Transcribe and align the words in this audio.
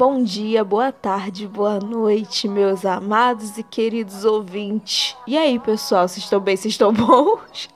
Bom 0.00 0.22
dia, 0.22 0.64
boa 0.64 0.90
tarde, 0.90 1.46
boa 1.46 1.78
noite, 1.78 2.48
meus 2.48 2.86
amados 2.86 3.58
e 3.58 3.62
queridos 3.62 4.24
ouvintes. 4.24 5.14
E 5.26 5.36
aí, 5.36 5.58
pessoal, 5.58 6.08
vocês 6.08 6.24
estão 6.24 6.40
bem? 6.40 6.56
Vocês 6.56 6.72
estão 6.72 6.88
bons? 6.96 7.68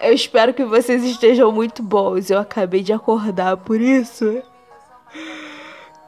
Eu 0.00 0.12
espero 0.12 0.52
que 0.52 0.64
vocês 0.64 1.04
estejam 1.04 1.52
muito 1.52 1.84
bons. 1.84 2.30
Eu 2.30 2.40
acabei 2.40 2.82
de 2.82 2.92
acordar, 2.92 3.56
por 3.58 3.80
isso 3.80 4.42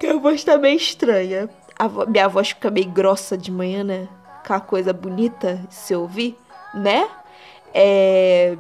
que 0.01 0.09
a 0.09 0.19
voz 0.19 0.43
tá 0.43 0.59
meio 0.59 0.77
estranha. 0.77 1.49
Vo 1.89 2.05
minha 2.11 2.27
voz 2.27 2.49
fica 2.49 2.69
meio 2.69 2.91
grossa 2.91 3.39
de 3.39 3.53
manhã, 3.53 3.85
né? 3.85 4.09
Aquela 4.41 4.59
coisa 4.59 4.93
bonita 4.93 5.65
se 5.71 5.95
ouvir, 5.95 6.37
né? 6.75 7.09
É 7.73 8.59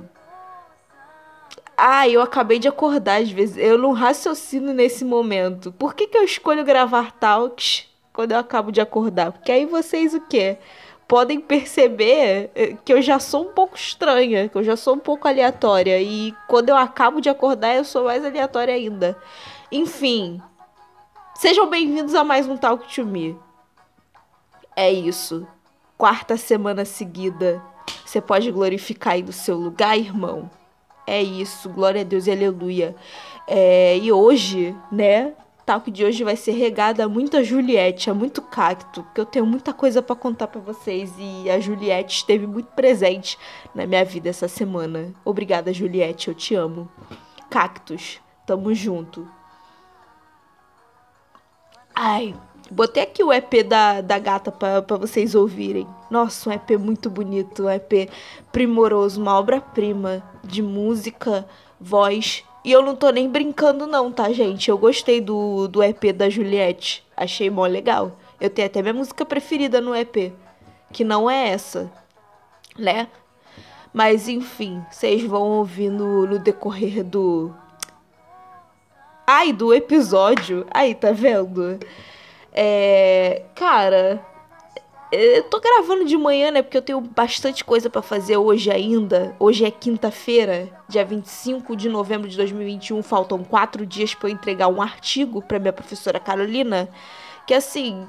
ah, 1.80 2.08
eu 2.08 2.20
acabei 2.20 2.58
de 2.58 2.66
acordar 2.66 3.22
às 3.22 3.30
vezes. 3.30 3.56
Eu 3.56 3.78
não 3.78 3.92
raciocino 3.92 4.72
nesse 4.74 5.04
momento. 5.04 5.70
Por 5.70 5.94
que, 5.94 6.08
que 6.08 6.18
eu 6.18 6.24
escolho 6.24 6.64
gravar 6.64 7.12
talks 7.12 7.86
quando 8.12 8.32
eu 8.32 8.38
acabo 8.38 8.72
de 8.72 8.80
acordar? 8.80 9.30
Porque 9.30 9.52
aí 9.52 9.64
vocês 9.64 10.12
o 10.12 10.20
quê? 10.22 10.58
Podem 11.06 11.40
perceber 11.40 12.50
eh, 12.56 12.76
que 12.84 12.92
eu 12.92 13.00
já 13.00 13.20
sou 13.20 13.42
um 13.42 13.52
pouco 13.52 13.76
estranha, 13.76 14.48
que 14.48 14.58
eu 14.58 14.64
já 14.64 14.76
sou 14.76 14.96
um 14.96 14.98
pouco 14.98 15.28
aleatória. 15.28 16.02
E 16.02 16.34
quando 16.48 16.70
eu 16.70 16.76
acabo 16.76 17.20
de 17.20 17.28
acordar, 17.28 17.76
eu 17.76 17.84
sou 17.84 18.06
mais 18.06 18.24
aleatória 18.24 18.74
ainda. 18.74 19.16
Enfim. 19.70 20.42
Sejam 21.36 21.70
bem-vindos 21.70 22.16
a 22.16 22.24
mais 22.24 22.48
um 22.48 22.56
Talk 22.56 22.92
to 22.92 23.06
Me. 23.06 23.38
É 24.74 24.90
isso. 24.90 25.46
Quarta 25.96 26.36
semana 26.36 26.84
seguida. 26.84 27.62
Você 28.04 28.20
pode 28.20 28.50
glorificar 28.50 29.14
aí 29.14 29.22
no 29.22 29.32
seu 29.32 29.56
lugar, 29.56 29.96
irmão? 29.96 30.50
É 31.08 31.22
isso, 31.22 31.70
glória 31.70 32.02
a 32.02 32.04
Deus 32.04 32.26
e 32.26 32.30
aleluia. 32.30 32.94
É, 33.46 33.96
e 33.96 34.12
hoje, 34.12 34.76
né, 34.92 35.32
talk 35.64 35.90
de 35.90 36.04
hoje 36.04 36.22
vai 36.22 36.36
ser 36.36 36.52
regada 36.52 37.02
a 37.02 37.08
muita 37.08 37.42
Juliette, 37.42 38.10
a 38.10 38.14
muito 38.14 38.42
cacto, 38.42 39.02
porque 39.02 39.18
eu 39.18 39.24
tenho 39.24 39.46
muita 39.46 39.72
coisa 39.72 40.02
para 40.02 40.14
contar 40.14 40.48
para 40.48 40.60
vocês 40.60 41.10
e 41.18 41.48
a 41.48 41.58
Juliette 41.58 42.18
esteve 42.18 42.46
muito 42.46 42.66
presente 42.72 43.38
na 43.74 43.86
minha 43.86 44.04
vida 44.04 44.28
essa 44.28 44.48
semana. 44.48 45.14
Obrigada, 45.24 45.72
Juliette, 45.72 46.28
eu 46.28 46.34
te 46.34 46.54
amo. 46.54 46.90
Cactus, 47.48 48.20
tamo 48.46 48.74
junto. 48.74 49.26
Ai, 51.94 52.34
Botei 52.70 53.02
aqui 53.02 53.24
o 53.24 53.32
EP 53.32 53.66
da, 53.66 54.02
da 54.02 54.18
gata 54.18 54.52
para 54.52 54.80
vocês 54.98 55.34
ouvirem. 55.34 55.86
Nossa, 56.10 56.50
um 56.50 56.52
EP 56.52 56.70
muito 56.78 57.08
bonito, 57.08 57.64
um 57.64 57.70
EP 57.70 58.10
primoroso, 58.52 59.20
uma 59.20 59.38
obra-prima 59.38 60.22
de 60.44 60.60
música, 60.60 61.48
voz. 61.80 62.44
E 62.62 62.70
eu 62.70 62.82
não 62.82 62.94
tô 62.94 63.08
nem 63.08 63.28
brincando, 63.28 63.86
não, 63.86 64.12
tá, 64.12 64.30
gente? 64.32 64.68
Eu 64.68 64.76
gostei 64.76 65.20
do, 65.20 65.66
do 65.68 65.82
EP 65.82 66.12
da 66.12 66.28
Juliette. 66.28 67.02
Achei 67.16 67.48
mó 67.48 67.64
legal. 67.66 68.12
Eu 68.38 68.50
tenho 68.50 68.66
até 68.66 68.82
minha 68.82 68.94
música 68.94 69.24
preferida 69.24 69.80
no 69.80 69.96
EP, 69.96 70.32
que 70.92 71.02
não 71.02 71.30
é 71.30 71.48
essa, 71.48 71.90
né? 72.78 73.08
Mas 73.92 74.28
enfim, 74.28 74.84
vocês 74.90 75.22
vão 75.24 75.42
ouvir 75.42 75.88
no, 75.88 76.26
no 76.26 76.38
decorrer 76.38 77.02
do. 77.02 77.52
Ai, 79.26 79.52
do 79.52 79.72
episódio. 79.72 80.66
Aí, 80.70 80.94
tá 80.94 81.12
vendo? 81.12 81.78
É, 82.60 83.44
cara, 83.54 84.20
eu 85.12 85.44
tô 85.44 85.60
gravando 85.60 86.04
de 86.04 86.16
manhã, 86.16 86.50
né? 86.50 86.60
Porque 86.60 86.76
eu 86.76 86.82
tenho 86.82 87.00
bastante 87.00 87.64
coisa 87.64 87.88
para 87.88 88.02
fazer 88.02 88.36
hoje 88.36 88.68
ainda. 88.68 89.36
Hoje 89.38 89.64
é 89.64 89.70
quinta-feira, 89.70 90.68
dia 90.88 91.04
25 91.04 91.76
de 91.76 91.88
novembro 91.88 92.28
de 92.28 92.36
2021. 92.36 93.00
Faltam 93.00 93.44
quatro 93.44 93.86
dias 93.86 94.12
para 94.12 94.28
eu 94.28 94.32
entregar 94.32 94.66
um 94.66 94.82
artigo 94.82 95.40
para 95.40 95.60
minha 95.60 95.72
professora 95.72 96.18
Carolina. 96.18 96.88
Que 97.46 97.54
assim. 97.54 98.04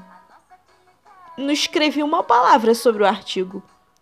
Não 1.38 1.52
escrevi 1.52 2.02
uma 2.02 2.24
palavra 2.24 2.74
sobre 2.74 3.04
o 3.04 3.06
artigo. 3.06 3.62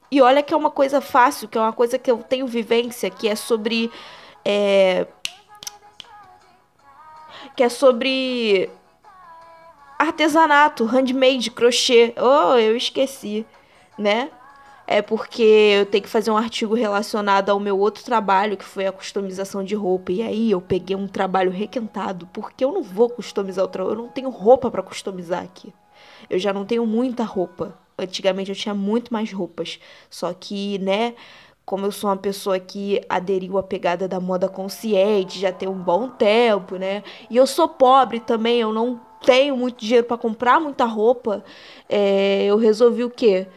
E 0.09 0.21
olha 0.21 0.41
que 0.41 0.53
é 0.53 0.57
uma 0.57 0.71
coisa 0.71 1.01
fácil, 1.01 1.49
que 1.49 1.57
é 1.57 1.61
uma 1.61 1.73
coisa 1.73 1.99
que 1.99 2.09
eu 2.09 2.19
tenho 2.19 2.47
vivência, 2.47 3.09
que 3.09 3.27
é 3.27 3.35
sobre. 3.35 3.91
É, 4.45 5.07
que 7.53 7.63
é 7.63 7.69
sobre 7.69 8.71
artesanato, 9.97 10.85
handmade, 10.85 11.51
crochê. 11.51 12.13
Oh, 12.17 12.55
eu 12.57 12.75
esqueci, 12.75 13.45
né? 13.97 14.29
É 14.89 15.01
porque 15.01 15.43
eu 15.43 15.85
tenho 15.85 16.03
que 16.03 16.09
fazer 16.09 16.31
um 16.31 16.37
artigo 16.37 16.73
relacionado 16.73 17.49
ao 17.49 17.59
meu 17.59 17.77
outro 17.77 18.03
trabalho, 18.05 18.55
que 18.55 18.63
foi 18.63 18.87
a 18.87 18.91
customização 18.91 19.61
de 19.61 19.75
roupa. 19.75 20.13
E 20.13 20.21
aí 20.21 20.51
eu 20.51 20.61
peguei 20.61 20.95
um 20.95 21.07
trabalho 21.07 21.51
requentado, 21.51 22.25
porque 22.31 22.63
eu 22.63 22.71
não 22.71 22.81
vou 22.81 23.09
customizar 23.09 23.63
outra, 23.63 23.83
eu 23.83 23.95
não 23.95 24.07
tenho 24.07 24.29
roupa 24.29 24.71
para 24.71 24.81
customizar 24.81 25.43
aqui. 25.43 25.73
Eu 26.29 26.39
já 26.39 26.53
não 26.53 26.65
tenho 26.65 26.85
muita 26.85 27.23
roupa. 27.23 27.77
Antigamente 27.99 28.49
eu 28.49 28.55
tinha 28.55 28.73
muito 28.73 29.11
mais 29.11 29.31
roupas. 29.33 29.77
Só 30.09 30.33
que, 30.33 30.79
né, 30.79 31.15
como 31.65 31.85
eu 31.85 31.91
sou 31.91 32.09
uma 32.09 32.15
pessoa 32.15 32.57
que 32.57 33.01
aderiu 33.09 33.57
à 33.57 33.63
pegada 33.63 34.07
da 34.07 34.21
moda 34.21 34.47
consciente, 34.47 35.37
já 35.37 35.51
tem 35.51 35.67
um 35.67 35.77
bom 35.77 36.07
tempo, 36.07 36.77
né? 36.77 37.03
E 37.29 37.35
eu 37.35 37.45
sou 37.45 37.67
pobre 37.67 38.21
também, 38.21 38.61
eu 38.61 38.71
não 38.71 39.01
tenho 39.21 39.55
muito 39.57 39.79
dinheiro 39.79 40.05
para 40.05 40.17
comprar 40.17 40.59
muita 40.59 40.85
roupa, 40.85 41.43
é, 41.89 42.45
eu 42.45 42.57
resolvi 42.57 43.03
o 43.03 43.09
quê? 43.09 43.47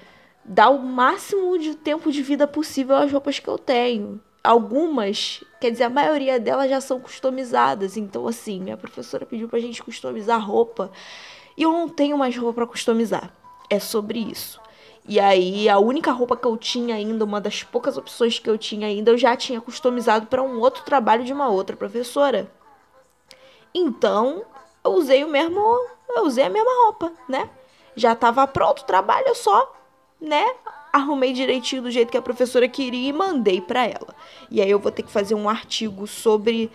Dar 0.45 0.71
o 0.71 0.79
máximo 0.79 1.59
de 1.59 1.75
tempo 1.75 2.11
de 2.11 2.23
vida 2.23 2.47
possível 2.47 2.97
às 2.97 3.13
roupas 3.13 3.39
que 3.39 3.49
eu 3.49 3.59
tenho. 3.59 4.21
Algumas, 4.43 5.45
quer 5.61 5.71
dizer, 5.71 5.85
a 5.85 5.91
maioria 5.91 6.41
delas 6.41 6.71
já 6.71 6.81
são 6.81 6.99
customizadas. 6.99 7.97
Então, 7.97 8.27
assim, 8.27 8.61
minha 8.61 8.77
professora 8.77 9.27
pediu 9.27 9.49
pra 9.49 9.59
gente 9.59 9.83
customizar 9.83 10.45
roupa. 10.45 10.91
E 11.57 11.63
eu 11.63 11.73
não 11.73 11.89
tenho 11.89 12.17
mais 12.17 12.37
roupa 12.37 12.55
para 12.55 12.67
customizar. 12.67 13.33
É 13.69 13.79
sobre 13.79 14.19
isso. 14.19 14.61
E 15.07 15.19
aí, 15.19 15.69
a 15.69 15.79
única 15.79 16.13
roupa 16.13 16.37
que 16.37 16.47
eu 16.47 16.57
tinha 16.57 16.95
ainda, 16.95 17.25
uma 17.25 17.41
das 17.41 17.63
poucas 17.63 17.97
opções 17.97 18.39
que 18.39 18.49
eu 18.49 18.57
tinha 18.57 18.87
ainda, 18.87 19.11
eu 19.11 19.19
já 19.19 19.37
tinha 19.37 19.61
customizado 19.61 20.27
para 20.27 20.43
um 20.43 20.59
outro 20.61 20.85
trabalho 20.85 21.25
de 21.25 21.33
uma 21.33 21.49
outra 21.49 21.77
professora. 21.77 22.51
Então, 23.75 24.45
eu 24.85 24.93
usei 24.93 25.25
o 25.25 25.29
mesmo, 25.29 25.61
eu 26.17 26.25
usei 26.25 26.45
a 26.45 26.51
mesma 26.51 26.71
roupa, 26.85 27.13
né? 27.29 27.49
Já 27.95 28.15
tava 28.15 28.47
pronto 28.47 28.81
o 28.81 28.85
trabalho, 28.85 29.29
eu 29.29 29.35
só, 29.35 29.75
né, 30.21 30.45
arrumei 30.93 31.33
direitinho 31.33 31.83
do 31.83 31.91
jeito 31.91 32.11
que 32.11 32.17
a 32.17 32.23
professora 32.23 32.69
queria 32.69 33.09
e 33.09 33.13
mandei 33.13 33.61
para 33.61 33.85
ela. 33.87 34.15
E 34.51 34.61
aí 34.61 34.71
eu 34.71 34.79
vou 34.79 34.93
ter 34.93 35.03
que 35.03 35.11
fazer 35.11 35.35
um 35.35 35.49
artigo 35.49 36.07
sobre 36.07 36.71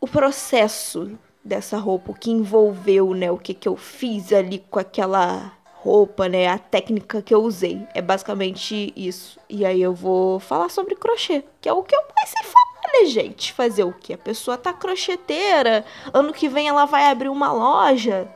o 0.00 0.06
processo 0.06 1.18
dessa 1.44 1.78
roupa, 1.78 2.12
o 2.12 2.14
que 2.14 2.30
envolveu, 2.30 3.14
né, 3.14 3.30
o 3.30 3.38
que 3.38 3.54
que 3.54 3.68
eu 3.68 3.76
fiz 3.76 4.32
ali 4.32 4.58
com 4.70 4.78
aquela 4.78 5.52
roupa, 5.74 6.28
né, 6.28 6.48
a 6.48 6.58
técnica 6.58 7.22
que 7.22 7.34
eu 7.34 7.42
usei. 7.42 7.86
É 7.94 8.02
basicamente 8.02 8.92
isso. 8.96 9.38
E 9.48 9.64
aí 9.64 9.80
eu 9.80 9.94
vou 9.94 10.40
falar 10.40 10.68
sobre 10.68 10.96
crochê, 10.96 11.44
que 11.60 11.68
é 11.68 11.72
o 11.72 11.82
que 11.82 11.94
eu 11.94 12.02
mais 12.14 12.30
sei 12.30 12.42
falar 12.44 12.75
Olha, 12.88 13.06
gente, 13.06 13.52
fazer 13.52 13.84
o 13.84 13.92
que? 13.92 14.12
A 14.12 14.18
pessoa 14.18 14.56
tá 14.56 14.72
crocheteira, 14.72 15.84
ano 16.14 16.32
que 16.32 16.48
vem 16.48 16.68
ela 16.68 16.84
vai 16.84 17.10
abrir 17.10 17.28
uma 17.28 17.52
loja, 17.52 18.28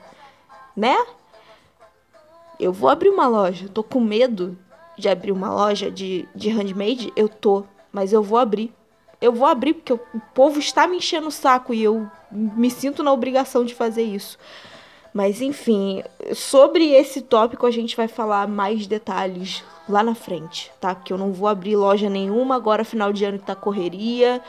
né? 0.77 0.97
Eu 2.59 2.73
vou 2.73 2.91
abrir 2.91 3.09
uma 3.09 3.29
loja, 3.29 3.69
tô 3.69 3.83
com 3.83 4.01
medo 4.01 4.59
de 4.99 5.09
abrir 5.09 5.33
uma 5.33 5.53
loja 5.53 5.91
de, 5.91 6.29
de 6.35 6.51
handmade, 6.51 7.13
eu 7.15 7.29
tô, 7.29 7.65
mas 7.93 8.13
eu 8.13 8.23
vou 8.23 8.39
abrir. 8.39 8.73
Eu 9.21 9.33
vou 9.33 9.47
abrir 9.47 9.75
porque 9.75 9.93
o 9.93 10.01
povo 10.35 10.59
está 10.59 10.87
me 10.87 10.97
enchendo 10.97 11.29
o 11.29 11.33
saco 11.33 11.73
e 11.73 11.83
eu 11.83 12.11
me 12.31 12.71
sinto 12.71 13.03
na 13.03 13.13
obrigação 13.13 13.65
de 13.65 13.75
fazer 13.75 14.03
isso. 14.03 14.39
Mas 15.13 15.41
enfim, 15.41 16.03
sobre 16.35 16.93
esse 16.93 17.21
tópico 17.21 17.67
a 17.67 17.71
gente 17.71 17.97
vai 17.97 18.09
falar 18.09 18.49
mais 18.49 18.87
detalhes 18.87 19.63
lá 19.91 20.03
na 20.03 20.15
frente, 20.15 20.73
tá? 20.81 20.95
Porque 20.95 21.13
eu 21.13 21.19
não 21.19 21.33
vou 21.33 21.49
abrir 21.49 21.77
loja 21.77 22.09
nenhuma 22.09 22.57
agora, 22.57 22.85
final 22.85 23.13
de 23.13 23.25
ano 23.25 23.39
que 23.39 23.47
tá 23.47 23.55
correria. 23.55 24.41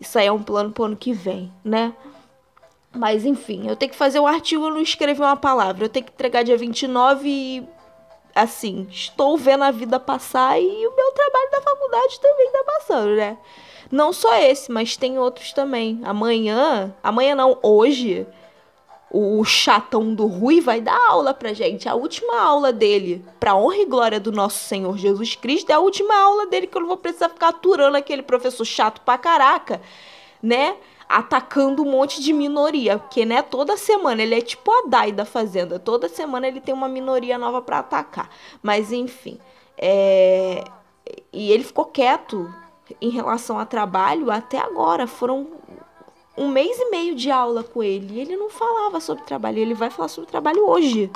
Isso 0.00 0.18
aí 0.18 0.26
é 0.26 0.32
um 0.32 0.42
plano 0.42 0.70
pro 0.72 0.84
ano 0.84 0.96
que 0.96 1.12
vem, 1.12 1.52
né? 1.64 1.94
Mas 2.92 3.24
enfim, 3.24 3.68
eu 3.68 3.76
tenho 3.76 3.92
que 3.92 3.96
fazer 3.96 4.18
um 4.18 4.26
artigo, 4.26 4.64
eu 4.66 4.70
não 4.70 4.80
escrever 4.80 5.22
uma 5.22 5.36
palavra. 5.36 5.84
Eu 5.84 5.88
tenho 5.88 6.04
que 6.04 6.12
entregar 6.12 6.42
dia 6.42 6.56
29 6.56 7.28
e 7.28 7.68
assim, 8.34 8.86
estou 8.90 9.36
vendo 9.36 9.64
a 9.64 9.70
vida 9.70 9.98
passar 10.00 10.60
e 10.60 10.86
o 10.86 10.96
meu 10.96 11.12
trabalho 11.12 11.50
da 11.52 11.60
faculdade 11.60 12.20
também 12.20 12.50
tá 12.50 12.64
passando, 12.64 13.16
né? 13.16 13.38
Não 13.90 14.12
só 14.12 14.34
esse, 14.36 14.70
mas 14.70 14.96
tem 14.96 15.18
outros 15.18 15.52
também. 15.52 16.00
Amanhã, 16.04 16.94
amanhã 17.02 17.34
não, 17.34 17.58
hoje, 17.62 18.26
o 19.10 19.42
chatão 19.44 20.14
do 20.14 20.26
Rui 20.26 20.60
vai 20.60 20.80
dar 20.80 20.96
aula 21.08 21.34
pra 21.34 21.52
gente. 21.52 21.88
A 21.88 21.94
última 21.94 22.40
aula 22.40 22.72
dele, 22.72 23.24
pra 23.40 23.56
honra 23.56 23.78
e 23.78 23.86
glória 23.86 24.20
do 24.20 24.30
nosso 24.30 24.64
Senhor 24.64 24.96
Jesus 24.96 25.34
Cristo, 25.34 25.70
é 25.70 25.74
a 25.74 25.80
última 25.80 26.14
aula 26.14 26.46
dele 26.46 26.68
que 26.68 26.76
eu 26.76 26.80
não 26.80 26.88
vou 26.88 26.96
precisar 26.96 27.28
ficar 27.28 27.48
aturando 27.48 27.96
aquele 27.96 28.22
professor 28.22 28.64
chato 28.64 29.00
pra 29.00 29.18
caraca, 29.18 29.82
né? 30.40 30.76
Atacando 31.08 31.82
um 31.82 31.90
monte 31.90 32.22
de 32.22 32.32
minoria. 32.32 32.98
Porque, 32.98 33.26
né, 33.26 33.42
toda 33.42 33.76
semana 33.76 34.22
ele 34.22 34.36
é 34.36 34.40
tipo 34.40 34.70
a 34.70 34.84
Dai 34.86 35.10
da 35.10 35.24
Fazenda. 35.24 35.76
Toda 35.80 36.08
semana 36.08 36.46
ele 36.46 36.60
tem 36.60 36.72
uma 36.72 36.88
minoria 36.88 37.36
nova 37.36 37.60
para 37.60 37.80
atacar. 37.80 38.30
Mas, 38.62 38.92
enfim. 38.92 39.40
É... 39.76 40.62
E 41.32 41.50
ele 41.50 41.64
ficou 41.64 41.86
quieto 41.86 42.52
em 43.00 43.10
relação 43.10 43.58
a 43.58 43.66
trabalho 43.66 44.30
até 44.30 44.58
agora. 44.58 45.08
Foram 45.08 45.48
um 46.36 46.48
mês 46.48 46.78
e 46.78 46.90
meio 46.90 47.14
de 47.14 47.30
aula 47.30 47.62
com 47.62 47.82
ele. 47.82 48.14
E 48.14 48.20
ele 48.20 48.36
não 48.36 48.50
falava 48.50 49.00
sobre 49.00 49.24
trabalho. 49.24 49.58
Ele 49.58 49.74
vai 49.74 49.90
falar 49.90 50.08
sobre 50.08 50.30
trabalho 50.30 50.68
hoje. 50.68 51.10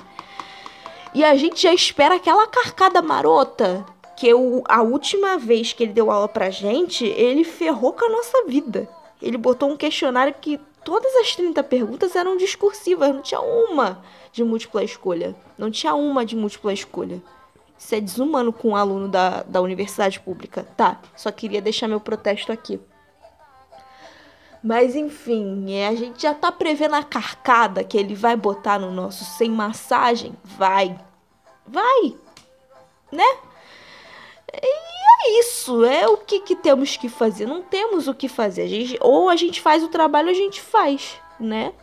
E 1.15 1.25
a 1.25 1.35
gente 1.37 1.63
já 1.63 1.73
espera 1.73 2.17
aquela 2.17 2.47
carcada 2.47 3.01
marota. 3.01 3.85
Que 4.17 4.29
eu, 4.29 4.63
a 4.69 4.81
última 4.81 5.37
vez 5.39 5.73
que 5.73 5.83
ele 5.83 5.93
deu 5.93 6.11
aula 6.11 6.29
pra 6.29 6.49
gente, 6.49 7.05
ele 7.05 7.43
ferrou 7.43 7.93
com 7.93 8.05
a 8.05 8.11
nossa 8.11 8.45
vida. 8.45 8.89
Ele 9.21 9.37
botou 9.37 9.69
um 9.69 9.77
questionário 9.77 10.35
que 10.41 10.61
todas 10.85 11.15
as 11.17 11.35
30 11.35 11.63
perguntas 11.65 12.15
eram 12.15 12.37
discursivas, 12.37 13.13
não 13.13 13.23
tinha 13.23 13.41
uma 13.41 14.03
de 14.31 14.45
múltipla 14.45 14.85
escolha. 14.85 15.35
Não 15.57 15.71
tinha 15.71 15.95
uma 15.95 16.25
de 16.25 16.37
múltipla 16.37 16.73
escolha. 16.73 17.21
Isso 17.79 17.95
é 17.95 18.01
desumano 18.01 18.53
com 18.53 18.71
um 18.71 18.77
aluno 18.77 19.09
da, 19.09 19.43
da 19.43 19.61
universidade 19.61 20.21
pública. 20.21 20.67
Tá, 20.77 21.01
só 21.17 21.31
queria 21.33 21.61
deixar 21.61 21.89
meu 21.89 22.01
protesto 22.01 22.53
aqui. 22.53 22.81
Mas 24.65 24.97
enfim, 24.97 25.75
é, 25.75 25.89
a 25.89 25.95
gente 25.95 26.23
já 26.23 26.33
tá 26.33 26.51
prevendo 26.51 26.95
a 26.95 27.03
carcada 27.03 27.85
que 27.85 27.99
ele 27.99 28.15
vai 28.15 28.35
botar 28.35 28.79
no 28.79 28.91
nosso 28.91 29.23
sem 29.23 29.51
massagem? 29.51 30.33
Vai. 30.43 30.99
Vai. 31.67 32.17
Né? 33.13 33.27
E 34.55 34.67
é 34.67 35.41
isso, 35.41 35.85
é 35.85 36.09
o 36.09 36.17
que, 36.17 36.41
que 36.41 36.57
temos 36.57 36.97
que 36.97 37.11
fazer. 37.11 37.45
Não 37.47 37.61
temos 37.61 38.09
o 38.09 38.15
que 38.15 38.27
fazer. 38.27 38.63
A 38.63 38.67
gente, 38.67 38.97
ou 39.03 39.29
a 39.29 39.37
gente 39.37 39.61
faz 39.61 39.83
o 39.83 39.89
trabalho 39.89 40.31
a 40.31 40.35
gente 40.35 40.63
faz, 40.63 41.21
né? 41.39 41.75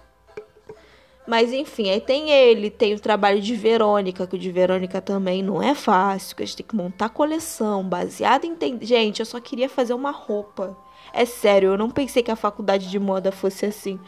Mas 1.28 1.54
enfim, 1.54 1.88
aí 1.88 2.02
tem 2.02 2.32
ele, 2.32 2.72
tem 2.72 2.96
o 2.96 3.00
trabalho 3.00 3.40
de 3.40 3.56
Verônica, 3.56 4.26
que 4.26 4.36
o 4.36 4.40
de 4.40 4.52
Verônica 4.52 5.00
também 5.00 5.44
não 5.44 5.62
é 5.62 5.76
fácil, 5.76 6.36
que 6.36 6.42
a 6.42 6.46
gente 6.48 6.58
tem 6.58 6.66
que 6.66 6.76
montar 6.76 7.10
coleção, 7.10 7.84
baseado 7.84 8.46
em. 8.46 8.58
Gente, 8.82 9.20
eu 9.20 9.26
só 9.26 9.40
queria 9.40 9.70
fazer 9.70 9.94
uma 9.94 10.10
roupa. 10.10 10.76
É 11.14 11.26
sério, 11.26 11.72
eu 11.72 11.78
não 11.78 11.90
pensei 11.90 12.24
que 12.24 12.32
a 12.32 12.36
faculdade 12.36 12.90
de 12.90 13.00
moda 13.00 13.32
fosse 13.32 13.66
assim. 13.66 14.00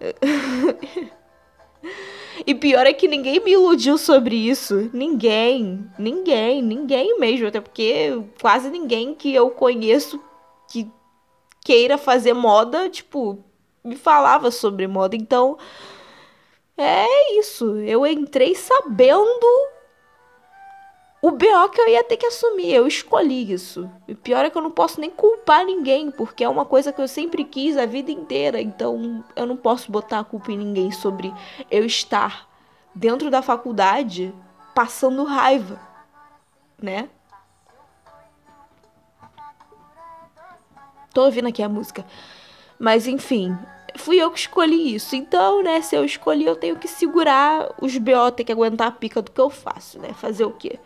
e 2.46 2.54
pior 2.54 2.86
é 2.86 2.92
que 2.92 3.08
ninguém 3.08 3.40
me 3.40 3.52
iludiu 3.52 3.98
sobre 3.98 4.36
isso. 4.36 4.90
Ninguém. 4.92 5.88
Ninguém. 5.98 6.62
Ninguém 6.62 7.18
mesmo. 7.18 7.48
Até 7.48 7.60
porque 7.60 8.22
quase 8.40 8.70
ninguém 8.70 9.14
que 9.14 9.34
eu 9.34 9.50
conheço 9.50 10.20
que 10.70 10.90
queira 11.64 11.98
fazer 11.98 12.32
moda, 12.32 12.88
tipo, 12.88 13.44
me 13.82 13.96
falava 13.96 14.50
sobre 14.50 14.86
moda. 14.86 15.16
Então, 15.16 15.58
é 16.76 17.38
isso. 17.38 17.76
Eu 17.78 18.06
entrei 18.06 18.54
sabendo 18.54 19.46
o 21.22 21.30
BO 21.30 21.68
que 21.72 21.80
eu 21.80 21.88
ia 21.88 22.04
ter 22.04 22.16
que 22.16 22.26
assumir. 22.26 22.72
Eu 22.72 22.86
escolhi 22.86 23.50
isso. 23.52 23.90
E 24.06 24.14
pior 24.14 24.44
é 24.44 24.50
que 24.50 24.56
eu 24.56 24.62
não 24.62 24.70
posso 24.70 25.00
nem 25.00 25.10
culpar 25.10 25.64
ninguém, 25.64 26.10
porque 26.10 26.44
é 26.44 26.48
uma 26.48 26.64
coisa 26.64 26.92
que 26.92 27.00
eu 27.00 27.08
sempre 27.08 27.44
quis 27.44 27.76
a 27.76 27.86
vida 27.86 28.10
inteira. 28.10 28.60
Então 28.60 29.24
eu 29.34 29.46
não 29.46 29.56
posso 29.56 29.90
botar 29.90 30.20
a 30.20 30.24
culpa 30.24 30.52
em 30.52 30.58
ninguém 30.58 30.92
sobre 30.92 31.32
eu 31.70 31.84
estar 31.84 32.48
dentro 32.94 33.30
da 33.30 33.42
faculdade 33.42 34.34
passando 34.74 35.24
raiva, 35.24 35.80
né? 36.80 37.08
Tô 41.12 41.24
ouvindo 41.24 41.48
aqui 41.48 41.62
a 41.62 41.68
música. 41.68 42.04
Mas 42.78 43.06
enfim, 43.06 43.56
fui 43.96 44.16
eu 44.16 44.30
que 44.30 44.38
escolhi 44.38 44.94
isso. 44.94 45.16
Então, 45.16 45.62
né, 45.62 45.80
se 45.80 45.96
eu 45.96 46.04
escolhi, 46.04 46.44
eu 46.44 46.56
tenho 46.56 46.76
que 46.76 46.86
segurar 46.86 47.74
os 47.80 47.96
BO, 47.96 48.30
ter 48.32 48.44
que 48.44 48.52
aguentar 48.52 48.88
a 48.88 48.92
pica 48.92 49.22
do 49.22 49.30
que 49.30 49.40
eu 49.40 49.48
faço, 49.48 49.98
né? 49.98 50.12
Fazer 50.12 50.44
o 50.44 50.52
quê? 50.52 50.78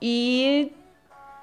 E 0.00 0.72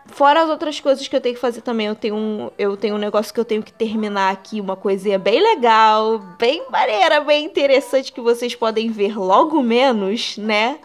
fora 0.08 0.44
as 0.44 0.50
outras 0.50 0.80
coisas 0.80 1.08
que 1.08 1.16
eu 1.16 1.22
tenho 1.22 1.36
que 1.36 1.42
fazer 1.42 1.62
também, 1.62 1.88
eu 1.88 1.96
tenho 1.96 2.16
um, 2.16 2.52
eu 2.58 2.76
tenho 2.78 2.96
um 2.96 3.00
negócio 3.00 3.34
que 3.34 3.40
eu 3.40 3.46
tenho 3.46 3.64
que 3.64 3.74
terminar 3.74 4.32
aqui, 4.32 4.60
uma 4.60 4.76
coisinha 4.76 5.20
bem 5.20 5.42
legal, 5.42 6.20
bem 6.40 6.70
maneira, 6.70 7.22
bem 7.22 7.46
interessante 7.46 8.12
que 8.12 8.22
vocês 8.22 8.56
podem 8.56 8.90
ver 8.90 9.18
logo 9.18 9.62
menos, 9.62 10.38
né? 10.38 10.80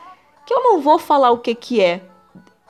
Que 0.47 0.53
eu 0.53 0.63
não 0.63 0.81
vou 0.81 0.99
falar 0.99 1.31
o 1.31 1.39
que 1.39 1.55
que 1.55 1.81
é. 1.81 2.03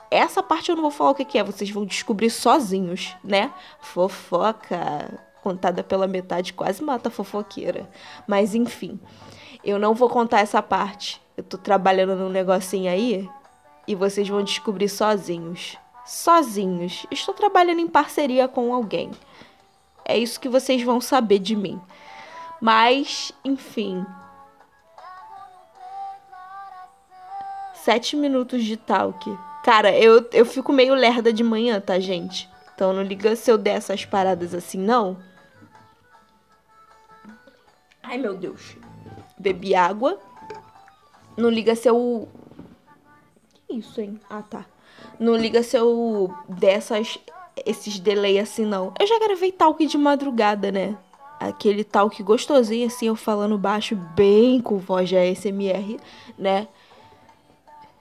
Essa 0.09 0.43
parte 0.43 0.69
eu 0.69 0.75
não 0.75 0.83
vou 0.83 0.91
falar 0.91 1.11
o 1.11 1.15
que 1.15 1.25
que 1.25 1.39
é, 1.39 1.43
vocês 1.43 1.71
vão 1.71 1.85
descobrir 1.85 2.29
sozinhos, 2.29 3.15
né? 3.23 3.51
Fofoca 3.81 5.19
contada 5.41 5.83
pela 5.83 6.07
metade 6.07 6.53
quase 6.53 6.81
mata 6.81 7.09
a 7.09 7.11
fofoqueira. 7.11 7.89
Mas 8.25 8.55
enfim, 8.55 8.99
eu 9.63 9.77
não 9.77 9.93
vou 9.93 10.07
contar 10.07 10.39
essa 10.39 10.61
parte. 10.61 11.21
Eu 11.35 11.43
tô 11.43 11.57
trabalhando 11.57 12.15
num 12.15 12.29
negocinho 12.29 12.89
aí 12.91 13.27
e 13.87 13.95
vocês 13.95 14.27
vão 14.27 14.43
descobrir 14.43 14.89
sozinhos. 14.89 15.77
Sozinhos. 16.05 17.05
Estou 17.11 17.33
trabalhando 17.33 17.79
em 17.79 17.87
parceria 17.87 18.47
com 18.47 18.73
alguém. 18.73 19.11
É 20.05 20.17
isso 20.17 20.39
que 20.39 20.49
vocês 20.49 20.81
vão 20.83 20.99
saber 20.99 21.39
de 21.39 21.55
mim. 21.55 21.81
Mas, 22.61 23.31
enfim. 23.43 24.05
Sete 27.73 28.15
minutos 28.15 28.63
de 28.63 28.77
talk. 28.77 29.37
Cara, 29.63 29.97
eu, 29.97 30.27
eu 30.33 30.45
fico 30.45 30.73
meio 30.73 30.93
lerda 30.93 31.31
de 31.31 31.43
manhã, 31.43 31.79
tá, 31.79 31.99
gente? 31.99 32.49
Então 32.75 32.91
não 32.91 33.03
liga 33.03 33.35
se 33.35 33.51
eu 33.51 33.57
der 33.57 33.77
essas 33.77 34.03
paradas 34.05 34.53
assim, 34.53 34.77
não. 34.77 35.17
Ai, 38.01 38.17
meu 38.17 38.35
Deus. 38.35 38.75
Bebi 39.37 39.73
água. 39.75 40.19
Não 41.37 41.49
liga 41.49 41.75
se 41.75 41.87
eu 41.87 42.27
isso, 43.69 44.01
hein? 44.01 44.19
Ah, 44.29 44.41
tá. 44.41 44.65
Não 45.19 45.35
liga 45.35 45.63
se 45.63 45.77
eu 45.77 46.33
dessas 46.47 47.19
esses 47.65 47.99
delay 47.99 48.39
assim, 48.39 48.65
não. 48.65 48.93
Eu 48.99 49.07
já 49.07 49.19
gravei 49.19 49.51
talk 49.51 49.85
de 49.85 49.97
madrugada, 49.97 50.71
né? 50.71 50.97
Aquele 51.39 51.83
talk 51.83 52.21
gostosinho, 52.23 52.87
assim, 52.87 53.07
eu 53.07 53.15
falando 53.15 53.57
baixo, 53.57 53.95
bem 54.15 54.61
com 54.61 54.77
voz 54.77 55.09
de 55.09 55.17
ASMR, 55.17 55.99
né? 56.37 56.67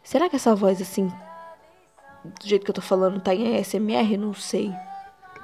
Será 0.02 0.28
que 0.28 0.36
essa 0.36 0.54
voz, 0.54 0.80
assim, 0.80 1.08
do 2.24 2.46
jeito 2.46 2.64
que 2.64 2.70
eu 2.70 2.74
tô 2.74 2.82
falando, 2.82 3.20
tá 3.20 3.34
em 3.34 3.56
ASMR? 3.56 4.16
Não 4.16 4.34
sei. 4.34 4.72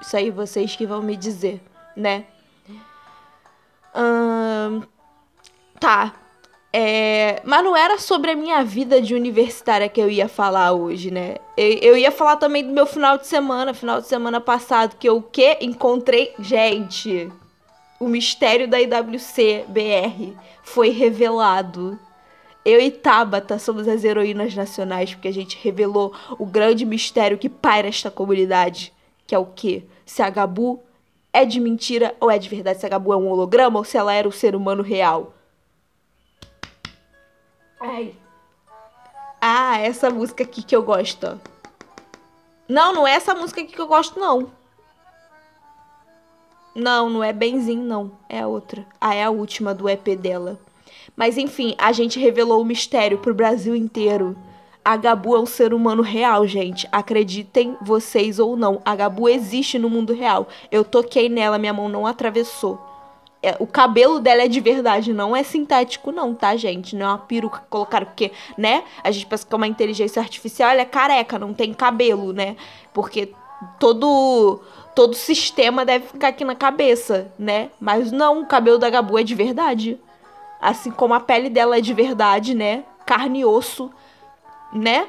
Isso 0.00 0.16
aí 0.16 0.30
vocês 0.30 0.76
que 0.76 0.86
vão 0.86 1.02
me 1.02 1.16
dizer, 1.16 1.60
né? 1.96 2.24
Hum, 3.94 4.82
tá. 5.80 6.14
É, 6.70 7.40
mas 7.44 7.64
não 7.64 7.74
era 7.74 7.98
sobre 7.98 8.30
a 8.30 8.36
minha 8.36 8.62
vida 8.62 9.00
de 9.00 9.14
universitária 9.14 9.88
que 9.88 10.00
eu 10.00 10.10
ia 10.10 10.28
falar 10.28 10.72
hoje, 10.72 11.10
né? 11.10 11.36
Eu, 11.56 11.72
eu, 11.78 11.96
ia 11.96 12.12
falar 12.12 12.36
também 12.36 12.62
do 12.62 12.72
meu 12.72 12.84
final 12.84 13.16
de 13.16 13.26
semana, 13.26 13.72
final 13.72 14.00
de 14.00 14.06
semana 14.06 14.40
passado, 14.40 14.96
que 14.96 15.08
eu 15.08 15.16
o 15.16 15.22
quê? 15.22 15.56
Encontrei. 15.62 16.34
Gente, 16.38 17.32
o 17.98 18.06
mistério 18.06 18.68
da 18.68 18.78
IWC 18.80 19.64
BR 19.68 20.36
foi 20.62 20.90
revelado. 20.90 21.98
Eu 22.64 22.80
e 22.80 22.90
Tabata 22.90 23.58
somos 23.58 23.88
as 23.88 24.04
heroínas 24.04 24.54
nacionais, 24.54 25.14
porque 25.14 25.28
a 25.28 25.32
gente 25.32 25.58
revelou 25.62 26.12
o 26.38 26.44
grande 26.44 26.84
mistério 26.84 27.38
que 27.38 27.48
paira 27.48 27.88
esta 27.88 28.10
comunidade. 28.10 28.92
Que 29.26 29.34
é 29.34 29.38
o 29.38 29.46
quê? 29.46 29.84
Se 30.04 30.20
a 30.22 30.28
Gabu 30.28 30.82
é 31.32 31.46
de 31.46 31.60
mentira 31.60 32.14
ou 32.20 32.30
é 32.30 32.38
de 32.38 32.48
verdade? 32.48 32.78
Se 32.78 32.84
a 32.84 32.90
Gabu 32.90 33.12
é 33.12 33.16
um 33.16 33.30
holograma 33.30 33.78
ou 33.78 33.84
se 33.84 33.96
ela 33.96 34.12
era 34.12 34.28
um 34.28 34.32
ser 34.32 34.54
humano 34.54 34.82
real? 34.82 35.32
Ai. 37.80 38.14
Ah, 39.40 39.78
essa 39.78 40.10
música 40.10 40.42
aqui 40.42 40.62
que 40.62 40.74
eu 40.74 40.82
gosto. 40.82 41.40
Não, 42.68 42.92
não 42.92 43.06
é 43.06 43.12
essa 43.12 43.34
música 43.34 43.60
aqui 43.60 43.72
que 43.72 43.80
eu 43.80 43.86
gosto, 43.86 44.18
não. 44.18 44.50
Não, 46.74 47.08
não 47.08 47.24
é 47.24 47.32
Benzinho, 47.32 47.82
não. 47.82 48.12
É 48.28 48.40
a 48.40 48.46
outra. 48.46 48.84
Ah, 49.00 49.14
é 49.14 49.24
a 49.24 49.30
última 49.30 49.74
do 49.74 49.88
EP 49.88 50.16
dela. 50.16 50.58
Mas 51.16 51.38
enfim, 51.38 51.74
a 51.78 51.92
gente 51.92 52.18
revelou 52.18 52.60
o 52.60 52.64
mistério 52.64 53.18
pro 53.18 53.34
Brasil 53.34 53.74
inteiro. 53.74 54.36
A 54.84 54.96
Gabu 54.96 55.36
é 55.36 55.40
um 55.40 55.46
ser 55.46 55.74
humano 55.74 56.02
real, 56.02 56.46
gente. 56.46 56.88
Acreditem 56.90 57.76
vocês 57.82 58.38
ou 58.38 58.56
não. 58.56 58.80
A 58.84 58.96
Gabu 58.96 59.28
existe 59.28 59.78
no 59.78 59.90
mundo 59.90 60.14
real. 60.14 60.48
Eu 60.70 60.84
toquei 60.84 61.28
nela, 61.28 61.58
minha 61.58 61.72
mão 61.72 61.88
não 61.88 62.06
atravessou. 62.06 62.87
É, 63.42 63.56
o 63.60 63.66
cabelo 63.66 64.18
dela 64.18 64.42
é 64.42 64.48
de 64.48 64.60
verdade, 64.60 65.12
não 65.12 65.34
é 65.34 65.44
sintético, 65.44 66.10
não, 66.10 66.34
tá, 66.34 66.56
gente? 66.56 66.96
Não 66.96 67.06
é 67.06 67.08
uma 67.10 67.18
peruca 67.18 67.60
que 67.60 67.66
colocaram, 67.68 68.06
porque, 68.06 68.32
né? 68.56 68.82
A 69.02 69.12
gente 69.12 69.26
pensa 69.26 69.46
que 69.46 69.54
é 69.54 69.56
uma 69.56 69.66
inteligência 69.66 70.20
artificial, 70.20 70.70
ela 70.70 70.80
é 70.80 70.84
careca, 70.84 71.38
não 71.38 71.54
tem 71.54 71.72
cabelo, 71.72 72.32
né? 72.32 72.56
Porque 72.92 73.32
todo 73.78 74.60
todo 74.98 75.14
sistema 75.14 75.84
deve 75.84 76.08
ficar 76.08 76.28
aqui 76.28 76.44
na 76.44 76.56
cabeça, 76.56 77.32
né? 77.38 77.70
Mas 77.80 78.10
não, 78.10 78.40
o 78.40 78.46
cabelo 78.46 78.78
da 78.78 78.90
Gabu 78.90 79.16
é 79.16 79.22
de 79.22 79.34
verdade. 79.36 79.96
Assim 80.60 80.90
como 80.90 81.14
a 81.14 81.20
pele 81.20 81.48
dela 81.48 81.78
é 81.78 81.80
de 81.80 81.94
verdade, 81.94 82.52
né? 82.52 82.82
Carne 83.06 83.40
e 83.40 83.44
osso, 83.44 83.92
né? 84.72 85.06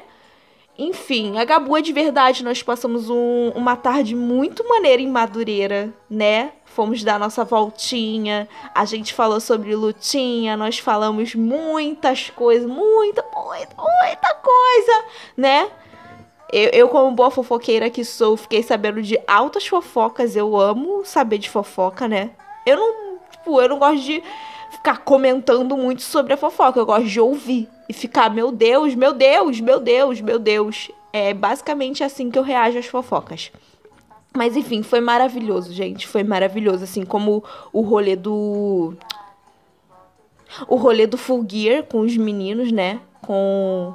Enfim, 0.78 1.36
a 1.38 1.44
Gabu 1.44 1.76
é 1.76 1.82
de 1.82 1.92
verdade. 1.92 2.44
Nós 2.44 2.62
passamos 2.62 3.10
um, 3.10 3.50
uma 3.56 3.74
tarde 3.74 4.14
muito 4.14 4.66
maneira 4.68 5.02
em 5.02 5.10
Madureira, 5.10 5.92
né? 6.08 6.52
Fomos 6.74 7.04
dar 7.04 7.18
nossa 7.18 7.44
voltinha, 7.44 8.48
a 8.74 8.84
gente 8.84 9.12
falou 9.12 9.40
sobre 9.40 9.74
lutinha, 9.74 10.56
nós 10.56 10.78
falamos 10.78 11.34
muitas 11.34 12.30
coisas, 12.30 12.66
muita, 12.66 13.22
muita, 13.34 13.74
muita 13.76 14.34
coisa, 14.34 15.04
né? 15.36 15.70
Eu, 16.52 16.70
eu, 16.70 16.88
como 16.88 17.14
boa 17.14 17.30
fofoqueira 17.30 17.90
que 17.90 18.04
sou, 18.04 18.36
fiquei 18.36 18.62
sabendo 18.62 19.02
de 19.02 19.20
altas 19.26 19.66
fofocas. 19.66 20.34
Eu 20.34 20.58
amo 20.58 21.04
saber 21.04 21.38
de 21.38 21.48
fofoca, 21.48 22.08
né? 22.08 22.30
Eu 22.66 22.76
não 22.76 23.10
Tipo, 23.40 23.60
eu 23.60 23.68
não 23.68 23.78
gosto 23.78 24.02
de 24.02 24.22
ficar 24.70 24.98
comentando 24.98 25.76
muito 25.76 26.02
sobre 26.02 26.32
a 26.32 26.36
fofoca. 26.36 26.78
Eu 26.78 26.86
gosto 26.86 27.06
de 27.06 27.20
ouvir 27.20 27.68
e 27.88 27.92
ficar, 27.92 28.30
meu 28.30 28.52
Deus, 28.52 28.94
meu 28.94 29.12
Deus, 29.12 29.60
meu 29.60 29.80
Deus, 29.80 30.20
meu 30.20 30.38
Deus. 30.38 30.90
É 31.12 31.34
basicamente 31.34 32.04
assim 32.04 32.30
que 32.30 32.38
eu 32.38 32.42
reajo 32.42 32.78
às 32.78 32.86
fofocas. 32.86 33.50
Mas 34.32 34.56
enfim, 34.56 34.82
foi 34.82 35.00
maravilhoso, 35.00 35.72
gente. 35.72 36.06
Foi 36.06 36.22
maravilhoso. 36.22 36.84
Assim 36.84 37.04
como 37.04 37.42
o 37.72 37.80
rolê 37.80 38.16
do. 38.16 38.94
O 40.68 40.76
rolê 40.76 41.06
do 41.06 41.16
Full 41.16 41.46
Gear 41.48 41.84
com 41.84 42.00
os 42.00 42.16
meninos, 42.16 42.72
né? 42.72 43.00
Com, 43.22 43.94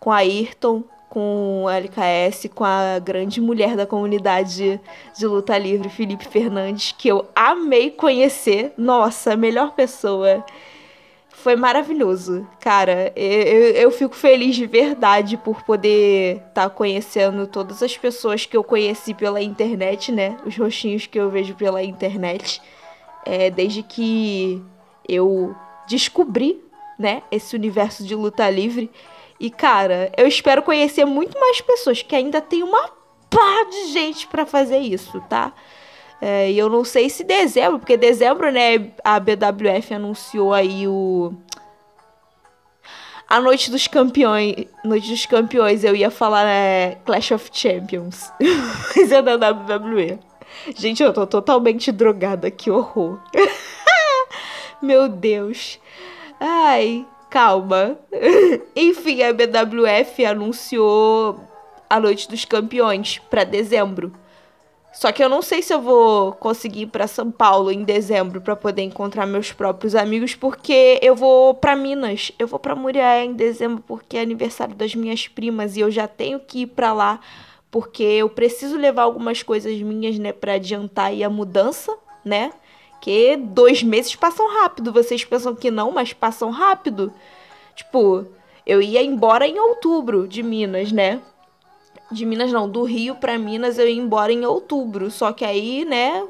com 0.00 0.10
a 0.10 0.16
Ayrton, 0.16 0.82
com 1.08 1.66
a 1.68 1.76
LKS, 1.76 2.50
com 2.52 2.64
a 2.64 2.98
grande 2.98 3.40
mulher 3.40 3.76
da 3.76 3.86
comunidade 3.86 4.80
de 5.16 5.26
luta 5.26 5.56
livre, 5.56 5.88
Felipe 5.88 6.24
Fernandes, 6.24 6.92
que 6.98 7.06
eu 7.06 7.26
amei 7.36 7.90
conhecer. 7.90 8.72
Nossa, 8.76 9.36
melhor 9.36 9.72
pessoa. 9.72 10.44
Foi 11.44 11.56
maravilhoso, 11.56 12.48
cara. 12.58 13.12
Eu, 13.14 13.72
eu 13.74 13.90
fico 13.90 14.16
feliz 14.16 14.56
de 14.56 14.64
verdade 14.64 15.36
por 15.36 15.62
poder 15.62 16.36
estar 16.36 16.54
tá 16.54 16.70
conhecendo 16.70 17.46
todas 17.46 17.82
as 17.82 17.98
pessoas 17.98 18.46
que 18.46 18.56
eu 18.56 18.64
conheci 18.64 19.12
pela 19.12 19.42
internet, 19.42 20.10
né? 20.10 20.38
Os 20.46 20.56
rostinhos 20.56 21.06
que 21.06 21.20
eu 21.20 21.28
vejo 21.28 21.54
pela 21.54 21.82
internet. 21.82 22.62
É, 23.26 23.50
desde 23.50 23.82
que 23.82 24.64
eu 25.06 25.54
descobri, 25.86 26.64
né, 26.98 27.22
esse 27.30 27.54
universo 27.54 28.04
de 28.04 28.14
luta 28.14 28.48
livre. 28.48 28.90
E, 29.38 29.50
cara, 29.50 30.10
eu 30.16 30.26
espero 30.26 30.62
conhecer 30.62 31.04
muito 31.04 31.38
mais 31.38 31.60
pessoas, 31.60 32.00
que 32.00 32.16
ainda 32.16 32.40
tem 32.40 32.62
uma 32.62 32.88
pá 33.28 33.66
de 33.68 33.92
gente 33.92 34.26
para 34.28 34.46
fazer 34.46 34.78
isso, 34.78 35.20
tá? 35.28 35.52
É, 36.20 36.50
e 36.50 36.58
eu 36.58 36.68
não 36.68 36.84
sei 36.84 37.10
se 37.10 37.24
dezembro, 37.24 37.78
porque 37.78 37.96
dezembro, 37.96 38.50
né, 38.50 38.90
a 39.02 39.20
BWF 39.20 39.94
anunciou 39.94 40.52
aí 40.52 40.86
o. 40.88 41.34
A 43.28 43.40
Noite 43.40 43.70
dos 43.70 43.86
Campeões. 43.86 44.66
Noite 44.84 45.10
dos 45.10 45.26
Campeões, 45.26 45.82
eu 45.84 45.94
ia 45.96 46.10
falar 46.10 46.44
né, 46.44 46.96
Clash 47.04 47.32
of 47.32 47.50
Champions. 47.52 48.32
Mas 48.96 49.10
é 49.10 49.20
da 49.20 49.50
WWE. 49.50 50.18
Gente, 50.76 51.02
eu 51.02 51.12
tô 51.12 51.26
totalmente 51.26 51.90
drogada, 51.90 52.50
que 52.50 52.70
horror. 52.70 53.18
Meu 54.80 55.08
Deus. 55.08 55.80
Ai, 56.38 57.06
calma. 57.30 57.98
Enfim, 58.76 59.22
a 59.22 59.32
BWF 59.32 60.24
anunciou 60.24 61.40
a 61.88 61.98
Noite 61.98 62.28
dos 62.28 62.44
Campeões 62.44 63.18
para 63.30 63.44
dezembro. 63.44 64.12
Só 64.94 65.10
que 65.10 65.22
eu 65.22 65.28
não 65.28 65.42
sei 65.42 65.60
se 65.60 65.74
eu 65.74 65.80
vou 65.80 66.32
conseguir 66.32 66.82
ir 66.82 66.86
para 66.86 67.08
São 67.08 67.30
Paulo 67.30 67.72
em 67.72 67.82
dezembro 67.82 68.40
para 68.40 68.54
poder 68.54 68.82
encontrar 68.82 69.26
meus 69.26 69.52
próprios 69.52 69.94
amigos, 69.94 70.34
porque 70.36 71.00
eu 71.02 71.16
vou 71.16 71.52
para 71.52 71.74
Minas. 71.74 72.30
Eu 72.38 72.46
vou 72.46 72.60
para 72.60 72.76
Muriaé 72.76 73.24
em 73.24 73.34
dezembro 73.34 73.82
porque 73.86 74.16
é 74.16 74.20
aniversário 74.20 74.74
das 74.74 74.94
minhas 74.94 75.26
primas 75.26 75.76
e 75.76 75.80
eu 75.80 75.90
já 75.90 76.06
tenho 76.06 76.38
que 76.38 76.60
ir 76.60 76.66
para 76.68 76.92
lá 76.92 77.20
porque 77.74 78.04
eu 78.04 78.28
preciso 78.28 78.76
levar 78.76 79.02
algumas 79.02 79.42
coisas 79.42 79.76
minhas, 79.82 80.16
né, 80.16 80.32
para 80.32 80.52
adiantar 80.52 81.06
aí 81.06 81.24
a 81.24 81.28
mudança, 81.28 81.92
né? 82.24 82.52
Que 83.00 83.36
dois 83.36 83.82
meses 83.82 84.14
passam 84.14 84.48
rápido. 84.48 84.92
Vocês 84.92 85.24
pensam 85.24 85.56
que 85.56 85.72
não, 85.72 85.90
mas 85.90 86.12
passam 86.12 86.50
rápido. 86.50 87.12
Tipo, 87.74 88.26
eu 88.64 88.80
ia 88.80 89.02
embora 89.02 89.44
em 89.44 89.58
outubro 89.58 90.28
de 90.28 90.40
Minas, 90.40 90.92
né? 90.92 91.20
De 92.14 92.24
Minas 92.24 92.52
não, 92.52 92.68
do 92.68 92.82
Rio 92.84 93.16
para 93.16 93.38
Minas 93.38 93.78
eu 93.78 93.88
ia 93.88 94.00
embora 94.00 94.32
em 94.32 94.44
outubro. 94.44 95.10
Só 95.10 95.32
que 95.32 95.44
aí, 95.44 95.84
né, 95.84 96.26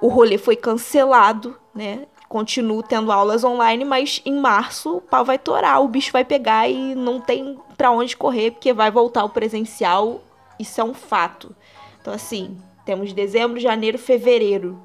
o 0.00 0.08
rolê 0.08 0.36
foi 0.36 0.56
cancelado, 0.56 1.58
né? 1.74 2.06
Continuo 2.28 2.82
tendo 2.82 3.12
aulas 3.12 3.44
online, 3.44 3.84
mas 3.84 4.20
em 4.24 4.34
março 4.34 4.96
o 4.96 5.00
pau 5.00 5.24
vai 5.24 5.38
torar, 5.38 5.80
o 5.82 5.88
bicho 5.88 6.12
vai 6.12 6.24
pegar 6.24 6.68
e 6.68 6.94
não 6.94 7.20
tem 7.20 7.58
para 7.76 7.90
onde 7.90 8.16
correr, 8.16 8.50
porque 8.50 8.72
vai 8.72 8.90
voltar 8.90 9.24
o 9.24 9.30
presencial. 9.30 10.20
Isso 10.58 10.80
é 10.80 10.84
um 10.84 10.94
fato. 10.94 11.54
Então, 12.00 12.12
assim, 12.12 12.56
temos 12.84 13.12
dezembro, 13.12 13.60
janeiro, 13.60 13.98
fevereiro. 13.98 14.80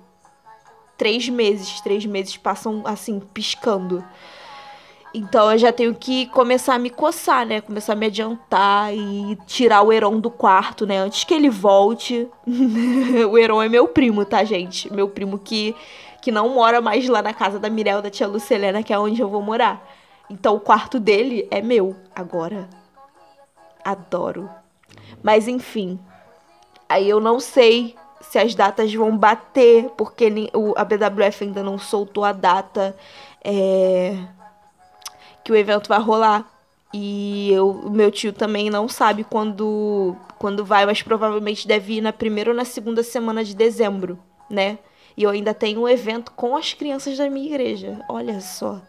Três 0.98 1.28
meses, 1.28 1.82
três 1.82 2.06
meses 2.06 2.38
passam 2.38 2.84
assim, 2.86 3.20
piscando. 3.20 4.04
Então 5.20 5.52
eu 5.52 5.58
já 5.58 5.74
tenho 5.74 5.94
que 5.94 6.28
começar 6.28 6.76
a 6.76 6.80
me 6.80 6.90
coçar, 6.90 7.46
né? 7.46 7.60
Começar 7.60 7.92
a 7.92 7.96
me 7.96 8.06
adiantar 8.06 8.96
e 8.96 9.38
tirar 9.46 9.82
o 9.82 9.92
Heron 9.92 10.18
do 10.18 10.32
quarto, 10.32 10.86
né? 10.86 10.98
Antes 10.98 11.26
que 11.26 11.34
ele 11.34 11.50
volte. 11.50 12.26
o 13.30 13.38
Heron 13.38 13.62
é 13.62 13.68
meu 13.68 13.90
primo, 13.90 14.24
tá, 14.24 14.46
gente? 14.46 14.92
Meu 14.94 15.10
primo 15.10 15.38
que, 15.38 15.76
que 16.22 16.32
não 16.32 16.48
mora 16.48 16.80
mais 16.80 17.06
lá 17.10 17.22
na 17.22 17.34
casa 17.34 17.60
da 17.60 17.70
Mirel, 17.70 18.02
da 18.02 18.10
tia 18.10 18.28
Lucelena, 18.28 18.82
que 18.82 18.94
é 18.94 18.98
onde 18.98 19.22
eu 19.22 19.28
vou 19.28 19.42
morar. 19.42 19.86
Então 20.30 20.56
o 20.56 20.60
quarto 20.60 20.98
dele 20.98 21.46
é 21.52 21.62
meu 21.62 21.98
agora. 22.16 22.70
Adoro. 23.84 24.50
Mas 25.22 25.50
enfim. 25.50 26.00
Aí 26.88 27.10
eu 27.10 27.20
não 27.20 27.42
sei 27.42 27.94
se 28.22 28.40
as 28.40 28.56
datas 28.56 28.94
vão 28.94 29.18
bater, 29.18 29.90
porque 29.98 30.32
a 30.78 30.86
BWF 30.86 31.44
ainda 31.44 31.62
não 31.62 31.78
soltou 31.78 32.24
a 32.24 32.32
data. 32.32 32.96
É 33.44 34.16
que 35.50 35.54
o 35.54 35.56
evento 35.56 35.90
vai 35.90 36.00
rolar. 36.00 36.48
E 36.94 37.52
o 37.60 37.90
meu 37.90 38.12
tio 38.12 38.32
também 38.32 38.70
não 38.70 38.88
sabe 38.88 39.24
quando, 39.24 40.16
quando 40.38 40.64
vai, 40.64 40.86
mas 40.86 41.02
provavelmente 41.02 41.68
deve 41.68 41.98
ir 41.98 42.02
na 42.02 42.14
primeira 42.14 42.52
ou 42.52 42.56
na 42.56 42.66
segunda 42.66 43.02
semana 43.02 43.44
de 43.44 43.56
dezembro, 43.56 44.20
né? 44.48 44.78
E 45.18 45.24
eu 45.24 45.32
ainda 45.32 45.54
tenho 45.54 45.82
um 45.82 45.90
evento 45.90 46.32
com 46.34 46.56
as 46.56 46.74
crianças 46.74 47.18
da 47.18 47.30
minha 47.30 47.48
igreja. 47.48 48.00
Olha 48.08 48.40
só. 48.42 48.80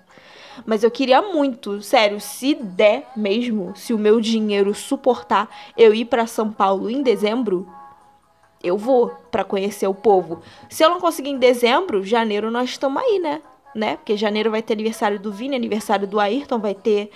Mas 0.67 0.83
eu 0.83 0.91
queria 0.91 1.23
muito, 1.23 1.81
sério, 1.81 2.21
se 2.21 2.55
der 2.55 3.11
mesmo, 3.17 3.75
se 3.75 3.95
o 3.95 3.99
meu 3.99 4.21
dinheiro 4.21 4.75
suportar 4.75 5.49
eu 5.77 5.95
ir 5.95 6.05
para 6.05 6.27
São 6.27 6.51
Paulo 6.51 6.91
em 6.91 7.03
dezembro, 7.03 7.67
eu 8.63 8.77
vou 8.77 9.09
para 9.31 9.45
conhecer 9.45 9.87
o 9.87 9.95
povo. 9.95 10.43
Se 10.69 10.85
eu 10.85 10.91
não 10.91 11.01
conseguir 11.01 11.31
em 11.31 11.39
dezembro, 11.39 12.05
janeiro 12.05 12.51
nós 12.51 12.71
estamos 12.71 13.03
aí, 13.03 13.19
né? 13.19 13.41
Né? 13.75 13.97
Porque 13.97 14.17
janeiro 14.17 14.51
vai 14.51 14.63
ter 14.63 14.73
aniversário 14.75 15.19
do 15.19 15.33
Vini, 15.33 15.57
aniversário 15.57 16.07
do 16.07 16.19
Ayrton, 16.19 16.59
vai 16.59 16.75
ter 16.75 17.11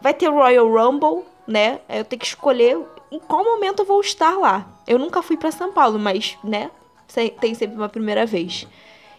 vai 0.00 0.14
ter 0.14 0.28
Royal 0.28 0.68
Rumble, 0.68 1.24
né? 1.46 1.80
Eu 1.88 2.04
tenho 2.04 2.20
que 2.20 2.26
escolher 2.26 2.78
em 3.10 3.18
qual 3.18 3.44
momento 3.44 3.80
eu 3.80 3.86
vou 3.86 4.00
estar 4.00 4.36
lá. 4.36 4.66
Eu 4.86 4.98
nunca 4.98 5.22
fui 5.22 5.36
para 5.36 5.50
São 5.50 5.72
Paulo, 5.72 5.98
mas, 5.98 6.38
né? 6.44 6.70
Tem 7.40 7.54
sempre 7.54 7.76
uma 7.76 7.88
primeira 7.88 8.26
vez. 8.26 8.66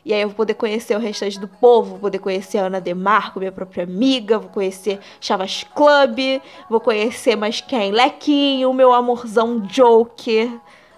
E 0.06 0.14
aí 0.14 0.22
eu 0.22 0.30
vou 0.30 0.36
poder 0.36 0.54
conhecer 0.54 0.96
o 0.96 1.00
restante 1.00 1.40
do 1.40 1.48
povo, 1.48 1.92
vou 1.92 2.00
poder 2.00 2.20
conhecer 2.20 2.58
a 2.58 2.66
Ana 2.66 2.80
Demarco, 2.80 3.40
minha 3.40 3.52
própria 3.52 3.84
amiga, 3.84 4.40
vou 4.40 4.50
conhecer 4.50 5.00
Chavas 5.20 5.64
Club, 5.76 6.42
vou 6.70 6.80
conhecer 6.80 7.36
mais 7.36 7.62
quem? 7.62 7.92
Lequinho, 7.92 8.74
meu 8.74 8.94
amorzão 8.94 9.60
Joker. 9.60 10.50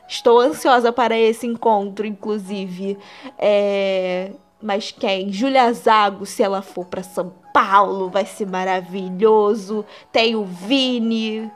Estou 0.07 0.39
ansiosa 0.39 0.91
para 0.91 1.17
esse 1.17 1.47
encontro, 1.47 2.05
inclusive. 2.05 2.97
É... 3.37 4.31
Mas 4.61 4.91
quem? 4.91 5.31
Julia 5.31 5.71
Zago, 5.73 6.25
se 6.25 6.43
ela 6.43 6.61
for 6.61 6.85
para 6.85 7.01
São 7.01 7.33
Paulo, 7.53 8.09
vai 8.09 8.25
ser 8.25 8.47
maravilhoso. 8.47 9.83
Tem 10.11 10.35
o 10.35 10.43
Vini. 10.43 11.51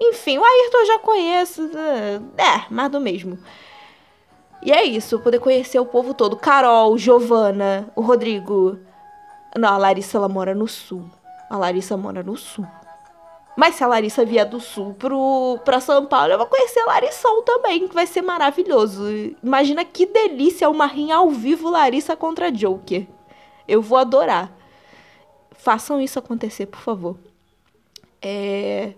Enfim, 0.00 0.38
o 0.38 0.44
Ayrton 0.44 0.78
eu 0.78 0.86
já 0.86 0.98
conheço. 0.98 1.70
É, 2.36 2.64
mais 2.68 2.90
do 2.90 3.00
mesmo. 3.00 3.38
E 4.62 4.70
é 4.70 4.84
isso, 4.84 5.18
poder 5.18 5.40
conhecer 5.40 5.80
o 5.80 5.86
povo 5.86 6.14
todo. 6.14 6.36
Carol, 6.36 6.96
Giovana, 6.98 7.88
o 7.96 8.00
Rodrigo. 8.00 8.78
Não, 9.56 9.68
a 9.68 9.76
Larissa 9.76 10.18
ela 10.18 10.28
mora 10.28 10.54
no 10.54 10.68
sul. 10.68 11.04
A 11.50 11.56
Larissa 11.56 11.96
mora 11.96 12.22
no 12.22 12.36
sul. 12.36 12.66
Mas 13.56 13.74
se 13.74 13.84
a 13.84 13.86
Larissa 13.86 14.24
vier 14.24 14.48
do 14.48 14.60
sul 14.60 14.94
pro, 14.94 15.58
pra 15.64 15.78
São 15.80 16.06
Paulo, 16.06 16.32
eu 16.32 16.38
vou 16.38 16.46
conhecer 16.46 16.80
a 16.80 16.86
Larissol 16.86 17.42
também, 17.42 17.86
que 17.86 17.94
vai 17.94 18.06
ser 18.06 18.22
maravilhoso. 18.22 19.04
Imagina 19.42 19.84
que 19.84 20.06
delícia 20.06 20.70
uma 20.70 20.86
rinha 20.86 21.16
ao 21.16 21.28
vivo 21.30 21.68
Larissa 21.68 22.16
contra 22.16 22.50
Joker. 22.50 23.06
Eu 23.68 23.82
vou 23.82 23.98
adorar. 23.98 24.50
Façam 25.50 26.00
isso 26.00 26.18
acontecer, 26.18 26.66
por 26.66 26.80
favor. 26.80 27.16
É... 28.20 28.94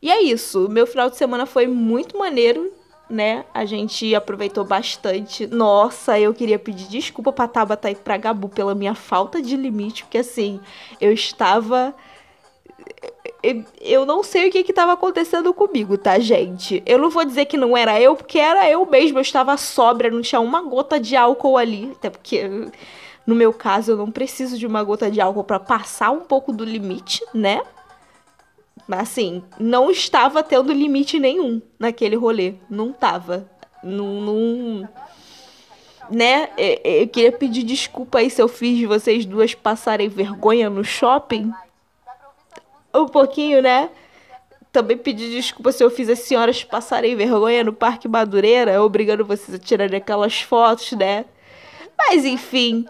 E 0.00 0.10
é 0.10 0.20
isso. 0.20 0.68
Meu 0.68 0.86
final 0.86 1.08
de 1.08 1.16
semana 1.16 1.46
foi 1.46 1.68
muito 1.68 2.18
maneiro, 2.18 2.72
né? 3.08 3.44
A 3.54 3.64
gente 3.64 4.12
aproveitou 4.16 4.64
bastante. 4.64 5.46
Nossa, 5.46 6.18
eu 6.18 6.34
queria 6.34 6.58
pedir 6.58 6.88
desculpa 6.88 7.32
pra 7.32 7.46
Tabata 7.46 7.88
e 7.88 7.94
pra 7.94 8.16
Gabu 8.16 8.48
pela 8.48 8.74
minha 8.74 8.96
falta 8.96 9.40
de 9.40 9.56
limite, 9.56 10.02
porque 10.02 10.18
assim, 10.18 10.60
eu 11.00 11.12
estava 11.12 11.94
eu 13.80 14.06
não 14.06 14.22
sei 14.22 14.48
o 14.48 14.52
que 14.52 14.58
estava 14.58 14.92
acontecendo 14.92 15.52
comigo, 15.52 15.98
tá, 15.98 16.18
gente? 16.18 16.82
Eu 16.86 16.98
não 16.98 17.10
vou 17.10 17.24
dizer 17.24 17.46
que 17.46 17.56
não 17.56 17.76
era 17.76 18.00
eu, 18.00 18.14
porque 18.14 18.38
era 18.38 18.70
eu 18.70 18.86
mesmo. 18.86 19.18
Eu 19.18 19.22
estava 19.22 19.56
sóbria, 19.56 20.10
não 20.10 20.22
tinha 20.22 20.40
uma 20.40 20.62
gota 20.62 21.00
de 21.00 21.16
álcool 21.16 21.56
ali. 21.56 21.90
Até 21.96 22.08
porque, 22.08 22.48
no 23.26 23.34
meu 23.34 23.52
caso, 23.52 23.92
eu 23.92 23.96
não 23.96 24.10
preciso 24.10 24.56
de 24.56 24.66
uma 24.66 24.84
gota 24.84 25.10
de 25.10 25.20
álcool 25.20 25.42
para 25.42 25.58
passar 25.58 26.12
um 26.12 26.20
pouco 26.20 26.52
do 26.52 26.64
limite, 26.64 27.24
né? 27.34 27.62
Mas 28.86 29.00
assim, 29.00 29.42
não 29.58 29.90
estava 29.90 30.42
tendo 30.42 30.72
limite 30.72 31.18
nenhum 31.18 31.60
naquele 31.78 32.14
rolê. 32.14 32.54
Não 32.70 32.92
tava. 32.92 33.50
Não. 33.82 34.20
não 34.20 34.88
né? 36.10 36.50
Eu 36.84 37.08
queria 37.08 37.32
pedir 37.32 37.62
desculpa 37.62 38.18
aí 38.18 38.30
se 38.30 38.40
eu 38.40 38.48
fiz 38.48 38.86
vocês 38.86 39.24
duas 39.24 39.54
passarem 39.54 40.08
vergonha 40.08 40.68
no 40.68 40.84
shopping. 40.84 41.50
Um 42.94 43.06
pouquinho, 43.06 43.62
né? 43.62 43.90
Também 44.70 44.96
pedir 44.96 45.30
desculpa 45.30 45.72
se 45.72 45.84
eu 45.84 45.90
fiz 45.90 46.08
as 46.08 46.20
senhoras 46.20 46.64
passarem 46.64 47.14
vergonha 47.14 47.64
no 47.64 47.72
Parque 47.72 48.08
Madureira, 48.08 48.82
obrigando 48.82 49.24
vocês 49.24 49.54
a 49.54 49.58
tirarem 49.58 49.98
aquelas 49.98 50.40
fotos, 50.40 50.92
né? 50.92 51.26
Mas 51.96 52.24
enfim, 52.24 52.86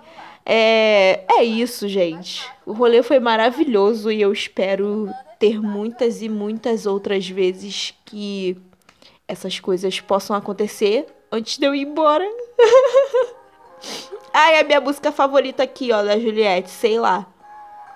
é, 0.46 1.24
é 1.28 1.44
isso, 1.44 1.88
gente. 1.88 2.48
O 2.64 2.72
rolê 2.72 3.02
foi 3.02 3.18
maravilhoso 3.18 4.10
e 4.10 4.20
eu 4.20 4.32
espero 4.32 5.08
ter 5.38 5.60
muitas 5.60 6.22
e 6.22 6.28
muitas 6.28 6.86
outras 6.86 7.28
vezes 7.28 7.94
que 8.04 8.56
essas 9.26 9.58
coisas 9.58 10.00
possam 10.00 10.36
acontecer 10.36 11.06
antes 11.30 11.58
de 11.58 11.66
eu 11.66 11.74
ir 11.74 11.82
embora. 11.82 12.24
Ai, 14.32 14.60
a 14.60 14.64
minha 14.64 14.80
música 14.80 15.10
favorita 15.10 15.62
aqui, 15.62 15.92
ó, 15.92 16.02
da 16.02 16.18
Juliette, 16.18 16.70
sei 16.70 16.98
lá. 16.98 17.26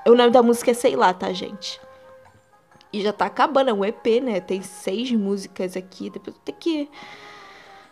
O 0.07 0.15
nome 0.15 0.31
da 0.31 0.43
música 0.43 0.71
é 0.71 0.75
Sei 0.75 0.95
lá, 0.95 1.13
tá, 1.13 1.33
gente? 1.33 1.81
E 2.97 3.03
já 3.03 3.13
tá 3.13 3.27
acabando, 3.27 3.69
é 3.69 3.75
um 3.75 3.85
EP, 3.85 4.23
né? 4.23 4.41
Tem 4.41 4.63
seis 4.63 5.13
músicas 5.13 5.77
aqui. 5.77 6.09
Depois 6.09 6.35
tenho 6.43 6.57
que. 6.57 6.89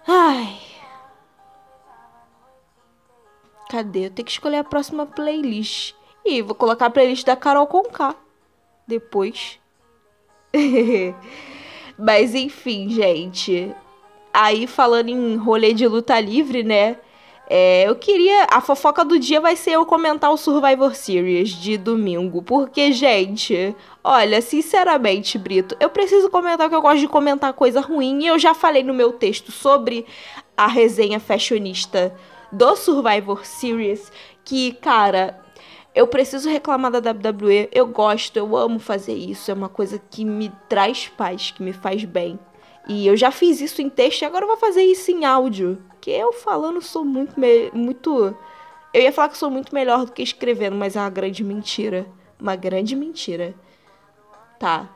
Ai. 0.09 0.59
Cadê? 3.69 4.07
Eu 4.07 4.11
tenho 4.11 4.25
que 4.25 4.33
escolher 4.33 4.57
a 4.57 4.65
próxima 4.65 5.05
playlist. 5.05 5.95
E 6.25 6.41
vou 6.41 6.55
colocar 6.55 6.87
a 6.87 6.91
playlist 6.91 7.27
da 7.27 7.37
Carol 7.37 7.67
Conká. 7.67 8.17
Depois. 8.87 9.61
Mas 11.99 12.35
enfim, 12.35 12.89
gente. 12.89 13.77
Aí 14.33 14.67
falando 14.67 15.11
em 15.11 15.37
rolê 15.37 15.75
de 15.75 15.87
luta 15.87 16.19
livre, 16.19 16.63
né? 16.63 16.97
É, 17.49 17.87
eu 17.87 17.95
queria. 17.95 18.47
A 18.51 18.61
fofoca 18.61 19.05
do 19.05 19.19
dia 19.19 19.41
vai 19.41 19.57
ser 19.57 19.73
eu 19.73 19.85
comentar 19.85 20.31
o 20.33 20.37
Survivor 20.37 20.95
Series 20.95 21.51
de 21.51 21.77
domingo. 21.77 22.43
Porque, 22.43 22.93
gente, 22.93 23.75
olha, 24.03 24.41
sinceramente, 24.41 25.39
Brito, 25.39 25.77
eu 25.79 25.91
preciso 25.91 26.31
comentar 26.31 26.69
que 26.69 26.75
eu 26.75 26.83
gosto 26.83 27.01
de 27.01 27.09
comentar 27.09 27.53
coisa 27.53 27.81
ruim. 27.81 28.23
E 28.23 28.27
eu 28.27 28.39
já 28.39 28.55
falei 28.55 28.83
no 28.83 28.95
meu 28.95 29.13
texto 29.13 29.53
sobre 29.53 30.07
a 30.57 30.67
resenha 30.67 31.21
fashionista 31.21 32.15
do 32.51 32.75
Survivor 32.77 33.45
Series. 33.45 34.11
Que, 34.45 34.73
cara, 34.73 35.39
eu 35.95 36.07
preciso 36.07 36.49
reclamar 36.49 36.91
da 36.91 37.11
WWE. 37.11 37.69
Eu 37.71 37.87
gosto, 37.87 38.37
eu 38.37 38.57
amo 38.57 38.79
fazer 38.79 39.15
isso. 39.15 39.51
É 39.51 39.55
uma 39.55 39.69
coisa 39.69 40.01
que 40.11 40.25
me 40.25 40.51
traz 40.69 41.09
paz, 41.09 41.51
que 41.51 41.63
me 41.63 41.73
faz 41.73 42.05
bem. 42.05 42.39
E 42.87 43.07
eu 43.07 43.17
já 43.17 43.31
fiz 43.31 43.61
isso 43.61 43.81
em 43.81 43.89
texto 43.89 44.23
e 44.23 44.25
agora 44.25 44.45
eu 44.45 44.49
vou 44.49 44.57
fazer 44.57 44.83
isso 44.83 45.11
em 45.11 45.25
áudio. 45.25 45.79
Que 46.01 46.11
eu 46.11 46.33
falando 46.33 46.83
sou 46.83 47.05
muito. 47.05 47.35
muito. 47.73 48.37
Eu 48.93 49.03
ia 49.03 49.13
falar 49.13 49.29
que 49.31 49.39
sou 49.39 49.51
muito 49.51 49.75
melhor 49.75 50.05
do 50.05 50.13
que 50.13 50.23
escrevendo, 50.23 50.77
mas 50.77 50.97
é 50.97 51.01
uma 51.01 51.11
grande 51.11 51.43
mentira. 51.43 52.07
Uma 52.39 52.57
grande 52.57 52.95
mentira. 52.95 53.55
Tá. 54.59 54.89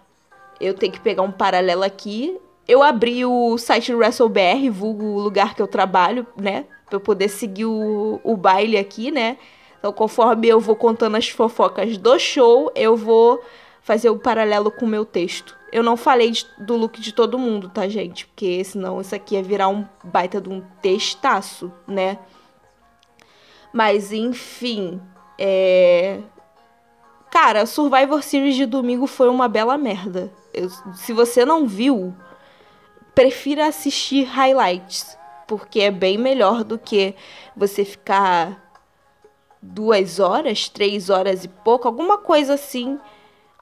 Eu 0.60 0.74
tenho 0.74 0.92
que 0.92 1.00
pegar 1.00 1.22
um 1.22 1.32
paralelo 1.32 1.82
aqui. 1.82 2.38
Eu 2.66 2.82
abri 2.82 3.24
o 3.24 3.56
site 3.56 3.92
do 3.92 3.98
WrestleBR, 3.98 4.70
vulgo 4.70 5.04
o 5.04 5.20
lugar 5.20 5.54
que 5.54 5.62
eu 5.62 5.66
trabalho, 5.66 6.26
né? 6.36 6.66
Pra 6.86 6.96
eu 6.96 7.00
poder 7.00 7.28
seguir 7.28 7.64
o, 7.64 8.20
o 8.22 8.36
baile 8.36 8.76
aqui, 8.76 9.10
né? 9.10 9.38
Então, 9.78 9.92
conforme 9.92 10.48
eu 10.48 10.60
vou 10.60 10.76
contando 10.76 11.16
as 11.16 11.28
fofocas 11.28 11.96
do 11.96 12.18
show, 12.18 12.70
eu 12.74 12.96
vou 12.96 13.40
fazer 13.80 14.10
o 14.10 14.18
paralelo 14.18 14.70
com 14.70 14.84
o 14.84 14.88
meu 14.88 15.04
texto. 15.04 15.57
Eu 15.70 15.82
não 15.82 15.96
falei 15.96 16.30
de, 16.30 16.46
do 16.58 16.76
look 16.76 17.00
de 17.00 17.12
todo 17.12 17.38
mundo, 17.38 17.68
tá, 17.68 17.88
gente? 17.88 18.26
Porque 18.26 18.64
senão 18.64 19.00
isso 19.00 19.14
aqui 19.14 19.34
ia 19.34 19.42
virar 19.42 19.68
um 19.68 19.86
baita 20.02 20.40
de 20.40 20.48
um 20.48 20.62
textaço, 20.80 21.72
né? 21.86 22.18
Mas, 23.72 24.12
enfim. 24.12 25.00
É... 25.38 26.20
Cara, 27.30 27.66
Survivor 27.66 28.22
Series 28.22 28.56
de 28.56 28.64
domingo 28.64 29.06
foi 29.06 29.28
uma 29.28 29.48
bela 29.48 29.76
merda. 29.76 30.32
Eu, 30.54 30.70
se 30.94 31.12
você 31.12 31.44
não 31.44 31.66
viu, 31.66 32.14
prefira 33.14 33.66
assistir 33.66 34.24
highlights. 34.24 35.16
Porque 35.46 35.80
é 35.80 35.90
bem 35.90 36.18
melhor 36.18 36.64
do 36.64 36.78
que 36.78 37.14
você 37.56 37.84
ficar 37.84 38.68
duas 39.60 40.20
horas, 40.20 40.68
três 40.68 41.10
horas 41.10 41.44
e 41.44 41.48
pouco, 41.48 41.88
alguma 41.88 42.18
coisa 42.18 42.54
assim 42.54 42.98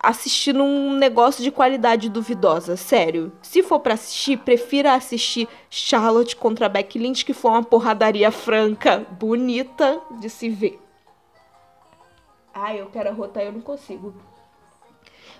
assistindo 0.02 0.62
um 0.62 0.92
negócio 0.92 1.42
de 1.42 1.50
qualidade 1.50 2.09
duvidosa, 2.09 2.76
sério. 2.76 3.32
Se 3.42 3.62
for 3.62 3.80
para 3.80 3.94
assistir, 3.94 4.38
prefira 4.38 4.94
assistir 4.94 5.48
Charlotte 5.70 6.37
contra 6.37 6.68
Becky 6.68 6.98
Lynch, 6.98 7.24
que 7.24 7.32
foi 7.32 7.50
uma 7.50 7.64
porradaria 7.64 8.30
franca, 8.30 9.06
bonita 9.18 10.00
de 10.20 10.28
se 10.28 10.48
ver. 10.48 10.80
Ai, 12.54 12.80
eu 12.80 12.87
quero 12.87 13.11
arrotar, 13.11 13.42
eu 13.42 13.52
não 13.52 13.61
consigo. 13.61 14.14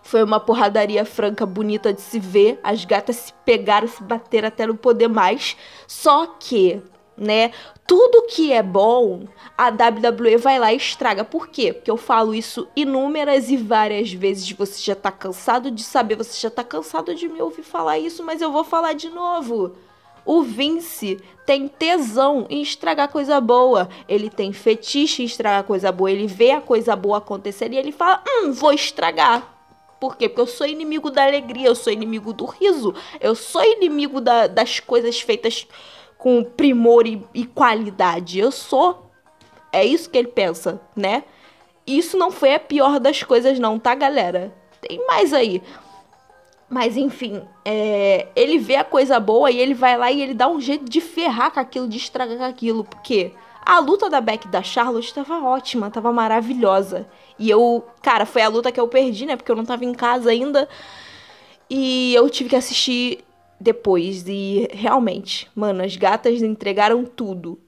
Foi 0.03 0.23
uma 0.23 0.39
porradaria 0.39 1.05
franca, 1.05 1.45
bonita 1.45 1.93
de 1.93 2.01
se 2.01 2.21
ver. 2.21 2.61
As 2.63 2.85
gatas 2.85 3.17
se 3.17 3.33
pegaram, 3.45 3.89
se 3.89 4.03
bateram 4.03 4.49
até 4.49 4.67
não 4.67 4.77
poder 4.77 5.09
mais. 5.09 5.57
Só 5.87 6.27
que 6.27 6.81
né? 7.17 7.53
Tudo 7.87 8.27
que 8.27 8.53
é 8.53 8.63
bom, 8.63 9.27
a 9.57 9.69
WWE 9.69 10.37
vai 10.37 10.59
lá 10.59 10.73
e 10.73 10.77
estraga. 10.77 11.25
Por 11.25 11.49
quê? 11.49 11.73
Porque 11.73 11.91
eu 11.91 11.97
falo 11.97 12.35
isso 12.35 12.67
inúmeras 12.75 13.49
e 13.49 13.57
várias 13.57 14.13
vezes. 14.13 14.51
Você 14.53 14.83
já 14.83 14.95
tá 14.95 15.11
cansado 15.11 15.71
de 15.71 15.83
saber, 15.83 16.17
você 16.17 16.41
já 16.41 16.51
tá 16.51 16.65
cansado 16.65 17.15
de 17.15 17.29
me 17.29 17.41
ouvir 17.41 17.63
falar 17.63 17.99
isso, 17.99 18.25
mas 18.25 18.43
eu 18.43 18.51
vou 18.51 18.65
falar 18.65 18.93
de 18.93 19.09
novo. 19.09 19.73
O 20.25 20.43
Vince 20.43 21.21
tem 21.47 21.69
tesão 21.69 22.47
em 22.51 22.61
estragar 22.61 23.09
coisa 23.09 23.41
boa. 23.41 23.89
Ele 24.09 24.29
tem 24.29 24.53
fetiche 24.53 25.23
em 25.23 25.27
estragar 25.27 25.63
coisa 25.63 25.93
boa. 25.93 26.11
Ele 26.11 26.27
vê 26.27 26.51
a 26.51 26.61
coisa 26.61 26.97
boa 26.97 27.19
acontecer 27.19 27.73
e 27.73 27.77
ele 27.77 27.93
fala: 27.93 28.23
Hum, 28.29 28.53
vou 28.53 28.73
estragar. 28.73 29.55
Por 30.01 30.17
quê? 30.17 30.29
Porque 30.29 30.43
eu 30.43 30.47
sou 30.47 30.67
inimigo 30.67 31.11
da 31.11 31.25
alegria, 31.25 31.69
eu 31.69 31.75
sou 31.75 31.93
inimigo 31.93 32.33
do 32.33 32.45
riso, 32.45 32.95
eu 33.19 33.35
sou 33.35 33.65
inimigo 33.65 34.21
da, 34.21 34.47
das 34.47 34.79
coisas 34.79 35.21
feitas 35.21 35.67
com 36.27 36.43
primor 36.43 37.07
e, 37.07 37.25
e 37.33 37.47
qualidade. 37.47 38.41
Eu 38.41 38.51
sou. 38.51 39.13
É 39.73 39.85
isso 39.85 40.11
que 40.11 40.19
ele 40.19 40.27
pensa, 40.27 40.81
né? 40.97 41.23
Isso 41.87 42.17
não 42.17 42.33
foi 42.33 42.53
a 42.53 42.59
pior 42.59 42.99
das 42.99 43.23
coisas, 43.23 43.61
não, 43.61 43.79
tá, 43.79 43.95
galera? 43.95 44.53
Tem 44.81 45.07
mais 45.07 45.33
aí. 45.33 45.63
Mas 46.69 46.97
enfim, 46.97 47.41
é, 47.65 48.27
ele 48.35 48.59
vê 48.59 48.75
a 48.75 48.83
coisa 48.83 49.21
boa 49.21 49.53
e 49.53 49.59
ele 49.61 49.73
vai 49.73 49.97
lá 49.97 50.11
e 50.11 50.21
ele 50.21 50.35
dá 50.35 50.49
um 50.49 50.61
jeito 50.61 50.87
de 50.87 51.01
ferrar 51.01 51.53
com 51.53 51.61
aquilo, 51.61 51.87
de 51.87 51.97
estragar 51.97 52.39
com 52.39 52.43
aquilo. 52.45 52.83
Porque 52.83 53.31
a 53.65 53.79
luta 53.79 54.11
da 54.11 54.21
Beck 54.21 54.49
da 54.49 54.65
Charlotte 54.65 55.15
tava 55.15 55.45
ótima, 55.45 55.93
tava 55.93 56.13
maravilhosa. 56.13 57.07
E 57.39 57.49
eu, 57.49 57.87
cara, 58.03 58.27
foi 58.27 58.43
a 58.43 58.49
luta 58.49 58.73
que 58.73 58.81
eu 58.81 58.89
perdi, 58.89 59.27
né? 59.27 59.37
Porque 59.37 59.53
eu 59.53 59.57
não 59.57 59.65
tava 59.65 59.85
em 59.85 59.95
casa 59.95 60.31
ainda. 60.31 60.69
E 61.71 62.13
eu 62.17 62.29
tive 62.29 62.51
que 62.51 62.57
assistir 62.57 63.25
depois. 63.61 64.27
E 64.27 64.69
realmente, 64.73 65.49
mano, 65.55 65.83
as 65.83 65.97
gatas 65.97 66.43
entregaram 66.43 67.05
tudo. 67.05 67.59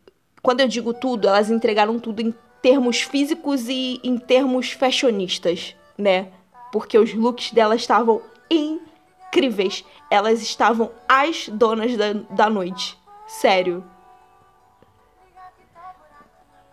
Quando 0.42 0.60
eu 0.60 0.68
digo 0.68 0.94
tudo, 0.94 1.28
elas 1.28 1.50
entregaram 1.50 1.98
tudo 1.98 2.20
em 2.20 2.34
termos 2.62 3.00
físicos 3.02 3.68
e 3.68 4.00
em 4.02 4.18
termos 4.18 4.72
fashionistas, 4.72 5.74
né? 5.96 6.28
Porque 6.72 6.98
os 6.98 7.14
looks 7.14 7.52
delas 7.52 7.80
estavam 7.80 8.20
incríveis. 8.50 9.84
Elas 10.10 10.42
estavam 10.42 10.90
as 11.08 11.48
donas 11.48 11.96
da, 11.96 12.12
da 12.12 12.50
noite. 12.50 12.98
Sério. 13.26 13.84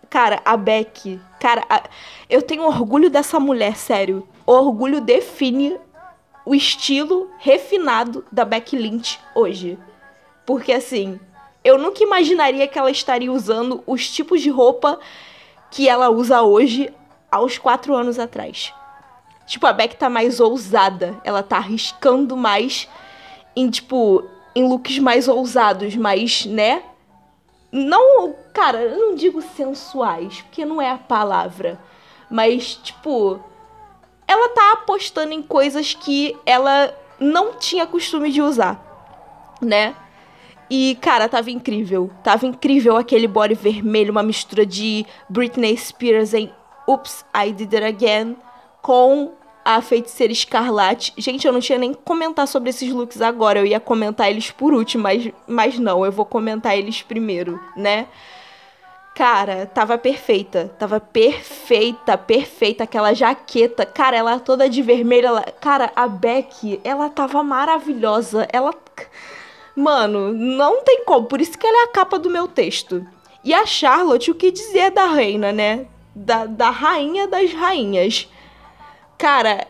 Cara, 0.09 0.41
a 0.45 0.55
Beck. 0.55 1.19
Cara, 1.39 1.65
a, 1.69 1.83
eu 2.29 2.41
tenho 2.41 2.63
orgulho 2.63 3.09
dessa 3.09 3.39
mulher, 3.39 3.75
sério. 3.75 4.27
O 4.45 4.53
orgulho 4.53 5.01
define 5.01 5.77
o 6.45 6.53
estilo 6.53 7.29
refinado 7.39 8.23
da 8.31 8.45
Becky 8.45 8.77
Lynch 8.77 9.19
hoje. 9.33 9.77
Porque 10.45 10.71
assim, 10.71 11.19
eu 11.63 11.77
nunca 11.77 12.03
imaginaria 12.03 12.67
que 12.67 12.77
ela 12.77 12.91
estaria 12.91 13.31
usando 13.31 13.83
os 13.87 14.09
tipos 14.09 14.41
de 14.41 14.49
roupa 14.49 14.99
que 15.71 15.89
ela 15.89 16.09
usa 16.09 16.43
hoje 16.43 16.93
aos 17.31 17.57
quatro 17.57 17.95
anos 17.95 18.19
atrás. 18.19 18.71
Tipo, 19.47 19.67
a 19.67 19.73
Beck 19.73 19.95
tá 19.95 20.09
mais 20.09 20.39
ousada. 20.39 21.19
Ela 21.23 21.43
tá 21.43 21.57
arriscando 21.57 22.37
mais 22.37 22.87
em, 23.55 23.69
tipo, 23.69 24.23
em 24.55 24.67
looks 24.67 24.99
mais 24.99 25.27
ousados, 25.27 25.95
mais, 25.95 26.45
né? 26.45 26.83
Não, 27.71 28.33
cara, 28.53 28.81
eu 28.81 28.97
não 28.97 29.15
digo 29.15 29.41
sensuais, 29.41 30.41
porque 30.41 30.65
não 30.65 30.81
é 30.81 30.91
a 30.91 30.97
palavra. 30.97 31.79
Mas, 32.29 32.75
tipo, 32.75 33.39
ela 34.27 34.49
tá 34.49 34.73
apostando 34.73 35.33
em 35.33 35.41
coisas 35.41 35.93
que 35.93 36.35
ela 36.45 36.93
não 37.19 37.53
tinha 37.53 37.85
costume 37.87 38.31
de 38.31 38.41
usar, 38.41 39.55
né? 39.61 39.95
E, 40.69 40.97
cara, 40.99 41.29
tava 41.29 41.51
incrível. 41.51 42.09
Tava 42.23 42.45
incrível 42.45 42.97
aquele 42.97 43.27
body 43.27 43.53
vermelho, 43.53 44.11
uma 44.11 44.23
mistura 44.23 44.65
de 44.65 45.05
Britney 45.29 45.77
Spears 45.77 46.33
em 46.33 46.51
Oops, 46.87 47.23
I 47.35 47.51
Did 47.51 47.73
It 47.73 47.85
Again 47.85 48.37
com 48.81 49.33
a 49.63 49.81
feiticeira 49.81 50.31
escarlate. 50.31 51.13
Gente, 51.17 51.45
eu 51.45 51.53
não 51.53 51.59
tinha 51.59 51.77
nem 51.77 51.93
comentar 51.93 52.47
sobre 52.47 52.69
esses 52.69 52.91
looks 52.91 53.21
agora. 53.21 53.59
Eu 53.59 53.65
ia 53.65 53.79
comentar 53.79 54.29
eles 54.29 54.51
por 54.51 54.73
último, 54.73 55.03
mas, 55.03 55.31
mas 55.47 55.79
não, 55.79 56.05
eu 56.05 56.11
vou 56.11 56.25
comentar 56.25 56.77
eles 56.77 57.01
primeiro, 57.01 57.59
né? 57.75 58.07
Cara, 59.15 59.65
tava 59.65 59.97
perfeita. 59.97 60.69
Tava 60.77 60.99
perfeita, 60.99 62.17
perfeita. 62.17 62.83
Aquela 62.83 63.13
jaqueta. 63.13 63.85
Cara, 63.85 64.17
ela 64.17 64.41
toda 64.41 64.69
de 64.69 64.81
vermelho. 64.81 65.27
Ela... 65.27 65.41
Cara, 65.43 65.89
a 65.95 66.05
Beck, 66.05 66.81
ela 66.83 67.09
tava 67.09 67.41
maravilhosa. 67.41 68.45
Ela. 68.51 68.73
Mano, 69.73 70.33
não 70.33 70.83
tem 70.83 71.05
como. 71.05 71.27
Por 71.27 71.39
isso 71.39 71.57
que 71.57 71.65
ela 71.65 71.83
é 71.83 71.85
a 71.85 71.91
capa 71.93 72.19
do 72.19 72.29
meu 72.29 72.45
texto. 72.45 73.07
E 73.41 73.53
a 73.53 73.65
Charlotte, 73.65 74.31
o 74.31 74.35
que 74.35 74.51
dizer 74.51 74.91
da 74.91 75.05
reina, 75.05 75.53
né? 75.53 75.85
Da, 76.13 76.45
da 76.45 76.69
rainha 76.69 77.25
das 77.25 77.53
rainhas. 77.53 78.29
Cara, 79.17 79.65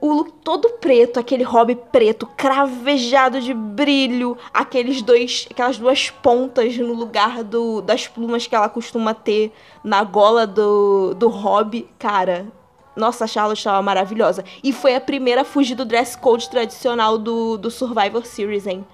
o 0.00 0.12
look 0.12 0.32
todo 0.42 0.70
preto, 0.80 1.20
aquele 1.20 1.42
hobby 1.42 1.74
preto, 1.74 2.26
cravejado 2.26 3.40
de 3.40 3.52
brilho, 3.52 4.36
aqueles 4.52 5.02
dois, 5.02 5.46
aquelas 5.50 5.76
duas 5.76 6.10
pontas 6.10 6.76
no 6.78 6.94
lugar 6.94 7.44
do, 7.44 7.82
das 7.82 8.08
plumas 8.08 8.46
que 8.46 8.54
ela 8.54 8.68
costuma 8.68 9.12
ter 9.12 9.52
na 9.84 10.02
gola 10.02 10.46
do, 10.46 11.14
do 11.14 11.28
hobby. 11.28 11.86
Cara, 11.98 12.46
nossa, 12.96 13.24
a 13.24 13.28
Charlotte 13.28 13.58
estava 13.58 13.82
maravilhosa. 13.82 14.42
E 14.64 14.72
foi 14.72 14.94
a 14.94 15.00
primeira 15.00 15.42
a 15.42 15.44
fugir 15.44 15.74
do 15.74 15.84
dress 15.84 16.16
code 16.16 16.48
tradicional 16.48 17.18
do, 17.18 17.58
do 17.58 17.70
Survivor 17.70 18.24
Series, 18.24 18.66
hein? 18.66 18.86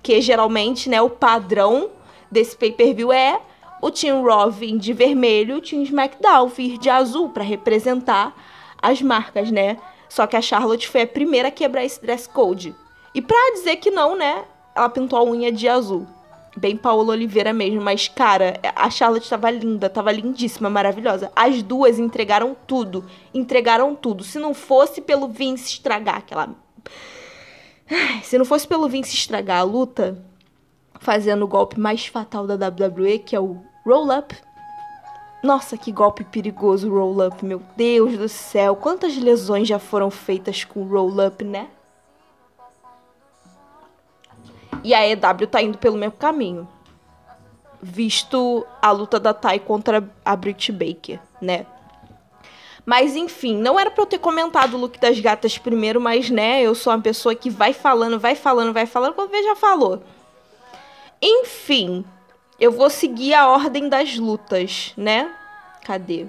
Que 0.00 0.20
geralmente, 0.20 0.88
né, 0.88 1.02
o 1.02 1.10
padrão 1.10 1.90
desse 2.30 2.56
pay-per-view 2.56 3.12
é 3.12 3.40
o 3.82 3.90
Team 3.90 4.22
Raw 4.22 4.50
vir 4.50 4.78
de 4.78 4.92
vermelho, 4.92 5.56
o 5.56 5.60
Team 5.60 5.82
SmackDown 5.82 6.48
vir 6.48 6.78
de 6.78 6.88
azul 6.88 7.30
para 7.30 7.42
representar 7.42 8.34
as 8.80 9.02
marcas, 9.02 9.50
né? 9.50 9.76
Só 10.14 10.28
que 10.28 10.36
a 10.36 10.40
Charlotte 10.40 10.88
foi 10.88 11.02
a 11.02 11.06
primeira 11.08 11.48
a 11.48 11.50
quebrar 11.50 11.84
esse 11.84 12.00
dress 12.00 12.28
code. 12.28 12.72
E 13.12 13.20
pra 13.20 13.50
dizer 13.54 13.74
que 13.78 13.90
não, 13.90 14.14
né? 14.14 14.44
Ela 14.72 14.88
pintou 14.88 15.18
a 15.18 15.24
unha 15.24 15.50
de 15.50 15.68
azul. 15.68 16.06
Bem 16.56 16.76
Paola 16.76 17.14
Oliveira 17.14 17.52
mesmo, 17.52 17.80
mas 17.80 18.06
cara, 18.06 18.60
a 18.76 18.88
Charlotte 18.90 19.28
tava 19.28 19.50
linda, 19.50 19.90
tava 19.90 20.12
lindíssima, 20.12 20.70
maravilhosa. 20.70 21.32
As 21.34 21.64
duas 21.64 21.98
entregaram 21.98 22.56
tudo, 22.64 23.04
entregaram 23.34 23.92
tudo. 23.96 24.22
Se 24.22 24.38
não 24.38 24.54
fosse 24.54 25.00
pelo 25.00 25.26
Vince 25.26 25.64
estragar 25.64 26.18
aquela 26.18 26.54
se 28.22 28.38
não 28.38 28.44
fosse 28.44 28.68
pelo 28.68 28.88
Vince 28.88 29.16
estragar 29.16 29.58
a 29.58 29.64
luta, 29.64 30.24
fazendo 31.00 31.44
o 31.44 31.48
golpe 31.48 31.80
mais 31.80 32.06
fatal 32.06 32.46
da 32.46 32.54
WWE, 32.54 33.18
que 33.18 33.34
é 33.34 33.40
o 33.40 33.60
roll 33.84 34.16
up, 34.16 34.32
nossa, 35.44 35.76
que 35.76 35.92
golpe 35.92 36.24
perigoso 36.24 36.90
roll-up, 36.90 37.44
meu 37.44 37.62
Deus 37.76 38.16
do 38.16 38.28
céu. 38.28 38.74
Quantas 38.74 39.14
lesões 39.16 39.68
já 39.68 39.78
foram 39.78 40.10
feitas 40.10 40.64
com 40.64 40.84
roll-up, 40.84 41.44
né? 41.44 41.68
E 44.82 44.94
a 44.94 45.06
EW 45.06 45.46
tá 45.46 45.62
indo 45.62 45.76
pelo 45.76 45.98
mesmo 45.98 46.16
caminho. 46.16 46.66
Visto 47.82 48.66
a 48.80 48.90
luta 48.90 49.20
da 49.20 49.34
Tai 49.34 49.58
contra 49.58 50.08
a 50.24 50.34
Britt 50.34 50.72
Baker, 50.72 51.20
né? 51.42 51.66
Mas 52.86 53.14
enfim, 53.14 53.56
não 53.56 53.78
era 53.78 53.90
pra 53.90 54.02
eu 54.02 54.06
ter 54.06 54.18
comentado 54.18 54.74
o 54.74 54.80
look 54.80 54.98
das 54.98 55.20
gatas 55.20 55.58
primeiro, 55.58 56.00
mas 56.00 56.30
né, 56.30 56.62
eu 56.62 56.74
sou 56.74 56.92
uma 56.92 57.00
pessoa 57.00 57.34
que 57.34 57.48
vai 57.48 57.72
falando, 57.72 58.18
vai 58.18 58.34
falando, 58.34 58.72
vai 58.72 58.86
falando, 58.86 59.14
quando 59.14 59.30
vê 59.30 59.42
já 59.42 59.56
falou. 59.56 60.02
Enfim, 61.20 62.04
eu 62.58 62.70
vou 62.70 62.88
seguir 62.88 63.34
a 63.34 63.48
ordem 63.48 63.88
das 63.88 64.16
lutas, 64.16 64.92
né? 64.96 65.30
Cadê? 65.84 66.26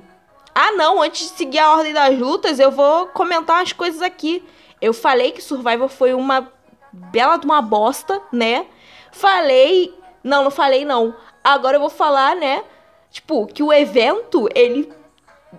Ah, 0.54 0.72
não, 0.72 1.02
antes 1.02 1.30
de 1.32 1.38
seguir 1.38 1.60
a 1.60 1.72
ordem 1.74 1.94
das 1.94 2.18
lutas, 2.18 2.60
eu 2.60 2.72
vou 2.72 3.08
comentar 3.08 3.58
umas 3.58 3.74
coisas 3.74 4.02
aqui. 4.02 4.44
Eu 4.82 4.94
falei 4.94 5.32
que 5.32 5.42
Survivor 5.42 5.90
foi 5.90 6.14
uma 6.14 6.52
bela 6.92 7.38
de 7.38 7.46
uma 7.46 7.62
bosta, 7.62 8.22
né? 8.32 8.66
Falei. 9.12 9.94
Não, 10.24 10.44
não 10.44 10.52
falei 10.52 10.86
não. 10.86 11.16
Agora 11.44 11.76
eu 11.76 11.82
vou 11.82 11.90
falar, 11.90 12.36
né? 12.36 12.64
Tipo, 13.12 13.46
que 13.48 13.62
o 13.62 13.72
evento, 13.72 14.50
ele. 14.56 14.92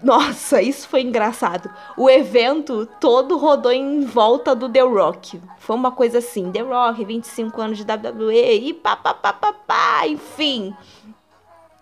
Nossa, 0.03 0.61
isso 0.63 0.89
foi 0.89 1.03
engraçado. 1.03 1.71
O 1.97 2.09
evento 2.09 2.87
todo 3.01 3.37
rodou 3.37 3.73
em 3.73 4.05
volta 4.05 4.55
do 4.55 4.69
The 4.69 4.81
Rock. 4.81 5.41
Foi 5.59 5.77
uma 5.77 5.93
coisa 5.93 6.19
assim: 6.19 6.51
The 6.51 6.61
Rock, 6.61 7.05
25 7.05 7.61
anos 7.61 7.79
de 7.79 7.85
WWE 7.85 8.69
e 8.69 8.75
pá, 8.75 8.97
pá, 8.97 9.15
pá, 9.15 9.33
pá, 9.33 9.53
pá, 9.53 10.07
enfim. 10.07 10.75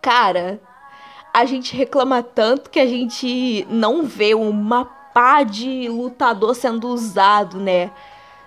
Cara, 0.00 0.60
a 1.32 1.44
gente 1.44 1.76
reclama 1.76 2.22
tanto 2.22 2.70
que 2.70 2.78
a 2.78 2.86
gente 2.86 3.66
não 3.68 4.04
vê 4.04 4.34
uma 4.34 4.84
pá 4.84 5.42
de 5.42 5.88
lutador 5.88 6.54
sendo 6.54 6.88
usado, 6.88 7.58
né? 7.58 7.90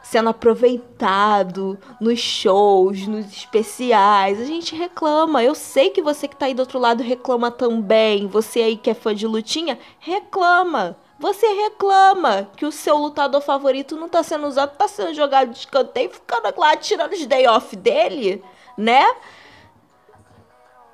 Sendo 0.10 0.30
aproveitado 0.30 1.78
nos 2.00 2.20
shows, 2.20 3.08
nos 3.08 3.26
especiais. 3.26 4.40
A 4.40 4.46
gente 4.46 4.74
reclama. 4.74 5.44
Eu 5.44 5.54
sei 5.54 5.90
que 5.90 6.02
você 6.02 6.30
que 6.30 6.36
tá 6.36 6.46
aí 6.46 6.54
do 6.54 6.62
outro 6.62 6.80
lado 6.80 7.04
reclama 7.04 7.52
também. 7.52 8.26
Você 8.28 8.62
aí 8.62 8.78
que 8.78 8.90
é 8.90 8.94
fã 8.94 9.14
de 9.14 9.28
lutinha, 9.28 9.78
reclama. 10.00 10.98
Você 11.20 11.46
reclama 11.46 12.50
que 12.56 12.66
o 12.66 12.72
seu 12.72 12.96
lutador 12.96 13.42
favorito 13.42 13.98
não 13.98 14.08
tá 14.08 14.24
sendo 14.24 14.48
usado, 14.48 14.78
tá 14.78 14.88
sendo 14.88 15.14
jogado 15.14 15.52
de 15.52 15.60
escanteio, 15.60 16.12
ficando 16.12 16.54
lá 16.58 16.78
tirando 16.78 17.12
os 17.12 17.26
day 17.26 17.46
off 17.48 17.76
dele, 17.76 18.42
né? 18.78 19.04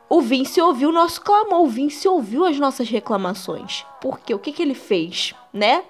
O 0.10 0.21
Vince 0.21 0.62
ouviu 0.62 0.89
o 0.89 0.93
nosso 0.93 1.21
clamor, 1.21 1.62
o 1.62 1.67
Vince 1.67 2.08
ouviu 2.08 2.45
as 2.45 2.58
nossas 2.58 2.89
reclamações. 2.89 3.86
Porque 4.02 4.34
o 4.34 4.39
que, 4.39 4.52
que 4.52 4.62
ele 4.62 4.76
fez, 4.76 5.36
né? 5.52 5.84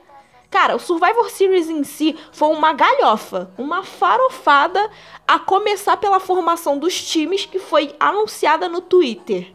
Cara, 0.53 0.75
o 0.75 0.79
Survivor 0.79 1.31
Series 1.31 1.67
em 1.67 1.83
si 1.83 2.15
foi 2.31 2.49
uma 2.49 2.73
galhofa, 2.73 3.49
uma 3.57 3.83
farofada, 3.83 4.87
a 5.27 5.39
começar 5.39 5.97
pela 5.97 6.19
formação 6.19 6.77
dos 6.77 7.03
times 7.03 7.43
que 7.43 7.57
foi 7.57 7.95
anunciada 7.99 8.69
no 8.69 8.79
Twitter. 8.79 9.51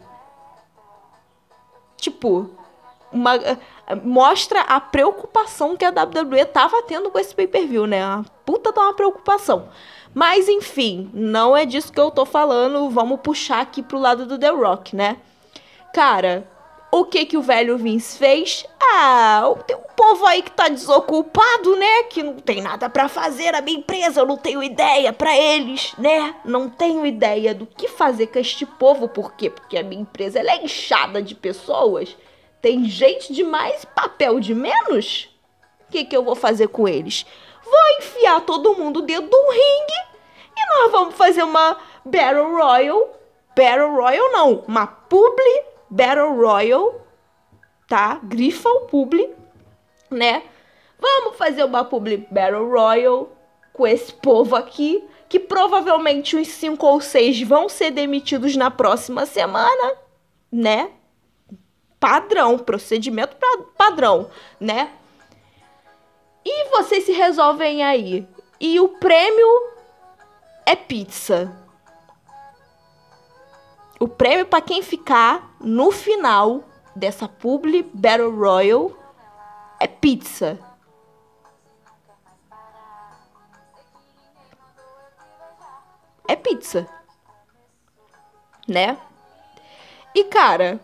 Tipo, 1.96 2.50
uma, 3.12 3.34
mostra 4.02 4.62
a 4.62 4.80
preocupação 4.80 5.76
que 5.76 5.84
a 5.84 5.90
WWE 5.90 6.44
tava 6.46 6.82
tendo 6.82 7.12
com 7.12 7.18
esse 7.20 7.32
pay-per-view, 7.32 7.86
né? 7.86 8.02
A 8.02 8.24
puta 8.44 8.72
de 8.72 8.80
uma 8.80 8.92
preocupação. 8.92 9.68
Mas 10.12 10.48
enfim, 10.48 11.12
não 11.14 11.56
é 11.56 11.64
disso 11.64 11.92
que 11.92 12.00
eu 12.00 12.10
tô 12.10 12.26
falando. 12.26 12.90
Vamos 12.90 13.20
puxar 13.20 13.60
aqui 13.60 13.84
pro 13.84 14.00
lado 14.00 14.26
do 14.26 14.36
The 14.36 14.48
Rock, 14.48 14.96
né? 14.96 15.18
Cara, 15.94 16.50
o 16.90 17.04
que 17.04 17.26
que 17.26 17.36
o 17.36 17.42
velho 17.42 17.76
Vince 17.76 18.18
fez? 18.18 18.64
Ah, 18.80 19.54
tem 19.66 19.76
um 19.76 19.94
povo 19.94 20.24
aí 20.26 20.42
que 20.42 20.50
tá 20.50 20.68
desocupado, 20.68 21.76
né? 21.76 22.04
Que 22.04 22.22
não 22.22 22.36
tem 22.36 22.62
nada 22.62 22.88
para 22.88 23.08
fazer 23.08 23.52
na 23.52 23.60
minha 23.60 23.78
empresa, 23.78 24.20
eu 24.20 24.26
não 24.26 24.38
tenho 24.38 24.62
ideia 24.62 25.12
para 25.12 25.36
eles, 25.36 25.92
né? 25.98 26.34
Não 26.44 26.70
tenho 26.70 27.04
ideia 27.04 27.54
do 27.54 27.66
que 27.66 27.88
fazer 27.88 28.28
com 28.28 28.38
este 28.38 28.64
povo, 28.64 29.08
por 29.08 29.34
quê? 29.34 29.50
Porque 29.50 29.76
a 29.76 29.82
minha 29.82 30.00
empresa 30.00 30.40
é 30.40 30.64
inchada 30.64 31.22
de 31.22 31.34
pessoas. 31.34 32.16
Tem 32.62 32.84
gente 32.84 33.32
de 33.32 33.44
mais, 33.44 33.84
papel 33.84 34.40
de 34.40 34.54
menos. 34.54 35.28
O 35.86 35.92
que 35.92 36.04
que 36.04 36.16
eu 36.16 36.24
vou 36.24 36.34
fazer 36.34 36.68
com 36.68 36.88
eles? 36.88 37.26
Vou 37.64 37.98
enfiar 37.98 38.40
todo 38.40 38.74
mundo 38.74 39.02
dentro 39.02 39.28
de 39.28 39.36
um 39.36 39.50
ringue 39.50 40.08
e 40.56 40.68
nós 40.74 40.90
vamos 40.90 41.14
fazer 41.14 41.42
uma 41.42 41.76
Battle 42.04 42.56
Royal. 42.56 43.14
Battle 43.54 43.94
Royal 43.94 44.32
não, 44.32 44.64
uma 44.66 44.86
Publi 44.86 45.68
Battle 45.90 46.34
Royal, 46.36 47.00
tá? 47.86 48.20
Grifa 48.22 48.68
o 48.68 48.80
Publi, 48.82 49.30
né? 50.10 50.42
Vamos 50.98 51.36
fazer 51.36 51.64
uma 51.64 51.84
Publi 51.84 52.26
Battle 52.30 52.68
Royal 52.68 53.30
com 53.72 53.86
esse 53.86 54.12
povo 54.12 54.56
aqui, 54.56 55.04
que 55.28 55.38
provavelmente 55.38 56.36
uns 56.36 56.48
5 56.48 56.84
ou 56.84 57.00
6 57.00 57.42
vão 57.42 57.68
ser 57.68 57.90
demitidos 57.90 58.56
na 58.56 58.70
próxima 58.70 59.24
semana, 59.24 59.94
né? 60.50 60.90
Padrão, 62.00 62.58
procedimento 62.58 63.36
padrão, 63.76 64.30
né? 64.60 64.90
E 66.44 66.70
vocês 66.70 67.04
se 67.04 67.12
resolvem 67.12 67.82
aí. 67.84 68.26
E 68.60 68.80
o 68.80 68.88
prêmio 68.88 69.48
é 70.66 70.74
pizza. 70.74 71.67
O 74.00 74.06
prêmio 74.06 74.46
para 74.46 74.60
quem 74.60 74.80
ficar 74.82 75.56
no 75.60 75.90
final 75.90 76.62
dessa 76.94 77.28
Publi 77.28 77.82
Battle 77.92 78.30
Royal 78.30 78.92
é 79.80 79.88
pizza. 79.88 80.58
É 86.28 86.36
pizza. 86.36 86.86
Né? 88.68 88.98
E 90.14 90.24
cara, 90.24 90.78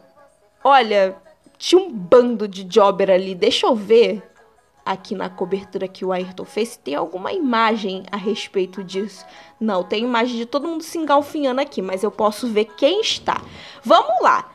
olha, 0.63 1.17
tinha 1.57 1.81
um 1.81 1.93
bando 1.93 2.49
de 2.49 2.65
jobber 2.65 3.11
ali. 3.11 3.35
Deixa 3.35 3.67
eu 3.67 3.77
ver 3.77 4.34
aqui 4.85 5.15
na 5.15 5.31
cobertura 5.31 5.89
que 5.89 6.05
o 6.05 6.13
Ayrton 6.13 6.45
fez 6.45 6.77
tem 6.77 6.95
alguma 6.95 7.33
imagem 7.33 8.05
a 8.13 8.17
respeito 8.17 8.85
disso. 8.85 9.25
Não, 9.59 9.83
tem 9.83 10.05
imagem 10.05 10.37
de 10.37 10.47
todo 10.47 10.69
mundo 10.69 10.83
se 10.83 10.99
engalfinhando 10.99 11.61
aqui, 11.61 11.81
mas 11.81 12.03
eu 12.03 12.11
posso 12.11 12.49
ver 12.49 12.67
quem 12.77 13.01
está. 13.01 13.41
Vamos 13.83 14.21
lá. 14.21 14.51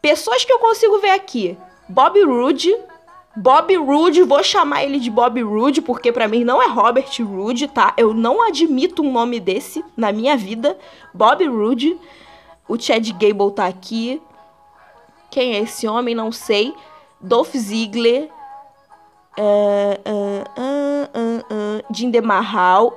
Pessoas 0.00 0.44
que 0.44 0.52
eu 0.52 0.58
consigo 0.58 0.98
ver 0.98 1.10
aqui. 1.10 1.56
Bob 1.88 2.22
Rude. 2.24 2.74
Bob 3.34 3.74
Rude, 3.76 4.22
vou 4.22 4.42
chamar 4.42 4.84
ele 4.84 5.00
de 5.00 5.10
Bob 5.10 5.40
Rude, 5.42 5.80
porque 5.80 6.12
para 6.12 6.28
mim 6.28 6.44
não 6.44 6.62
é 6.62 6.66
Robert 6.66 7.10
Rude, 7.20 7.66
tá? 7.66 7.94
Eu 7.96 8.12
não 8.12 8.46
admito 8.46 9.02
um 9.02 9.10
nome 9.10 9.40
desse 9.40 9.82
na 9.96 10.12
minha 10.12 10.36
vida. 10.36 10.76
Bob 11.14 11.44
Rude. 11.46 11.98
O 12.68 12.78
Chad 12.78 13.08
Gable 13.12 13.52
tá 13.54 13.66
aqui. 13.66 14.20
Quem 15.30 15.54
é 15.54 15.60
esse 15.60 15.88
homem? 15.88 16.14
Não 16.14 16.30
sei. 16.30 16.74
Dolph 17.20 17.54
Ziggler. 17.56 18.28
Uh, 19.38 19.96
uh, 20.06 20.44
uh. 20.58 20.72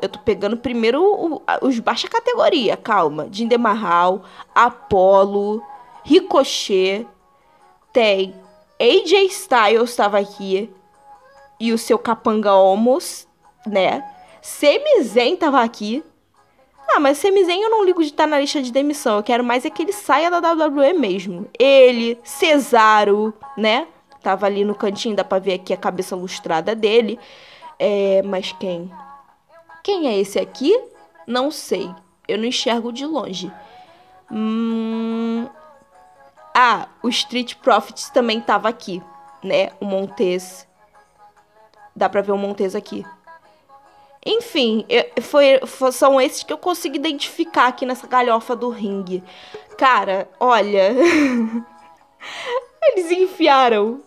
Eu 0.01 0.09
tô 0.09 0.19
pegando 0.19 0.57
primeiro 0.57 1.03
o, 1.03 1.41
os 1.61 1.79
baixa 1.79 2.07
categoria, 2.07 2.75
calma. 2.75 3.27
Jinder 3.31 3.59
Mahal, 3.59 4.23
Apollo, 4.53 5.63
Ricochet. 6.03 7.07
Tem 7.93 8.35
AJ 8.79 9.27
Styles 9.29 9.91
estava 9.91 10.19
aqui. 10.19 10.69
E 11.59 11.71
o 11.71 11.77
seu 11.77 11.97
capanga 11.97 12.53
Homos, 12.53 13.27
né? 13.65 14.03
Sami 14.41 15.03
Zayn 15.03 15.37
tava 15.37 15.61
aqui. 15.61 16.03
Ah, 16.87 16.99
mas 16.99 17.17
Sami 17.17 17.45
Zayn 17.45 17.63
eu 17.63 17.69
não 17.69 17.85
ligo 17.85 18.01
de 18.01 18.09
estar 18.09 18.25
tá 18.25 18.27
na 18.27 18.39
lista 18.39 18.61
de 18.61 18.71
demissão. 18.71 19.17
Eu 19.17 19.23
quero 19.23 19.43
mais 19.43 19.65
é 19.65 19.69
que 19.69 19.81
ele 19.81 19.93
saia 19.93 20.29
da 20.29 20.53
WWE 20.53 20.93
mesmo. 20.93 21.47
Ele, 21.57 22.19
Cesaro, 22.23 23.33
né? 23.57 23.87
Tava 24.25 24.47
ali 24.47 24.65
no 24.65 24.73
cantinho, 24.73 25.15
dá 25.15 25.23
pra 25.23 25.37
ver 25.37 25.53
aqui 25.53 25.71
a 25.71 25.77
cabeça 25.77 26.15
lustrada 26.15 26.73
dele. 26.73 27.19
É, 27.77 28.23
mas 28.23 28.51
quem? 28.53 28.91
Quem 29.83 30.07
é 30.07 30.17
esse 30.17 30.39
aqui? 30.39 30.75
Não 31.27 31.51
sei. 31.51 31.93
Eu 32.27 32.39
não 32.39 32.45
enxergo 32.45 32.91
de 32.91 33.05
longe. 33.05 33.53
Hum... 34.31 35.47
Ah, 36.55 36.87
o 37.03 37.09
Street 37.09 37.53
Profits 37.57 38.09
também 38.09 38.41
tava 38.41 38.67
aqui, 38.67 38.99
né? 39.43 39.69
O 39.79 39.85
Montes. 39.85 40.67
Dá 41.95 42.09
pra 42.09 42.23
ver 42.23 42.31
o 42.31 42.37
Montes 42.37 42.73
aqui. 42.73 43.05
Enfim, 44.25 44.87
foi, 45.21 45.59
foi, 45.67 45.91
são 45.91 46.19
esses 46.19 46.41
que 46.41 46.51
eu 46.51 46.57
consigo 46.57 46.95
identificar 46.95 47.67
aqui 47.67 47.85
nessa 47.85 48.07
galhofa 48.07 48.55
do 48.55 48.69
ringue. 48.69 49.23
Cara, 49.77 50.27
olha. 50.39 50.95
Eles 52.89 53.11
enfiaram. 53.11 54.01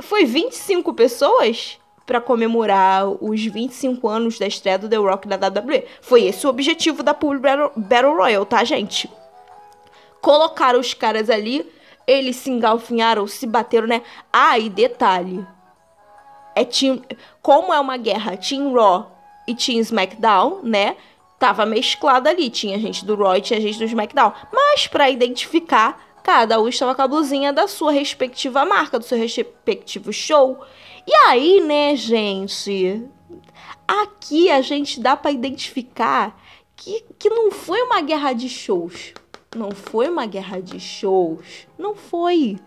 Foi 0.00 0.24
25 0.24 0.94
pessoas 0.94 1.78
para 2.06 2.20
comemorar 2.20 3.06
os 3.22 3.44
25 3.44 4.08
anos 4.08 4.38
da 4.38 4.46
estreia 4.46 4.78
do 4.78 4.88
The 4.88 4.96
Rock 4.96 5.28
da 5.28 5.36
WWE. 5.36 5.84
Foi 6.00 6.24
esse 6.24 6.46
o 6.46 6.50
objetivo 6.50 7.02
da 7.02 7.12
Public 7.12 7.42
Battle, 7.76 8.16
Royale, 8.16 8.46
tá, 8.46 8.64
gente? 8.64 9.10
Colocaram 10.22 10.80
os 10.80 10.94
caras 10.94 11.28
ali, 11.28 11.70
eles 12.06 12.36
se 12.36 12.50
engalfinharam, 12.50 13.26
se 13.26 13.46
bateram, 13.46 13.86
né? 13.86 14.02
Ah, 14.32 14.58
e 14.58 14.70
detalhe. 14.70 15.46
É 16.54 16.64
team, 16.64 17.02
como 17.42 17.74
é 17.74 17.78
uma 17.78 17.98
guerra 17.98 18.36
Team 18.36 18.72
Raw 18.72 19.12
e 19.46 19.54
tinha 19.54 19.80
SmackDown, 19.82 20.60
né? 20.62 20.96
Tava 21.38 21.66
mesclado 21.66 22.28
ali, 22.28 22.48
tinha 22.48 22.78
gente 22.78 23.04
do 23.04 23.16
Raw 23.16 23.36
e 23.36 23.42
tinha 23.42 23.60
gente 23.60 23.78
do 23.78 23.84
SmackDown. 23.84 24.32
Mas 24.50 24.86
para 24.86 25.10
identificar, 25.10 26.07
cada 26.28 26.60
um 26.60 26.68
estava 26.68 26.94
com 26.94 27.00
a 27.00 27.08
blusinha 27.08 27.54
da 27.54 27.66
sua 27.66 27.90
respectiva 27.90 28.62
marca, 28.66 28.98
do 28.98 29.04
seu 29.06 29.16
respectivo 29.16 30.12
show. 30.12 30.62
E 31.06 31.14
aí, 31.26 31.58
né, 31.62 31.96
gente? 31.96 33.02
Aqui 33.88 34.50
a 34.50 34.60
gente 34.60 35.00
dá 35.00 35.16
para 35.16 35.30
identificar 35.30 36.38
que, 36.76 37.02
que 37.18 37.30
não 37.30 37.50
foi 37.50 37.80
uma 37.80 38.02
guerra 38.02 38.34
de 38.34 38.46
shows. 38.46 39.14
Não 39.56 39.70
foi 39.70 40.10
uma 40.10 40.26
guerra 40.26 40.60
de 40.60 40.78
shows. 40.78 41.66
Não 41.78 41.94
foi. 41.94 42.58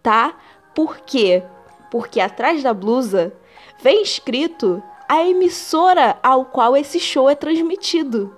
Tá? 0.00 0.38
Por 0.72 0.98
quê? 0.98 1.42
Porque 1.90 2.20
atrás 2.20 2.62
da 2.62 2.72
blusa 2.72 3.36
vem 3.82 4.04
escrito 4.04 4.80
a 5.08 5.24
emissora 5.24 6.16
ao 6.22 6.44
qual 6.44 6.76
esse 6.76 7.00
show 7.00 7.28
é 7.28 7.34
transmitido. 7.34 8.36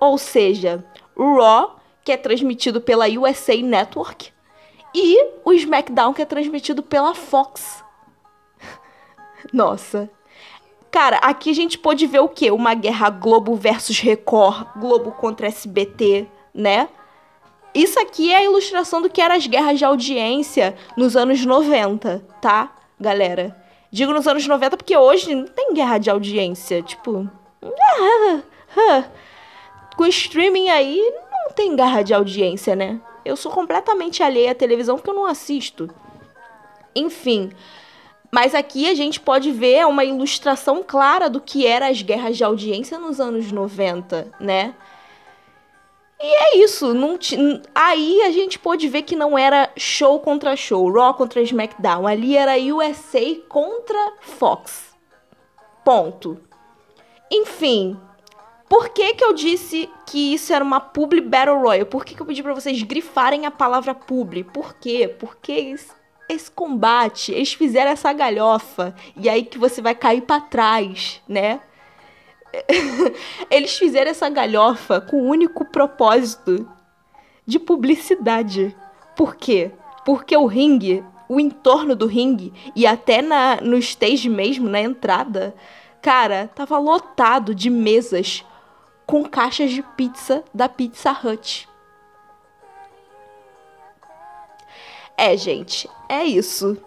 Ou 0.00 0.18
seja, 0.18 0.84
Raw, 1.16 1.79
que 2.10 2.14
é 2.14 2.16
transmitido 2.16 2.80
pela 2.80 3.06
USA 3.06 3.54
Network, 3.54 4.32
e 4.92 5.24
o 5.44 5.52
SmackDown, 5.52 6.12
que 6.12 6.20
é 6.20 6.24
transmitido 6.24 6.82
pela 6.82 7.14
Fox. 7.14 7.84
Nossa. 9.54 10.10
Cara, 10.90 11.18
aqui 11.18 11.50
a 11.50 11.54
gente 11.54 11.78
pode 11.78 12.04
ver 12.08 12.18
o 12.18 12.28
quê? 12.28 12.50
Uma 12.50 12.74
guerra 12.74 13.08
Globo 13.10 13.54
versus 13.54 14.00
Record, 14.00 14.66
Globo 14.76 15.12
contra 15.12 15.46
SBT, 15.46 16.26
né? 16.52 16.88
Isso 17.72 18.00
aqui 18.00 18.32
é 18.32 18.38
a 18.38 18.44
ilustração 18.44 19.00
do 19.00 19.08
que 19.08 19.20
eram 19.20 19.36
as 19.36 19.46
guerras 19.46 19.78
de 19.78 19.84
audiência 19.84 20.74
nos 20.96 21.14
anos 21.14 21.46
90, 21.46 22.26
tá, 22.42 22.74
galera? 22.98 23.56
Digo 23.88 24.12
nos 24.12 24.26
anos 24.26 24.44
90 24.44 24.76
porque 24.76 24.96
hoje 24.96 25.32
não 25.32 25.46
tem 25.46 25.74
guerra 25.74 25.98
de 25.98 26.10
audiência. 26.10 26.82
Tipo. 26.82 27.30
Com 29.96 30.06
streaming 30.06 30.70
aí, 30.70 30.98
não 31.50 31.54
tem 31.54 31.74
guerra 31.74 32.02
de 32.02 32.14
audiência, 32.14 32.76
né? 32.76 33.00
Eu 33.24 33.36
sou 33.36 33.50
completamente 33.50 34.22
alheia 34.22 34.52
à 34.52 34.54
televisão 34.54 34.96
porque 34.96 35.10
eu 35.10 35.14
não 35.14 35.26
assisto. 35.26 35.90
Enfim. 36.94 37.50
Mas 38.30 38.54
aqui 38.54 38.88
a 38.88 38.94
gente 38.94 39.18
pode 39.18 39.50
ver 39.50 39.84
uma 39.86 40.04
ilustração 40.04 40.84
clara 40.86 41.28
do 41.28 41.40
que 41.40 41.66
eram 41.66 41.88
as 41.88 42.00
guerras 42.00 42.36
de 42.36 42.44
audiência 42.44 42.98
nos 42.98 43.20
anos 43.20 43.50
90, 43.50 44.32
né? 44.38 44.74
E 46.22 46.26
é 46.26 46.58
isso. 46.58 46.94
T... 47.18 47.36
Aí 47.74 48.22
a 48.22 48.30
gente 48.30 48.56
pôde 48.56 48.86
ver 48.86 49.02
que 49.02 49.16
não 49.16 49.36
era 49.36 49.70
show 49.76 50.20
contra 50.20 50.54
show, 50.54 50.88
Raw 50.92 51.14
contra 51.14 51.42
SmackDown. 51.42 52.06
Ali 52.06 52.36
era 52.36 52.56
USA 52.56 53.34
contra 53.48 54.12
Fox. 54.20 54.94
Ponto. 55.84 56.38
Enfim. 57.28 57.98
Por 58.70 58.90
que, 58.90 59.14
que 59.14 59.24
eu 59.24 59.32
disse 59.32 59.90
que 60.06 60.32
isso 60.32 60.52
era 60.52 60.64
uma 60.64 60.78
publi 60.78 61.20
Battle 61.20 61.58
Royale? 61.58 61.84
Por 61.84 62.04
que, 62.04 62.14
que 62.14 62.22
eu 62.22 62.26
pedi 62.26 62.40
para 62.40 62.54
vocês 62.54 62.80
grifarem 62.84 63.44
a 63.44 63.50
palavra 63.50 63.96
publi? 63.96 64.44
Por 64.44 64.74
quê? 64.74 65.12
Porque 65.18 65.50
esse, 65.50 65.90
esse 66.28 66.48
combate, 66.48 67.32
eles 67.32 67.52
fizeram 67.52 67.90
essa 67.90 68.12
galhofa. 68.12 68.94
E 69.16 69.28
aí 69.28 69.42
que 69.42 69.58
você 69.58 69.82
vai 69.82 69.92
cair 69.96 70.20
para 70.20 70.40
trás, 70.40 71.20
né? 71.28 71.58
Eles 73.50 73.76
fizeram 73.76 74.12
essa 74.12 74.28
galhofa 74.28 75.00
com 75.00 75.20
o 75.20 75.28
único 75.28 75.64
propósito 75.64 76.68
de 77.44 77.58
publicidade. 77.58 78.76
Por 79.16 79.34
quê? 79.34 79.72
Porque 80.04 80.36
o 80.36 80.46
ringue, 80.46 81.04
o 81.28 81.40
entorno 81.40 81.96
do 81.96 82.06
ringue 82.06 82.52
e 82.76 82.86
até 82.86 83.20
na, 83.20 83.56
no 83.60 83.76
stage 83.78 84.28
mesmo, 84.28 84.68
na 84.68 84.80
entrada, 84.80 85.56
cara, 86.00 86.48
tava 86.54 86.78
lotado 86.78 87.52
de 87.52 87.68
mesas 87.68 88.44
com 89.10 89.24
caixas 89.24 89.72
de 89.72 89.82
pizza 89.82 90.44
da 90.54 90.68
Pizza 90.68 91.10
Hut. 91.10 91.68
É, 95.16 95.36
gente, 95.36 95.90
é 96.08 96.22
isso. 96.22 96.78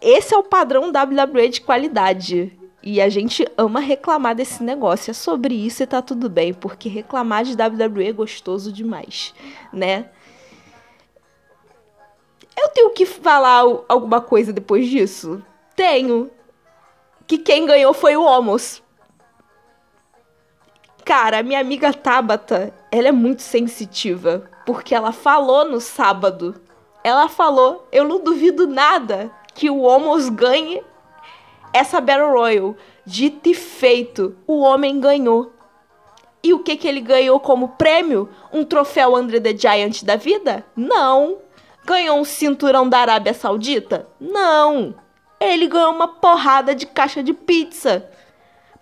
Esse 0.00 0.34
é 0.34 0.36
o 0.36 0.42
padrão 0.42 0.90
WWE 0.90 1.48
de 1.48 1.60
qualidade. 1.60 2.52
E 2.82 3.00
a 3.00 3.08
gente 3.08 3.46
ama 3.56 3.78
reclamar 3.78 4.34
desse 4.34 4.60
negócio. 4.60 5.12
É 5.12 5.14
sobre 5.14 5.54
isso 5.54 5.80
e 5.80 5.86
tá 5.86 6.02
tudo 6.02 6.28
bem, 6.28 6.52
porque 6.52 6.88
reclamar 6.88 7.44
de 7.44 7.52
WWE 7.52 8.08
é 8.08 8.12
gostoso 8.12 8.72
demais, 8.72 9.32
né? 9.72 10.10
Eu 12.60 12.68
tenho 12.70 12.90
que 12.90 13.06
falar 13.06 13.62
alguma 13.88 14.20
coisa 14.20 14.52
depois 14.52 14.88
disso? 14.88 15.40
Tenho. 15.76 16.28
Que 17.24 17.38
quem 17.38 17.66
ganhou 17.66 17.94
foi 17.94 18.16
o 18.16 18.24
Homos. 18.24 18.82
Cara, 21.08 21.42
minha 21.42 21.58
amiga 21.58 21.90
Tabata, 21.90 22.70
ela 22.92 23.08
é 23.08 23.12
muito 23.12 23.40
sensitiva, 23.40 24.44
porque 24.66 24.94
ela 24.94 25.10
falou 25.10 25.64
no 25.64 25.80
sábado. 25.80 26.60
Ela 27.02 27.30
falou: 27.30 27.88
"Eu 27.90 28.04
não 28.04 28.22
duvido 28.22 28.66
nada 28.66 29.30
que 29.54 29.70
o 29.70 29.78
Homos 29.78 30.28
ganhe 30.28 30.82
essa 31.72 31.98
Battle 31.98 32.30
Royale, 32.30 32.76
dito 33.06 33.48
e 33.48 33.54
feito, 33.54 34.36
o 34.46 34.58
homem 34.58 35.00
ganhou. 35.00 35.50
E 36.42 36.52
o 36.52 36.58
que, 36.58 36.76
que 36.76 36.86
ele 36.86 37.00
ganhou 37.00 37.40
como 37.40 37.70
prêmio? 37.70 38.28
Um 38.52 38.62
troféu 38.62 39.16
Andre 39.16 39.40
the 39.40 39.56
Giant 39.56 40.02
da 40.04 40.16
vida? 40.16 40.62
Não. 40.76 41.38
Ganhou 41.86 42.18
um 42.18 42.24
cinturão 42.24 42.86
da 42.86 42.98
Arábia 42.98 43.32
Saudita? 43.32 44.06
Não. 44.20 44.94
Ele 45.40 45.68
ganhou 45.68 45.90
uma 45.90 46.08
porrada 46.08 46.74
de 46.74 46.84
caixa 46.84 47.22
de 47.22 47.32
pizza. 47.32 48.10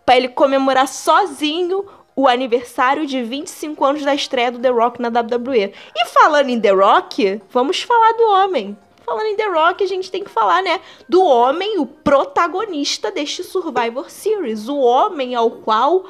Para 0.05 0.17
ele 0.17 0.29
comemorar 0.29 0.89
sozinho 0.89 1.85
o 2.17 2.27
aniversário 2.27 3.07
de 3.07 3.23
25 3.23 3.85
anos 3.85 4.03
da 4.03 4.15
estreia 4.15 4.51
do 4.51 4.59
The 4.59 4.71
Rock 4.71 5.01
na 5.01 5.09
WWE. 5.09 5.73
E 5.95 6.07
falando 6.07 6.49
em 6.49 6.59
The 6.59 6.71
Rock, 6.71 7.43
vamos 7.51 7.83
falar 7.83 8.13
do 8.15 8.25
homem 8.31 8.77
falando 9.07 9.27
em 9.27 9.37
The 9.37 9.47
Rock, 9.47 9.85
a 9.85 9.87
gente 9.87 10.11
tem 10.11 10.25
que 10.25 10.31
falar, 10.31 10.65
né, 10.65 10.81
do 11.09 11.23
homem, 11.23 11.79
o 11.79 11.87
protagonista 11.87 13.09
deste 13.13 13.45
Survivor 13.45 14.11
Series, 14.11 14.69
o 14.69 14.77
homem 14.79 15.37
ao 15.37 15.49
qual 15.49 16.07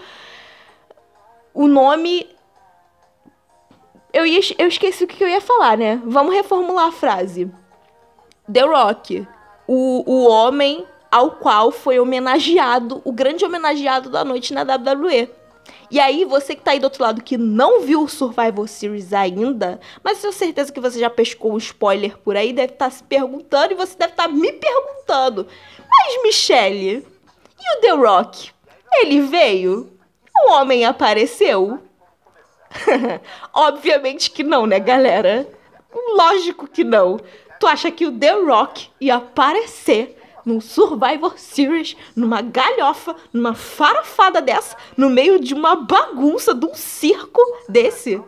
o 1.53 1.69
nome 1.69 2.27
eu, 4.12 4.25
ia, 4.25 4.40
eu 4.57 4.66
esqueci 4.66 5.05
o 5.05 5.07
que 5.07 5.23
eu 5.23 5.29
ia 5.29 5.42
falar, 5.42 5.77
né? 5.77 6.01
Vamos 6.07 6.35
reformular 6.35 6.87
a 6.87 6.92
frase. 6.92 7.51
The 8.51 8.62
Rock, 8.62 9.29
o, 9.69 10.03
o 10.11 10.27
homem 10.27 10.87
ao 11.11 11.33
qual 11.33 11.71
foi 11.71 12.01
homenageado, 12.01 13.03
o 13.05 13.12
grande 13.12 13.45
homenageado 13.45 14.09
da 14.09 14.25
noite 14.25 14.55
na 14.55 14.62
WWE. 14.62 15.29
E 15.90 16.01
aí, 16.01 16.25
você 16.25 16.55
que 16.55 16.62
tá 16.62 16.72
aí 16.72 16.81
do 16.81 16.85
outro 16.85 17.03
lado 17.03 17.22
que 17.22 17.38
não 17.38 17.83
viu 17.83 18.03
o 18.03 18.09
Survivor 18.09 18.66
Series 18.66 19.12
ainda, 19.12 19.81
mas 20.03 20.20
tenho 20.20 20.33
certeza 20.33 20.72
que 20.72 20.81
você 20.81 20.99
já 20.99 21.09
pescou 21.09 21.53
um 21.53 21.59
spoiler 21.59 22.18
por 22.18 22.37
aí, 22.37 22.53
deve 22.53 22.72
estar 22.72 22.87
tá 22.87 22.90
se 22.90 23.05
perguntando 23.05 23.72
e 23.72 23.77
você 23.77 23.96
deve 23.96 24.12
estar 24.12 24.25
tá 24.25 24.29
me 24.29 24.53
perguntando. 24.53 25.46
Mas, 25.79 26.22
Michelle, 26.22 27.07
e 27.59 27.79
o 27.79 27.81
The 27.81 27.90
Rock? 27.90 28.51
Ele 29.01 29.20
veio? 29.20 29.92
O 30.44 30.51
homem 30.51 30.85
apareceu? 30.85 31.81
Obviamente 33.53 34.31
que 34.31 34.42
não, 34.42 34.66
né, 34.66 34.79
galera? 34.79 35.49
Lógico 36.16 36.66
que 36.66 36.85
não. 36.85 37.18
Tu 37.59 37.66
acha 37.66 37.90
que 37.90 38.07
o 38.07 38.12
The 38.12 38.33
Rock 38.33 38.90
ia 39.01 39.16
aparecer 39.16 40.16
num 40.46 40.61
Survivor 40.61 41.37
Series, 41.37 41.96
numa 42.14 42.40
galhofa, 42.40 43.16
numa 43.32 43.52
farofada 43.52 44.40
dessa, 44.40 44.76
no 44.96 45.11
meio 45.11 45.40
de 45.40 45.52
uma 45.52 45.74
bagunça, 45.74 46.54
de 46.54 46.64
um 46.64 46.74
circo 46.74 47.42
desse? 47.68 48.22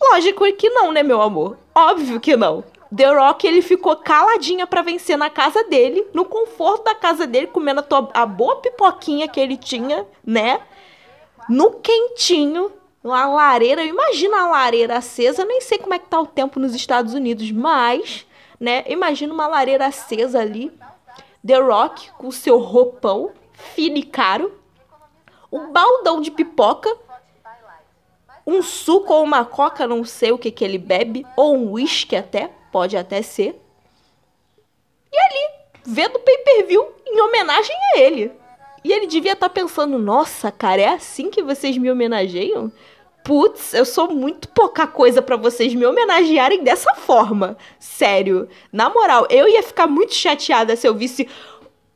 Lógico 0.00 0.50
que 0.54 0.70
não, 0.70 0.90
né, 0.90 1.02
meu 1.02 1.20
amor? 1.20 1.58
Óbvio 1.74 2.18
que 2.18 2.34
não. 2.36 2.64
The 2.94 3.12
Rock, 3.12 3.46
ele 3.46 3.60
ficou 3.60 3.96
caladinha 3.96 4.66
para 4.66 4.80
vencer 4.80 5.18
na 5.18 5.28
casa 5.28 5.64
dele, 5.64 6.06
no 6.14 6.24
conforto 6.24 6.84
da 6.84 6.94
casa 6.94 7.26
dele, 7.26 7.48
comendo 7.48 7.80
a, 7.80 8.22
a 8.22 8.26
boa 8.26 8.56
pipoquinha 8.56 9.28
que 9.28 9.40
ele 9.40 9.56
tinha, 9.56 10.06
né? 10.24 10.60
No 11.48 11.72
quentinho, 11.72 12.72
uma 13.02 13.26
lareira. 13.26 13.84
Imagina 13.84 14.42
a 14.42 14.48
lareira 14.48 14.98
acesa, 14.98 15.44
nem 15.44 15.60
sei 15.60 15.78
como 15.78 15.94
é 15.94 15.98
que 15.98 16.08
tá 16.08 16.20
o 16.20 16.26
tempo 16.26 16.60
nos 16.60 16.74
Estados 16.74 17.12
Unidos, 17.12 17.50
mas 17.50 18.26
né? 18.58 18.84
Imagina 18.86 19.32
uma 19.32 19.46
lareira 19.46 19.86
acesa 19.86 20.40
ali, 20.40 20.72
The 21.46 21.58
Rock 21.58 22.10
com 22.12 22.30
seu 22.30 22.58
roupão 22.58 23.32
fino 23.52 23.96
e 23.96 24.02
caro, 24.02 24.52
um 25.50 25.72
baldão 25.72 26.20
de 26.20 26.30
pipoca, 26.30 26.94
um 28.46 28.62
suco 28.62 29.12
ou 29.12 29.24
uma 29.24 29.44
coca, 29.44 29.86
não 29.86 30.04
sei 30.04 30.32
o 30.32 30.38
que 30.38 30.50
que 30.50 30.64
ele 30.64 30.78
bebe, 30.78 31.26
ou 31.36 31.56
um 31.56 31.72
whisky 31.72 32.14
até, 32.14 32.50
pode 32.70 32.96
até 32.96 33.22
ser. 33.22 33.60
E 35.12 35.18
ali, 35.18 35.54
vendo 35.84 36.16
o 36.16 36.20
pay-per-view 36.20 36.94
em 37.06 37.20
homenagem 37.20 37.74
a 37.94 37.98
ele. 37.98 38.32
E 38.84 38.92
ele 38.92 39.06
devia 39.06 39.32
estar 39.32 39.48
tá 39.48 39.52
pensando, 39.52 39.98
nossa, 39.98 40.52
cara, 40.52 40.80
é 40.80 40.88
assim 40.88 41.28
que 41.28 41.42
vocês 41.42 41.76
me 41.76 41.90
homenageiam? 41.90 42.70
Putz, 43.26 43.74
eu 43.74 43.84
sou 43.84 44.14
muito 44.14 44.48
pouca 44.50 44.86
coisa 44.86 45.20
para 45.20 45.36
vocês 45.36 45.74
me 45.74 45.84
homenagearem 45.84 46.62
dessa 46.62 46.94
forma. 46.94 47.58
Sério. 47.76 48.48
Na 48.72 48.88
moral, 48.88 49.26
eu 49.28 49.48
ia 49.48 49.64
ficar 49.64 49.88
muito 49.88 50.14
chateada 50.14 50.76
se 50.76 50.86
eu 50.86 50.94
visse 50.94 51.28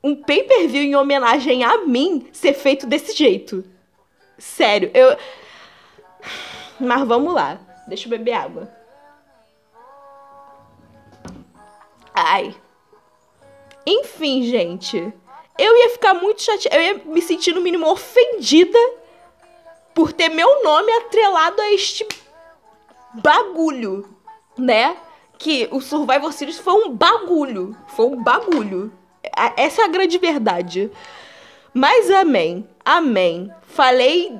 um 0.03 0.17
pay-per-view 0.17 0.83
em 0.83 0.97
homenagem 0.97 1.63
a 1.63 1.87
mim 1.87 2.29
ser 2.33 2.53
feito 2.53 2.85
desse 2.85 3.17
jeito. 3.17 3.65
Sério, 4.37 4.91
eu. 4.93 5.17
Mas 6.81 7.07
vamos 7.07 7.33
lá. 7.33 7.61
Deixa 7.87 8.07
eu 8.07 8.11
beber 8.11 8.33
água. 8.33 8.69
Ai. 12.13 12.57
Enfim, 13.87 14.43
gente. 14.43 15.13
Eu 15.57 15.77
ia 15.77 15.91
ficar 15.91 16.15
muito 16.15 16.43
chateada. 16.43 16.77
Eu 16.77 16.83
ia 16.83 17.05
me 17.05 17.23
sentir, 17.23 17.55
no 17.55 17.61
mínimo, 17.61 17.89
ofendida 17.89 18.79
por 19.95 20.13
ter 20.13 20.29
meu 20.29 20.63
nome 20.63 20.93
atrelado 20.93 21.61
a 21.61 21.73
este 21.73 22.07
bagulho, 23.15 24.09
né? 24.57 24.97
Que 25.39 25.69
o 25.71 25.81
Survivor 25.81 26.33
Series 26.33 26.59
foi 26.59 26.75
um 26.75 26.95
bagulho. 26.95 27.77
Foi 27.89 28.07
um 28.07 28.23
bagulho. 28.23 28.93
Essa 29.57 29.83
é 29.83 29.85
a 29.85 29.89
grande 29.89 30.19
verdade. 30.19 30.91
Mas 31.73 32.11
amém. 32.11 32.69
Amém. 32.85 33.51
Falei. 33.63 34.39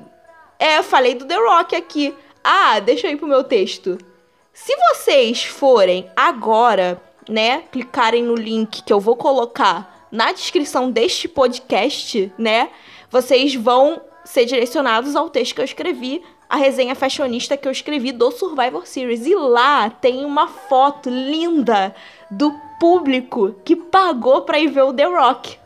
É, 0.59 0.81
falei 0.83 1.15
do 1.15 1.25
The 1.25 1.35
Rock 1.35 1.75
aqui. 1.75 2.15
Ah, 2.43 2.79
deixa 2.79 3.07
eu 3.07 3.11
ir 3.11 3.17
pro 3.17 3.27
meu 3.27 3.43
texto. 3.43 3.97
Se 4.53 4.75
vocês 4.89 5.43
forem 5.43 6.09
agora, 6.15 7.01
né, 7.27 7.63
clicarem 7.71 8.23
no 8.23 8.35
link 8.35 8.83
que 8.83 8.91
eu 8.91 8.99
vou 8.99 9.15
colocar 9.15 10.07
na 10.11 10.31
descrição 10.31 10.91
deste 10.91 11.27
podcast, 11.27 12.31
né, 12.37 12.69
vocês 13.09 13.55
vão 13.55 14.01
ser 14.31 14.45
direcionados 14.45 15.13
ao 15.13 15.29
texto 15.29 15.55
que 15.55 15.59
eu 15.59 15.65
escrevi, 15.65 16.23
a 16.47 16.55
resenha 16.55 16.95
fashionista 16.95 17.57
que 17.57 17.67
eu 17.67 17.71
escrevi 17.71 18.13
do 18.13 18.31
Survivor 18.31 18.87
Series. 18.87 19.25
E 19.25 19.35
lá 19.35 19.89
tem 19.89 20.23
uma 20.23 20.47
foto 20.47 21.09
linda 21.09 21.93
do 22.29 22.53
público 22.79 23.53
que 23.65 23.75
pagou 23.75 24.43
pra 24.43 24.57
ir 24.57 24.69
ver 24.69 24.83
o 24.83 24.93
The 24.93 25.03
Rock 25.03 25.57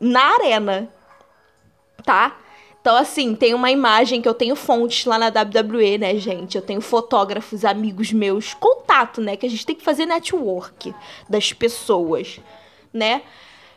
na 0.00 0.22
arena. 0.22 0.88
Tá? 2.02 2.34
Então, 2.80 2.96
assim, 2.96 3.34
tem 3.34 3.52
uma 3.52 3.70
imagem 3.70 4.22
que 4.22 4.28
eu 4.28 4.34
tenho 4.34 4.56
fontes 4.56 5.04
lá 5.04 5.18
na 5.18 5.26
WWE, 5.26 5.98
né, 5.98 6.16
gente? 6.16 6.56
Eu 6.56 6.62
tenho 6.62 6.80
fotógrafos, 6.80 7.62
amigos 7.62 8.10
meus, 8.10 8.54
contato, 8.54 9.20
né? 9.20 9.36
Que 9.36 9.44
a 9.44 9.50
gente 9.50 9.66
tem 9.66 9.76
que 9.76 9.84
fazer 9.84 10.06
network 10.06 10.94
das 11.28 11.52
pessoas, 11.52 12.40
né? 12.90 13.20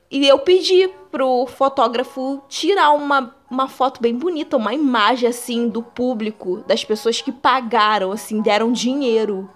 E 0.10 0.25
eu 0.25 0.39
pedi 0.39 0.89
pro 1.12 1.45
fotógrafo 1.47 2.41
tirar 2.47 2.91
uma, 2.91 3.35
uma 3.49 3.67
foto 3.67 4.01
bem 4.01 4.15
bonita, 4.15 4.58
uma 4.58 4.73
imagem 4.73 5.29
assim 5.29 5.67
do 5.67 5.81
público, 5.81 6.63
das 6.67 6.84
pessoas 6.84 7.21
que 7.21 7.31
pagaram, 7.31 8.12
assim, 8.12 8.41
deram 8.41 8.71
dinheiro 8.71 9.49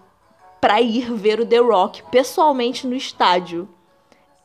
para 0.61 0.81
ir 0.81 1.13
ver 1.13 1.39
o 1.39 1.45
The 1.45 1.57
Rock 1.57 2.03
pessoalmente 2.11 2.85
no 2.85 2.95
estádio. 2.95 3.67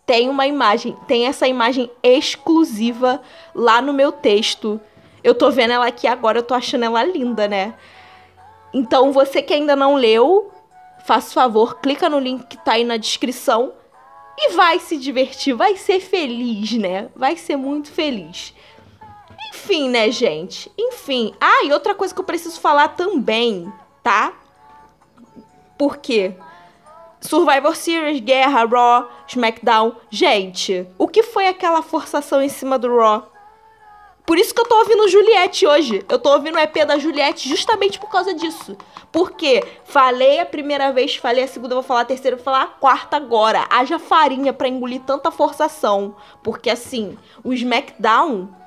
Tem 0.06 0.28
uma 0.28 0.46
imagem, 0.46 0.96
tem 1.06 1.26
essa 1.26 1.48
imagem 1.48 1.90
exclusiva 2.02 3.20
lá 3.54 3.80
no 3.80 3.92
meu 3.92 4.12
texto. 4.12 4.80
Eu 5.22 5.34
tô 5.34 5.50
vendo 5.50 5.72
ela 5.72 5.86
aqui 5.86 6.06
agora, 6.06 6.38
eu 6.38 6.42
tô 6.42 6.54
achando 6.54 6.84
ela 6.84 7.02
linda, 7.02 7.48
né? 7.48 7.74
Então, 8.72 9.12
você 9.12 9.40
que 9.40 9.54
ainda 9.54 9.74
não 9.74 9.94
leu, 9.94 10.50
faça 11.04 11.32
favor, 11.32 11.76
clica 11.80 12.08
no 12.08 12.18
link 12.18 12.46
que 12.46 12.56
tá 12.56 12.72
aí 12.72 12.84
na 12.84 12.96
descrição 12.96 13.72
e 14.36 14.52
vai 14.52 14.78
se 14.80 14.96
divertir, 14.96 15.54
vai 15.54 15.76
ser 15.76 16.00
feliz, 16.00 16.72
né? 16.72 17.08
Vai 17.14 17.36
ser 17.36 17.56
muito 17.56 17.90
feliz. 17.90 18.52
Enfim, 19.64 19.88
né, 19.88 20.10
gente? 20.10 20.70
Enfim. 20.76 21.34
Ah, 21.40 21.64
e 21.64 21.72
outra 21.72 21.94
coisa 21.94 22.14
que 22.14 22.20
eu 22.20 22.24
preciso 22.24 22.60
falar 22.60 22.88
também, 22.88 23.72
tá? 24.02 24.34
Por 25.78 25.96
quê? 25.96 26.34
Survivor 27.18 27.74
Series, 27.74 28.20
Guerra, 28.20 28.66
Raw, 28.66 29.08
SmackDown. 29.26 29.96
Gente, 30.10 30.86
o 30.98 31.08
que 31.08 31.22
foi 31.22 31.48
aquela 31.48 31.80
forçação 31.80 32.42
em 32.42 32.48
cima 32.50 32.78
do 32.78 32.94
Raw? 32.94 33.32
Por 34.26 34.36
isso 34.36 34.54
que 34.54 34.60
eu 34.60 34.66
tô 34.66 34.76
ouvindo 34.76 35.08
Juliette 35.08 35.66
hoje. 35.66 36.04
Eu 36.10 36.18
tô 36.18 36.30
ouvindo 36.32 36.56
o 36.56 36.58
EP 36.58 36.84
da 36.86 36.98
Juliette 36.98 37.48
justamente 37.48 37.98
por 37.98 38.10
causa 38.10 38.34
disso. 38.34 38.76
Porque 39.10 39.64
falei 39.84 40.40
a 40.40 40.46
primeira 40.46 40.92
vez, 40.92 41.16
falei 41.16 41.44
a 41.44 41.48
segunda, 41.48 41.74
vou 41.74 41.82
falar 41.82 42.02
a 42.02 42.06
terceira, 42.06 42.36
vou 42.36 42.44
falar 42.44 42.62
a 42.64 42.66
quarta 42.66 43.16
agora. 43.16 43.66
Haja 43.70 43.98
farinha 43.98 44.52
para 44.52 44.68
engolir 44.68 45.00
tanta 45.00 45.30
forçação. 45.30 46.14
Porque 46.42 46.68
assim, 46.68 47.16
o 47.42 47.54
SmackDown 47.54 48.62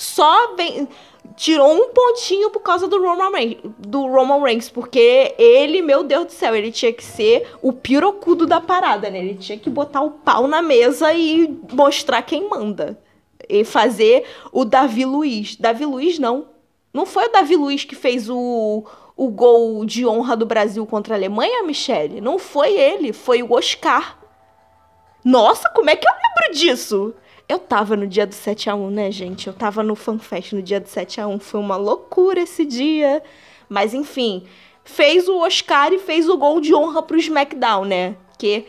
só 0.00 0.54
vem 0.56 0.88
tirou 1.36 1.70
um 1.72 1.90
pontinho 1.92 2.48
por 2.50 2.60
causa 2.60 2.88
do 2.88 2.98
Roman 3.00 3.30
Reigns, 3.30 3.58
do 3.78 4.06
Roman 4.06 4.42
Reigns, 4.42 4.70
porque 4.70 5.34
ele, 5.38 5.82
meu 5.82 6.02
Deus 6.02 6.26
do 6.26 6.32
céu, 6.32 6.56
ele 6.56 6.72
tinha 6.72 6.92
que 6.92 7.04
ser 7.04 7.46
o 7.60 7.70
pirocudo 7.70 8.46
da 8.46 8.60
parada, 8.60 9.10
né? 9.10 9.18
Ele 9.18 9.34
tinha 9.34 9.58
que 9.58 9.68
botar 9.68 10.00
o 10.00 10.10
pau 10.10 10.48
na 10.48 10.62
mesa 10.62 11.12
e 11.12 11.54
mostrar 11.70 12.22
quem 12.22 12.48
manda 12.48 12.98
e 13.46 13.62
fazer 13.62 14.24
o 14.50 14.64
Davi 14.64 15.04
Luiz. 15.04 15.54
Davi 15.56 15.84
Luiz 15.84 16.18
não. 16.18 16.46
Não 16.92 17.04
foi 17.04 17.26
o 17.26 17.32
Davi 17.32 17.56
Luiz 17.56 17.84
que 17.84 17.94
fez 17.94 18.28
o, 18.30 18.84
o 19.14 19.28
gol 19.28 19.84
de 19.84 20.06
honra 20.06 20.34
do 20.34 20.46
Brasil 20.46 20.86
contra 20.86 21.14
a 21.14 21.18
Alemanha, 21.18 21.62
Michele? 21.62 22.22
Não 22.22 22.38
foi 22.38 22.72
ele, 22.72 23.12
foi 23.12 23.42
o 23.42 23.52
Oscar. 23.52 24.18
Nossa, 25.22 25.68
como 25.70 25.90
é 25.90 25.96
que 25.96 26.08
eu 26.08 26.12
lembro 26.12 26.58
disso? 26.58 27.14
Eu 27.50 27.58
tava 27.58 27.96
no 27.96 28.06
dia 28.06 28.24
do 28.24 28.32
7 28.32 28.70
a 28.70 28.76
1 28.76 28.90
né, 28.90 29.10
gente? 29.10 29.48
Eu 29.48 29.52
tava 29.52 29.82
no 29.82 29.96
FanFest 29.96 30.52
no 30.52 30.62
dia 30.62 30.78
do 30.78 30.88
7 30.88 31.20
a 31.20 31.26
1 31.26 31.40
Foi 31.40 31.58
uma 31.58 31.74
loucura 31.74 32.38
esse 32.38 32.64
dia. 32.64 33.20
Mas 33.68 33.92
enfim, 33.92 34.44
fez 34.84 35.28
o 35.28 35.36
Oscar 35.38 35.92
e 35.92 35.98
fez 35.98 36.28
o 36.28 36.38
gol 36.38 36.60
de 36.60 36.72
honra 36.72 37.02
pro 37.02 37.18
SmackDown, 37.18 37.84
né? 37.84 38.14
Que 38.38 38.66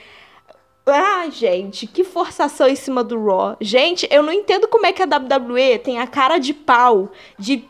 ah, 0.88 1.30
gente, 1.30 1.86
que 1.86 2.04
forçação 2.04 2.68
em 2.68 2.76
cima 2.76 3.04
do 3.04 3.24
Raw. 3.24 3.56
Gente, 3.62 4.08
eu 4.10 4.24
não 4.24 4.34
entendo 4.34 4.68
como 4.68 4.88
é 4.88 4.92
que 4.92 5.04
a 5.04 5.06
WWE 5.06 5.78
tem 5.78 6.00
a 6.00 6.08
cara 6.08 6.40
de 6.40 6.52
pau 6.52 7.12
de 7.38 7.64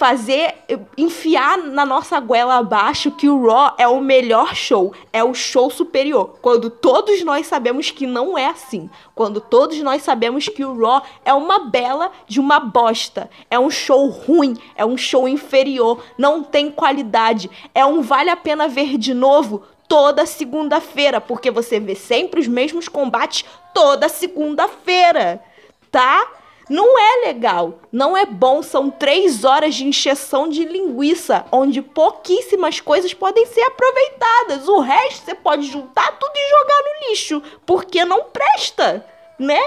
fazer, 0.00 0.54
enfiar 0.96 1.58
na 1.58 1.84
nossa 1.84 2.18
goela 2.18 2.56
abaixo 2.56 3.10
que 3.10 3.28
o 3.28 3.46
Raw 3.46 3.74
é 3.76 3.86
o 3.86 4.00
melhor 4.00 4.54
show, 4.54 4.94
é 5.12 5.22
o 5.22 5.34
show 5.34 5.68
superior. 5.68 6.38
Quando 6.40 6.70
todos 6.70 7.22
nós 7.22 7.46
sabemos 7.46 7.90
que 7.90 8.06
não 8.06 8.38
é 8.38 8.46
assim. 8.46 8.88
Quando 9.14 9.42
todos 9.42 9.78
nós 9.82 10.02
sabemos 10.02 10.48
que 10.48 10.64
o 10.64 10.74
Raw 10.80 11.02
é 11.22 11.34
uma 11.34 11.68
bela 11.68 12.10
de 12.26 12.40
uma 12.40 12.58
bosta. 12.58 13.28
É 13.50 13.58
um 13.58 13.68
show 13.68 14.08
ruim, 14.08 14.56
é 14.74 14.86
um 14.86 14.96
show 14.96 15.28
inferior, 15.28 16.02
não 16.16 16.42
tem 16.42 16.70
qualidade. 16.70 17.50
É 17.74 17.84
um 17.84 18.00
vale 18.00 18.30
a 18.30 18.36
pena 18.36 18.68
ver 18.68 18.96
de 18.96 19.12
novo 19.12 19.64
toda 19.86 20.24
segunda-feira, 20.24 21.20
porque 21.20 21.50
você 21.50 21.78
vê 21.78 21.94
sempre 21.94 22.40
os 22.40 22.48
mesmos 22.48 22.88
combates 22.88 23.44
toda 23.74 24.08
segunda-feira, 24.08 25.44
tá? 25.90 26.39
Não 26.70 26.96
é 26.96 27.26
legal, 27.26 27.80
não 27.90 28.16
é 28.16 28.24
bom. 28.24 28.62
São 28.62 28.88
três 28.88 29.44
horas 29.44 29.74
de 29.74 29.84
encheção 29.84 30.48
de 30.48 30.64
linguiça, 30.64 31.44
onde 31.50 31.82
pouquíssimas 31.82 32.78
coisas 32.78 33.12
podem 33.12 33.44
ser 33.44 33.62
aproveitadas. 33.62 34.68
O 34.68 34.78
resto 34.78 35.24
você 35.24 35.34
pode 35.34 35.66
juntar 35.66 36.16
tudo 36.16 36.32
e 36.32 36.50
jogar 36.50 36.78
no 36.78 37.08
lixo, 37.10 37.42
porque 37.66 38.04
não 38.04 38.22
presta, 38.22 39.04
né? 39.36 39.60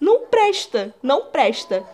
Não 0.00 0.22
presta, 0.22 0.92
não 1.00 1.26
presta. 1.26 1.86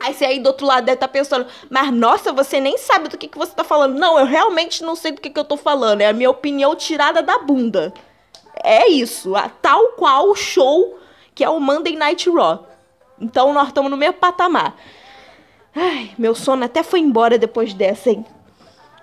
Aí 0.00 0.12
você 0.12 0.24
aí 0.24 0.40
do 0.40 0.48
outro 0.48 0.66
lado 0.66 0.84
deve 0.84 0.96
estar 0.96 1.06
tá 1.06 1.12
pensando, 1.12 1.46
mas 1.70 1.92
nossa, 1.92 2.32
você 2.32 2.58
nem 2.58 2.76
sabe 2.76 3.08
do 3.08 3.16
que, 3.16 3.28
que 3.28 3.38
você 3.38 3.52
está 3.52 3.62
falando. 3.62 3.96
Não, 3.96 4.18
eu 4.18 4.26
realmente 4.26 4.82
não 4.82 4.96
sei 4.96 5.12
do 5.12 5.20
que, 5.20 5.30
que 5.30 5.38
eu 5.38 5.44
estou 5.44 5.56
falando. 5.56 6.00
É 6.00 6.08
a 6.08 6.12
minha 6.12 6.28
opinião 6.28 6.74
tirada 6.74 7.22
da 7.22 7.38
bunda. 7.38 7.94
É 8.64 8.88
isso, 8.88 9.36
a, 9.36 9.48
tal 9.48 9.92
qual 9.92 10.28
o 10.28 10.34
show 10.34 10.98
que 11.34 11.44
é 11.44 11.48
o 11.48 11.60
Monday 11.60 11.96
Night 11.96 12.28
Raw. 12.30 12.66
Então 13.22 13.52
nós 13.52 13.68
estamos 13.68 13.90
no 13.90 13.96
mesmo 13.96 14.14
patamar. 14.14 14.74
Ai, 15.74 16.10
meu 16.18 16.34
sono 16.34 16.64
até 16.64 16.82
foi 16.82 16.98
embora 16.98 17.38
depois 17.38 17.72
dessa, 17.72 18.10
hein? 18.10 18.26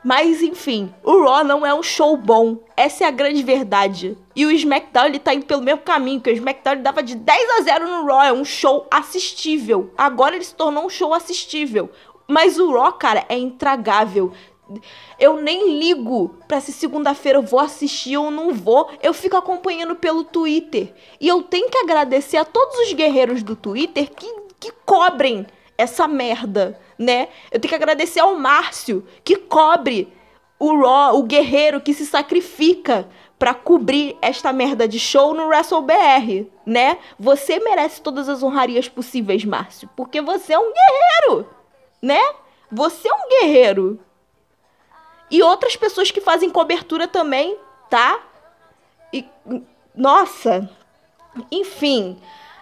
Mas 0.03 0.41
enfim, 0.41 0.93
o 1.03 1.23
Raw 1.23 1.43
não 1.43 1.65
é 1.65 1.73
um 1.73 1.81
show 1.81 2.15
bom. 2.15 2.57
Essa 2.75 3.05
é 3.05 3.07
a 3.07 3.11
grande 3.11 3.41
verdade. 3.41 4.17
E 4.35 4.45
o 4.45 4.51
SmackDown 4.51 5.05
ele 5.05 5.19
tá 5.19 5.33
indo 5.33 5.45
pelo 5.45 5.61
mesmo 5.61 5.81
caminho, 5.81 6.21
que 6.21 6.29
o 6.29 6.33
SmackDown 6.33 6.81
dava 6.81 7.01
de 7.01 7.15
10 7.15 7.49
a 7.59 7.61
0 7.61 7.87
no 7.87 8.05
Raw, 8.05 8.23
é 8.23 8.33
um 8.33 8.45
show 8.45 8.85
assistível. 8.91 9.93
Agora 9.97 10.35
ele 10.35 10.43
se 10.43 10.55
tornou 10.55 10.85
um 10.85 10.89
show 10.89 11.13
assistível. 11.13 11.89
Mas 12.27 12.59
o 12.59 12.71
Raw, 12.71 12.93
cara, 12.93 13.25
é 13.27 13.37
intragável. 13.37 14.31
Eu 15.19 15.41
nem 15.41 15.77
ligo 15.79 16.35
pra 16.47 16.61
se 16.61 16.71
segunda-feira 16.71 17.37
eu 17.37 17.43
vou 17.43 17.59
assistir 17.59 18.17
ou 18.17 18.31
não 18.31 18.53
vou. 18.53 18.89
Eu 19.01 19.13
fico 19.13 19.37
acompanhando 19.37 19.95
pelo 19.95 20.23
Twitter. 20.23 20.93
E 21.19 21.27
eu 21.27 21.43
tenho 21.43 21.69
que 21.69 21.77
agradecer 21.77 22.37
a 22.37 22.45
todos 22.45 22.77
os 22.79 22.93
guerreiros 22.93 23.43
do 23.43 23.55
Twitter 23.55 24.09
que, 24.09 24.27
que 24.59 24.71
cobrem 24.85 25.45
essa 25.77 26.07
merda, 26.07 26.79
né? 26.97 27.29
Eu 27.51 27.59
tenho 27.59 27.69
que 27.69 27.75
agradecer 27.75 28.19
ao 28.19 28.35
Márcio, 28.35 29.05
que 29.23 29.37
cobre 29.37 30.11
o 30.59 30.77
Raw, 30.77 31.17
o 31.17 31.23
guerreiro 31.23 31.79
que 31.79 31.93
se 31.93 32.05
sacrifica 32.05 33.07
para 33.39 33.53
cobrir 33.53 34.17
esta 34.21 34.51
merda 34.51 34.85
de 34.85 34.99
show 34.99 35.33
no 35.33 35.47
WrestleBR, 35.47 36.47
né? 36.65 36.97
Você 37.17 37.57
merece 37.59 38.01
todas 38.01 38.27
as 38.27 38.43
honrarias 38.43 38.89
possíveis, 38.89 39.45
Márcio, 39.45 39.89
porque 39.95 40.21
você 40.21 40.51
é 40.51 40.59
um 40.59 40.73
guerreiro, 40.73 41.49
né? 42.01 42.19
Você 42.69 43.07
é 43.07 43.13
um 43.13 43.29
guerreiro. 43.29 43.99
E 45.29 45.43
outras 45.43 45.75
pessoas 45.75 46.11
que 46.11 46.21
fazem 46.21 46.49
cobertura 46.49 47.07
também, 47.07 47.57
tá? 47.89 48.19
E 49.13 49.25
nossa, 49.95 50.69
enfim, 51.51 52.19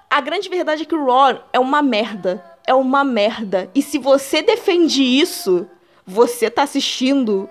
a 0.10 0.20
grande 0.22 0.50
verdade 0.50 0.84
é 0.84 0.86
que 0.86 0.96
o 0.96 1.06
Raw 1.06 1.44
é 1.54 1.60
uma 1.60 1.82
merda 1.82 2.58
é 2.68 2.74
uma 2.74 3.06
merda. 3.06 3.72
E 3.74 3.82
se 3.82 3.98
você 3.98 4.42
defende 4.42 5.02
isso, 5.02 5.68
você 6.06 6.52
tá 6.52 6.64
assistindo. 6.64 7.50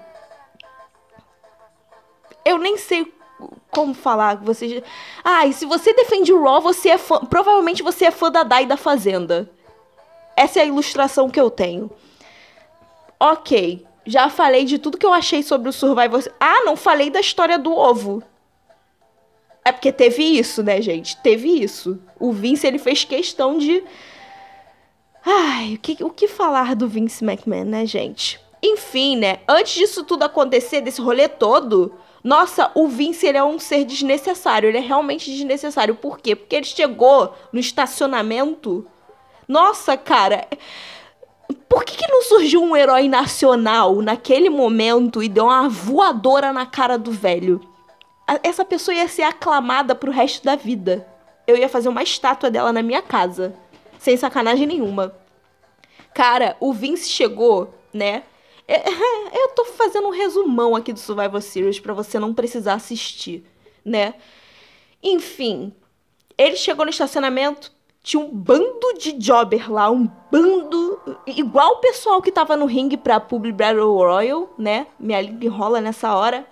Eu 2.44 2.58
nem 2.58 2.76
sei 2.76 3.10
como 3.70 3.94
falar. 3.94 4.36
Você. 4.36 4.84
Ah, 5.24 5.46
e 5.46 5.54
se 5.54 5.64
você 5.64 5.94
defende 5.94 6.32
o 6.34 6.44
Raw, 6.44 6.60
você 6.60 6.90
é 6.90 6.98
fã. 6.98 7.20
Provavelmente 7.24 7.82
você 7.82 8.04
é 8.04 8.10
fã 8.10 8.30
da 8.30 8.42
Dai 8.42 8.66
da 8.66 8.76
Fazenda. 8.76 9.50
Essa 10.36 10.58
é 10.60 10.62
a 10.62 10.66
ilustração 10.66 11.30
que 11.30 11.40
eu 11.40 11.50
tenho. 11.50 11.90
Ok. 13.18 13.86
Já 14.06 14.30
falei 14.30 14.64
de 14.64 14.78
tudo 14.78 14.96
que 14.96 15.04
eu 15.04 15.12
achei 15.12 15.42
sobre 15.42 15.68
o 15.68 15.72
Survivor. 15.72 16.22
Ah, 16.38 16.62
não 16.64 16.76
falei 16.76 17.10
da 17.10 17.20
história 17.20 17.58
do 17.58 17.74
ovo. 17.74 18.22
É 19.64 19.72
porque 19.72 19.90
teve 19.90 20.22
isso, 20.22 20.62
né, 20.62 20.80
gente? 20.80 21.16
Teve 21.16 21.48
isso. 21.48 22.00
O 22.20 22.32
Vince, 22.32 22.66
ele 22.66 22.78
fez 22.78 23.04
questão 23.04 23.58
de 23.58 23.82
Ai, 25.24 25.74
o 25.74 25.78
que, 25.78 26.04
o 26.04 26.10
que 26.10 26.28
falar 26.28 26.76
do 26.76 26.86
Vince 26.86 27.24
McMahon, 27.24 27.64
né, 27.64 27.84
gente? 27.84 28.40
Enfim, 28.62 29.16
né? 29.16 29.40
Antes 29.48 29.74
disso 29.74 30.04
tudo 30.04 30.22
acontecer, 30.22 30.80
desse 30.80 31.00
rolê 31.00 31.28
todo, 31.28 31.92
nossa, 32.22 32.70
o 32.76 32.86
Vince 32.86 33.26
ele 33.26 33.38
é 33.38 33.44
um 33.44 33.58
ser 33.58 33.84
desnecessário. 33.84 34.68
Ele 34.68 34.78
é 34.78 34.80
realmente 34.80 35.30
desnecessário. 35.30 35.96
Por 35.96 36.18
quê? 36.18 36.34
Porque 36.34 36.56
ele 36.56 36.66
chegou 36.66 37.34
no 37.52 37.58
estacionamento. 37.58 38.86
Nossa, 39.48 39.96
cara. 39.96 40.46
Por 41.68 41.84
que, 41.84 41.96
que 41.96 42.10
não 42.10 42.22
surgiu 42.22 42.62
um 42.62 42.76
herói 42.76 43.08
nacional 43.08 43.96
naquele 44.02 44.50
momento 44.50 45.22
e 45.22 45.28
deu 45.28 45.44
uma 45.44 45.68
voadora 45.68 46.52
na 46.52 46.66
cara 46.66 46.96
do 46.96 47.10
velho? 47.10 47.60
Essa 48.42 48.64
pessoa 48.64 48.94
ia 48.94 49.06
ser 49.08 49.22
aclamada 49.22 49.94
pro 49.94 50.10
resto 50.10 50.44
da 50.44 50.56
vida. 50.56 51.06
Eu 51.46 51.56
ia 51.56 51.68
fazer 51.68 51.88
uma 51.88 52.02
estátua 52.02 52.50
dela 52.50 52.72
na 52.72 52.82
minha 52.82 53.02
casa. 53.02 53.54
Sem 53.98 54.16
sacanagem 54.16 54.66
nenhuma. 54.66 55.14
Cara, 56.12 56.56
o 56.60 56.72
Vince 56.72 57.08
chegou, 57.08 57.74
né? 57.92 58.22
É, 58.66 58.82
eu 59.38 59.48
tô 59.50 59.64
fazendo 59.66 60.08
um 60.08 60.10
resumão 60.10 60.74
aqui 60.74 60.92
do 60.92 60.98
Survivor 60.98 61.40
Series 61.40 61.78
para 61.78 61.94
você 61.94 62.18
não 62.18 62.34
precisar 62.34 62.74
assistir, 62.74 63.44
né? 63.84 64.14
Enfim, 65.02 65.72
ele 66.36 66.56
chegou 66.56 66.84
no 66.84 66.90
estacionamento, 66.90 67.72
tinha 68.06 68.22
um 68.22 68.30
bando 68.30 68.94
de 68.96 69.20
jobber 69.20 69.68
lá, 69.68 69.90
um 69.90 70.08
bando. 70.30 71.00
Igual 71.26 71.72
o 71.72 71.80
pessoal 71.80 72.22
que 72.22 72.30
tava 72.30 72.56
no 72.56 72.64
ringue 72.64 72.96
pra 72.96 73.18
Public 73.18 73.58
Battle 73.58 73.96
Royal, 73.96 74.48
né? 74.56 74.86
Minha 74.96 75.20
língua 75.20 75.44
enrola 75.44 75.80
nessa 75.80 76.14
hora. 76.14 76.46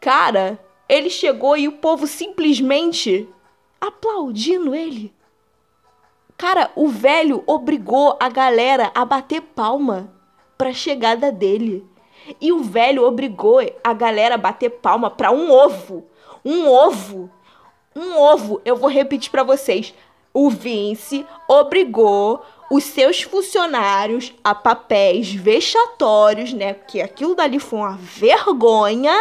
Cara, 0.00 0.58
ele 0.88 1.08
chegou 1.08 1.56
e 1.56 1.68
o 1.68 1.78
povo 1.78 2.04
simplesmente 2.08 3.28
aplaudindo 3.80 4.74
ele. 4.74 5.14
Cara, 6.36 6.72
o 6.74 6.88
velho 6.88 7.44
obrigou 7.46 8.16
a 8.18 8.28
galera 8.28 8.90
a 8.92 9.04
bater 9.04 9.42
palma 9.42 10.12
pra 10.58 10.72
chegada 10.72 11.30
dele. 11.30 11.86
E 12.40 12.50
o 12.52 12.64
velho 12.64 13.04
obrigou 13.04 13.60
a 13.84 13.92
galera 13.92 14.34
a 14.34 14.38
bater 14.38 14.70
palma 14.70 15.10
pra 15.10 15.30
um 15.30 15.48
ovo. 15.48 16.08
Um 16.44 16.68
ovo. 16.68 17.30
Um 17.94 18.18
ovo. 18.18 18.60
Eu 18.64 18.74
vou 18.74 18.90
repetir 18.90 19.30
para 19.30 19.44
vocês. 19.44 19.94
O 20.36 20.50
Vince 20.50 21.26
obrigou 21.48 22.44
os 22.70 22.84
seus 22.84 23.22
funcionários 23.22 24.34
a 24.42 24.54
papéis 24.54 25.32
vexatórios, 25.32 26.52
né? 26.52 26.74
Porque 26.74 27.00
aquilo 27.00 27.34
dali 27.34 27.58
foi 27.58 27.78
uma 27.78 27.96
vergonha, 27.96 29.16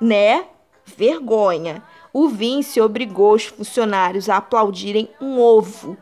né? 0.00 0.46
Vergonha 0.84 1.82
o 2.18 2.30
Vince 2.30 2.80
obrigou 2.80 3.34
os 3.34 3.44
funcionários 3.44 4.30
a 4.30 4.38
aplaudirem 4.38 5.06
um 5.20 5.38
ovo. 5.38 5.98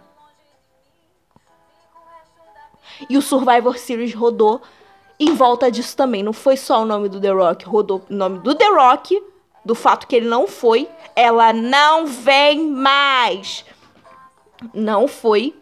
E 3.11 3.19
o 3.19 3.23
Survivor 3.23 3.77
Series 3.77 4.15
rodou 4.15 4.63
em 5.19 5.35
volta 5.35 5.73
disso 5.73 5.97
também. 5.97 6.23
Não 6.23 6.33
foi 6.33 6.57
só 6.57 6.83
o 6.83 6.85
nome 6.85 7.09
do 7.09 7.21
The 7.21 7.31
Rock, 7.31 7.65
rodou 7.65 8.01
o 8.09 8.15
nome 8.15 8.39
do 8.39 8.55
The 8.55 8.69
Rock, 8.69 9.21
do 9.65 9.75
fato 9.75 10.07
que 10.07 10.15
ele 10.15 10.29
não 10.29 10.47
foi. 10.47 10.89
Ela 11.17 11.53
não 11.53 12.07
vem 12.07 12.65
mais. 12.65 13.65
Não 14.73 15.09
foi. 15.09 15.55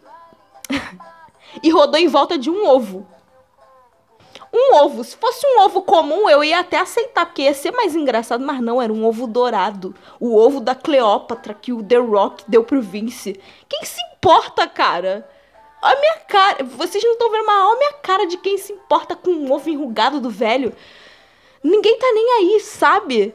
e 1.61 1.69
rodou 1.69 1.99
em 1.99 2.07
volta 2.07 2.37
de 2.37 2.49
um 2.49 2.67
ovo. 2.67 3.05
Um 4.53 4.75
ovo. 4.75 5.03
Se 5.03 5.17
fosse 5.17 5.45
um 5.47 5.61
ovo 5.61 5.81
comum, 5.81 6.29
eu 6.29 6.43
ia 6.43 6.59
até 6.59 6.77
aceitar, 6.77 7.25
porque 7.25 7.41
ia 7.41 7.53
ser 7.55 7.71
mais 7.71 7.95
engraçado, 7.95 8.45
mas 8.45 8.61
não, 8.61 8.79
era 8.79 8.93
um 8.93 9.03
ovo 9.03 9.25
dourado. 9.25 9.95
O 10.19 10.37
ovo 10.37 10.59
da 10.59 10.75
Cleópatra 10.75 11.55
que 11.55 11.73
o 11.73 11.83
The 11.83 11.97
Rock 11.97 12.43
deu 12.47 12.63
pro 12.63 12.81
Vince. 12.81 13.39
Quem 13.67 13.83
se 13.83 13.99
importa, 14.13 14.67
cara? 14.67 15.27
A 15.81 15.95
minha 15.95 16.17
cara. 16.27 16.63
Vocês 16.63 17.03
não 17.03 17.13
estão 17.13 17.31
vendo, 17.31 17.45
mas 17.45 17.65
olha 17.65 17.73
a 17.73 17.77
minha 17.79 17.93
cara 17.93 18.27
de 18.27 18.37
quem 18.37 18.57
se 18.57 18.71
importa 18.73 19.15
com 19.15 19.31
um 19.31 19.51
ovo 19.51 19.69
enrugado 19.69 20.21
do 20.21 20.29
velho. 20.29 20.73
Ninguém 21.63 21.97
tá 21.97 22.11
nem 22.13 22.31
aí, 22.33 22.59
sabe? 22.59 23.33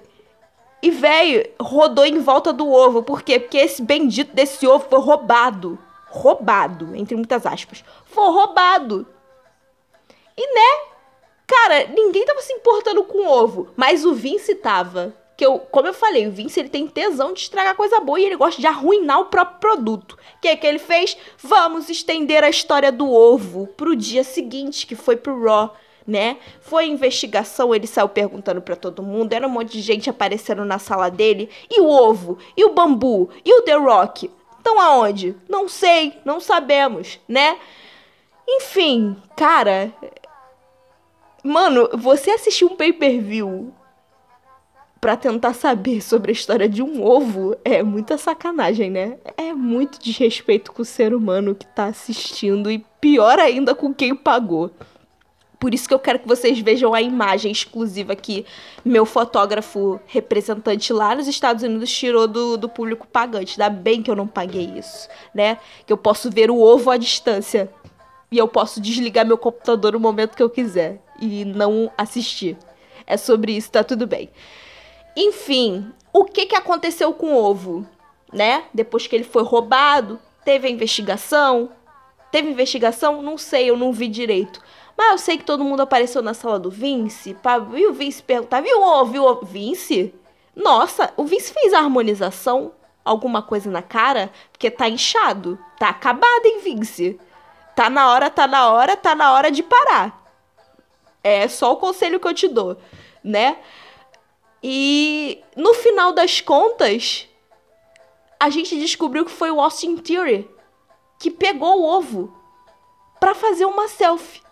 E, 0.82 0.90
velho, 0.90 1.48
rodou 1.60 2.04
em 2.04 2.20
volta 2.20 2.52
do 2.52 2.70
ovo. 2.70 3.02
Por 3.02 3.22
quê? 3.22 3.40
Porque 3.40 3.58
esse 3.58 3.82
bendito 3.82 4.34
desse 4.34 4.66
ovo 4.66 4.86
foi 4.88 5.00
roubado. 5.00 5.78
Roubado, 6.06 6.94
entre 6.94 7.16
muitas 7.16 7.44
aspas. 7.44 7.84
Foi 8.04 8.30
roubado. 8.30 9.06
E, 10.36 10.54
né? 10.54 10.88
Cara, 11.46 11.88
ninguém 11.88 12.24
tava 12.24 12.40
se 12.42 12.52
importando 12.52 13.02
com 13.04 13.18
o 13.18 13.28
ovo, 13.28 13.70
mas 13.76 14.04
o 14.04 14.14
Vince 14.14 14.54
tava. 14.54 15.14
Que 15.36 15.46
eu, 15.46 15.58
como 15.58 15.86
eu 15.86 15.94
falei, 15.94 16.26
o 16.26 16.32
Vince 16.32 16.58
ele 16.58 16.68
tem 16.68 16.86
tesão 16.86 17.32
de 17.32 17.40
estragar 17.40 17.74
coisa 17.76 18.00
boa 18.00 18.18
e 18.20 18.24
ele 18.24 18.36
gosta 18.36 18.60
de 18.60 18.66
arruinar 18.66 19.20
o 19.20 19.26
próprio 19.26 19.58
produto. 19.60 20.12
O 20.36 20.40
que 20.40 20.56
que 20.56 20.66
ele 20.66 20.78
fez? 20.78 21.16
Vamos 21.38 21.88
estender 21.88 22.42
a 22.44 22.50
história 22.50 22.90
do 22.90 23.10
ovo 23.10 23.66
pro 23.68 23.96
dia 23.96 24.24
seguinte, 24.24 24.86
que 24.86 24.96
foi 24.96 25.16
pro 25.16 25.42
Raw 25.44 25.74
né? 26.08 26.38
Foi 26.60 26.86
investigação, 26.86 27.74
ele 27.74 27.86
saiu 27.86 28.08
perguntando 28.08 28.60
para 28.60 28.74
todo 28.74 29.02
mundo, 29.02 29.32
era 29.32 29.46
um 29.46 29.50
monte 29.50 29.72
de 29.72 29.82
gente 29.82 30.10
aparecendo 30.10 30.64
na 30.64 30.80
sala 30.80 31.10
dele. 31.10 31.48
E 31.70 31.80
o 31.80 31.88
ovo? 31.88 32.38
E 32.56 32.64
o 32.64 32.72
bambu? 32.72 33.28
E 33.44 33.52
o 33.52 33.62
The 33.62 33.74
Rock? 33.74 34.30
Estão 34.56 34.80
aonde? 34.80 35.36
Não 35.48 35.68
sei, 35.68 36.14
não 36.24 36.40
sabemos, 36.40 37.20
né? 37.28 37.58
Enfim, 38.48 39.14
cara, 39.36 39.92
Mano, 41.44 41.88
você 41.94 42.32
assistir 42.32 42.64
um 42.64 42.74
pay-per-view 42.74 43.72
para 45.00 45.16
tentar 45.16 45.54
saber 45.54 46.02
sobre 46.02 46.32
a 46.32 46.32
história 46.32 46.68
de 46.68 46.82
um 46.82 47.02
ovo 47.02 47.56
é 47.64 47.82
muita 47.82 48.18
sacanagem, 48.18 48.90
né? 48.90 49.16
É 49.36 49.54
muito 49.54 49.98
desrespeito 49.98 50.72
com 50.72 50.82
o 50.82 50.84
ser 50.84 51.14
humano 51.14 51.54
que 51.54 51.66
tá 51.66 51.86
assistindo 51.86 52.68
e 52.70 52.84
pior 53.00 53.38
ainda 53.38 53.74
com 53.74 53.94
quem 53.94 54.16
pagou. 54.16 54.70
Por 55.58 55.74
isso 55.74 55.88
que 55.88 55.94
eu 55.94 55.98
quero 55.98 56.20
que 56.20 56.28
vocês 56.28 56.58
vejam 56.60 56.94
a 56.94 57.02
imagem 57.02 57.50
exclusiva 57.50 58.14
que 58.14 58.46
meu 58.84 59.04
fotógrafo 59.04 60.00
representante 60.06 60.92
lá 60.92 61.14
nos 61.16 61.26
Estados 61.26 61.64
Unidos 61.64 61.90
tirou 61.90 62.28
do, 62.28 62.56
do 62.56 62.68
público 62.68 63.06
pagante. 63.06 63.60
Ainda 63.60 63.68
bem 63.74 64.02
que 64.02 64.10
eu 64.10 64.14
não 64.14 64.26
paguei 64.26 64.72
isso, 64.76 65.08
né? 65.34 65.58
Que 65.84 65.92
eu 65.92 65.96
posso 65.96 66.30
ver 66.30 66.50
o 66.50 66.60
ovo 66.60 66.90
à 66.90 66.96
distância. 66.96 67.68
E 68.30 68.38
eu 68.38 68.46
posso 68.46 68.80
desligar 68.80 69.26
meu 69.26 69.38
computador 69.38 69.94
no 69.94 70.00
momento 70.00 70.36
que 70.36 70.42
eu 70.42 70.50
quiser. 70.50 71.02
E 71.20 71.44
não 71.44 71.90
assistir. 71.98 72.56
É 73.04 73.16
sobre 73.16 73.56
isso, 73.56 73.72
tá 73.72 73.82
tudo 73.82 74.06
bem. 74.06 74.30
Enfim, 75.16 75.90
o 76.12 76.24
que, 76.24 76.46
que 76.46 76.54
aconteceu 76.54 77.12
com 77.12 77.32
o 77.32 77.42
ovo? 77.42 77.84
Né? 78.32 78.64
Depois 78.72 79.06
que 79.08 79.16
ele 79.16 79.24
foi 79.24 79.42
roubado, 79.42 80.20
teve 80.44 80.68
a 80.68 80.70
investigação. 80.70 81.70
Teve 82.30 82.50
investigação? 82.50 83.22
Não 83.22 83.36
sei, 83.36 83.70
eu 83.70 83.76
não 83.76 83.92
vi 83.92 84.06
direito. 84.06 84.60
Mas 84.98 85.12
eu 85.12 85.18
sei 85.18 85.38
que 85.38 85.44
todo 85.44 85.62
mundo 85.62 85.80
apareceu 85.80 86.20
na 86.20 86.34
sala 86.34 86.58
do 86.58 86.72
Vince. 86.72 87.32
Pra, 87.34 87.64
e 87.72 87.86
o 87.86 87.92
Vince 87.92 88.20
perguntar, 88.20 88.60
viu 88.60 89.06
viu 89.06 89.24
o 89.24 89.44
Vince? 89.44 90.12
Nossa, 90.56 91.12
o 91.16 91.22
Vince 91.22 91.52
fez 91.52 91.72
a 91.72 91.78
harmonização? 91.78 92.72
Alguma 93.04 93.40
coisa 93.40 93.70
na 93.70 93.80
cara? 93.80 94.28
Porque 94.50 94.68
tá 94.68 94.88
inchado. 94.88 95.56
Tá 95.78 95.90
acabado, 95.90 96.44
hein, 96.44 96.58
Vince? 96.64 97.16
Tá 97.76 97.88
na 97.88 98.10
hora, 98.10 98.28
tá 98.28 98.48
na 98.48 98.72
hora, 98.72 98.96
tá 98.96 99.14
na 99.14 99.32
hora 99.32 99.52
de 99.52 99.62
parar. 99.62 100.20
É 101.22 101.46
só 101.46 101.72
o 101.72 101.76
conselho 101.76 102.18
que 102.18 102.26
eu 102.26 102.34
te 102.34 102.48
dou, 102.48 102.76
né? 103.22 103.58
E 104.60 105.40
no 105.54 105.74
final 105.74 106.12
das 106.12 106.40
contas, 106.40 107.28
a 108.40 108.50
gente 108.50 108.76
descobriu 108.76 109.24
que 109.24 109.30
foi 109.30 109.52
o 109.52 109.60
Austin 109.60 109.96
Theory 109.96 110.50
que 111.20 111.30
pegou 111.30 111.82
o 111.82 111.84
ovo 111.84 112.36
para 113.20 113.32
fazer 113.32 113.64
uma 113.64 113.86
selfie. 113.86 114.47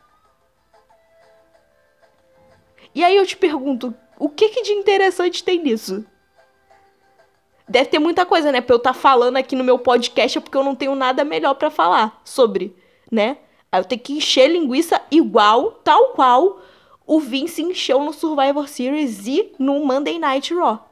E 2.97 3.05
aí 3.05 3.15
eu 3.15 3.27
te 3.27 3.37
pergunto, 3.37 3.95
o 4.19 4.27
que, 4.27 4.49
que 4.49 4.63
de 4.63 4.73
interessante 4.73 5.45
tem 5.45 5.63
nisso? 5.63 6.03
Deve 7.69 7.91
ter 7.91 7.99
muita 7.99 8.25
coisa, 8.25 8.51
né? 8.51 8.63
Pra 8.63 8.73
eu 8.73 8.79
estar 8.79 8.95
tá 8.95 8.99
falando 8.99 9.37
aqui 9.37 9.55
no 9.55 9.63
meu 9.63 9.79
podcast 9.79 10.39
é 10.39 10.41
porque 10.41 10.57
eu 10.57 10.65
não 10.65 10.75
tenho 10.75 10.95
nada 10.95 11.23
melhor 11.23 11.53
para 11.57 11.71
falar 11.71 12.19
sobre, 12.25 12.75
né? 13.13 13.37
Aí 13.71 13.81
eu 13.81 13.85
tenho 13.85 14.01
que 14.01 14.15
encher 14.15 14.51
linguiça 14.51 14.99
igual, 15.11 15.73
tal 15.85 16.15
qual 16.15 16.63
o 17.07 17.21
Vince 17.21 17.63
encheu 17.63 18.03
no 18.03 18.15
Survivor 18.15 18.67
Series 18.67 19.27
e 19.27 19.53
no 19.59 19.85
Monday 19.85 20.19
Night 20.19 20.55
Raw. 20.55 20.89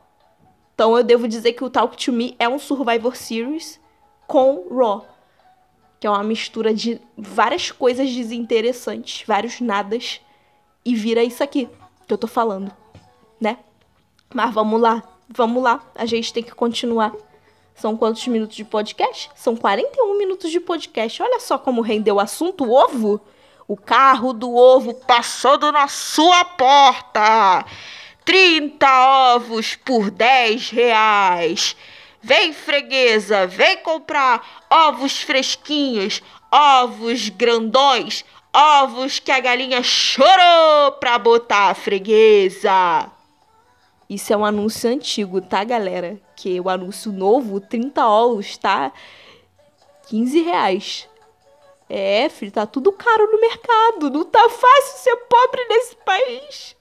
Então 0.74 0.94
eu 0.94 1.02
devo 1.02 1.26
dizer 1.26 1.54
que 1.54 1.64
o 1.64 1.70
Talk 1.70 1.96
to 1.96 2.12
Me 2.12 2.36
é 2.38 2.46
um 2.46 2.58
Survivor 2.58 3.16
Series 3.16 3.80
com 4.26 4.68
Raw. 4.70 5.06
Que 5.98 6.06
é 6.06 6.10
uma 6.10 6.22
mistura 6.22 6.74
de 6.74 7.00
várias 7.16 7.70
coisas 7.70 8.12
desinteressantes, 8.12 9.24
vários 9.26 9.58
nadas, 9.58 10.20
e 10.84 10.94
vira 10.94 11.24
isso 11.24 11.42
aqui 11.42 11.66
que 12.06 12.12
eu 12.12 12.18
tô 12.18 12.26
falando, 12.26 12.72
né? 13.40 13.58
Mas 14.32 14.52
vamos 14.52 14.80
lá, 14.80 15.02
vamos 15.28 15.62
lá. 15.62 15.80
A 15.94 16.06
gente 16.06 16.32
tem 16.32 16.42
que 16.42 16.54
continuar. 16.54 17.12
São 17.74 17.96
quantos 17.96 18.26
minutos 18.28 18.56
de 18.56 18.64
podcast? 18.64 19.30
São 19.34 19.56
41 19.56 20.16
minutos 20.16 20.50
de 20.50 20.60
podcast. 20.60 21.22
Olha 21.22 21.40
só 21.40 21.58
como 21.58 21.80
rendeu 21.80 22.16
o 22.16 22.20
assunto 22.20 22.70
ovo. 22.70 23.20
O 23.66 23.76
carro 23.76 24.32
do 24.32 24.54
ovo 24.54 24.94
passando 24.94 25.72
na 25.72 25.88
sua 25.88 26.44
porta. 26.44 27.64
30 28.24 29.34
ovos 29.34 29.76
por 29.76 30.10
10 30.10 30.70
reais. 30.70 31.76
Vem, 32.22 32.54
freguesa, 32.54 33.46
vem 33.46 33.76
comprar 33.78 34.64
ovos 34.70 35.20
fresquinhos, 35.20 36.22
ovos 36.50 37.28
grandões, 37.28 38.24
ovos 38.54 39.18
que 39.18 39.32
a 39.32 39.40
galinha 39.40 39.82
chorou 39.82 40.92
pra 41.00 41.18
botar 41.18 41.70
a 41.70 41.74
freguesa. 41.74 43.10
Isso 44.08 44.32
é 44.32 44.36
um 44.36 44.44
anúncio 44.44 44.88
antigo, 44.88 45.40
tá, 45.40 45.64
galera? 45.64 46.20
Que 46.36 46.60
o 46.60 46.68
anúncio 46.68 47.10
novo, 47.10 47.60
30 47.60 48.06
ovos, 48.06 48.56
tá 48.56 48.92
15 50.08 50.42
reais. 50.42 51.08
É, 51.88 52.28
filho, 52.28 52.52
tá 52.52 52.66
tudo 52.66 52.92
caro 52.92 53.30
no 53.30 53.40
mercado. 53.40 54.10
Não 54.10 54.24
tá 54.24 54.48
fácil 54.48 54.98
ser 54.98 55.16
pobre 55.16 55.66
nesse 55.68 55.96
país. 55.96 56.76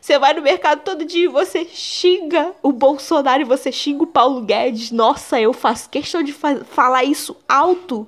Você 0.00 0.18
vai 0.18 0.34
no 0.34 0.42
mercado 0.42 0.82
todo 0.82 1.04
dia 1.04 1.24
e 1.24 1.28
você 1.28 1.64
xinga 1.64 2.54
o 2.62 2.72
Bolsonaro 2.72 3.42
e 3.42 3.46
você 3.46 3.70
xinga 3.70 4.04
o 4.04 4.06
Paulo 4.06 4.42
Guedes. 4.42 4.90
Nossa, 4.90 5.40
eu 5.40 5.52
faço 5.52 5.88
questão 5.88 6.22
de 6.22 6.32
fa 6.32 6.64
falar 6.64 7.04
isso 7.04 7.36
alto 7.48 8.06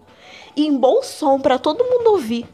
e 0.57 0.67
em 0.67 0.77
bom 0.77 1.03
som 1.03 1.41
para 1.41 1.59
todo 1.59 1.85
mundo 1.85 2.13
ouvir. 2.13 2.47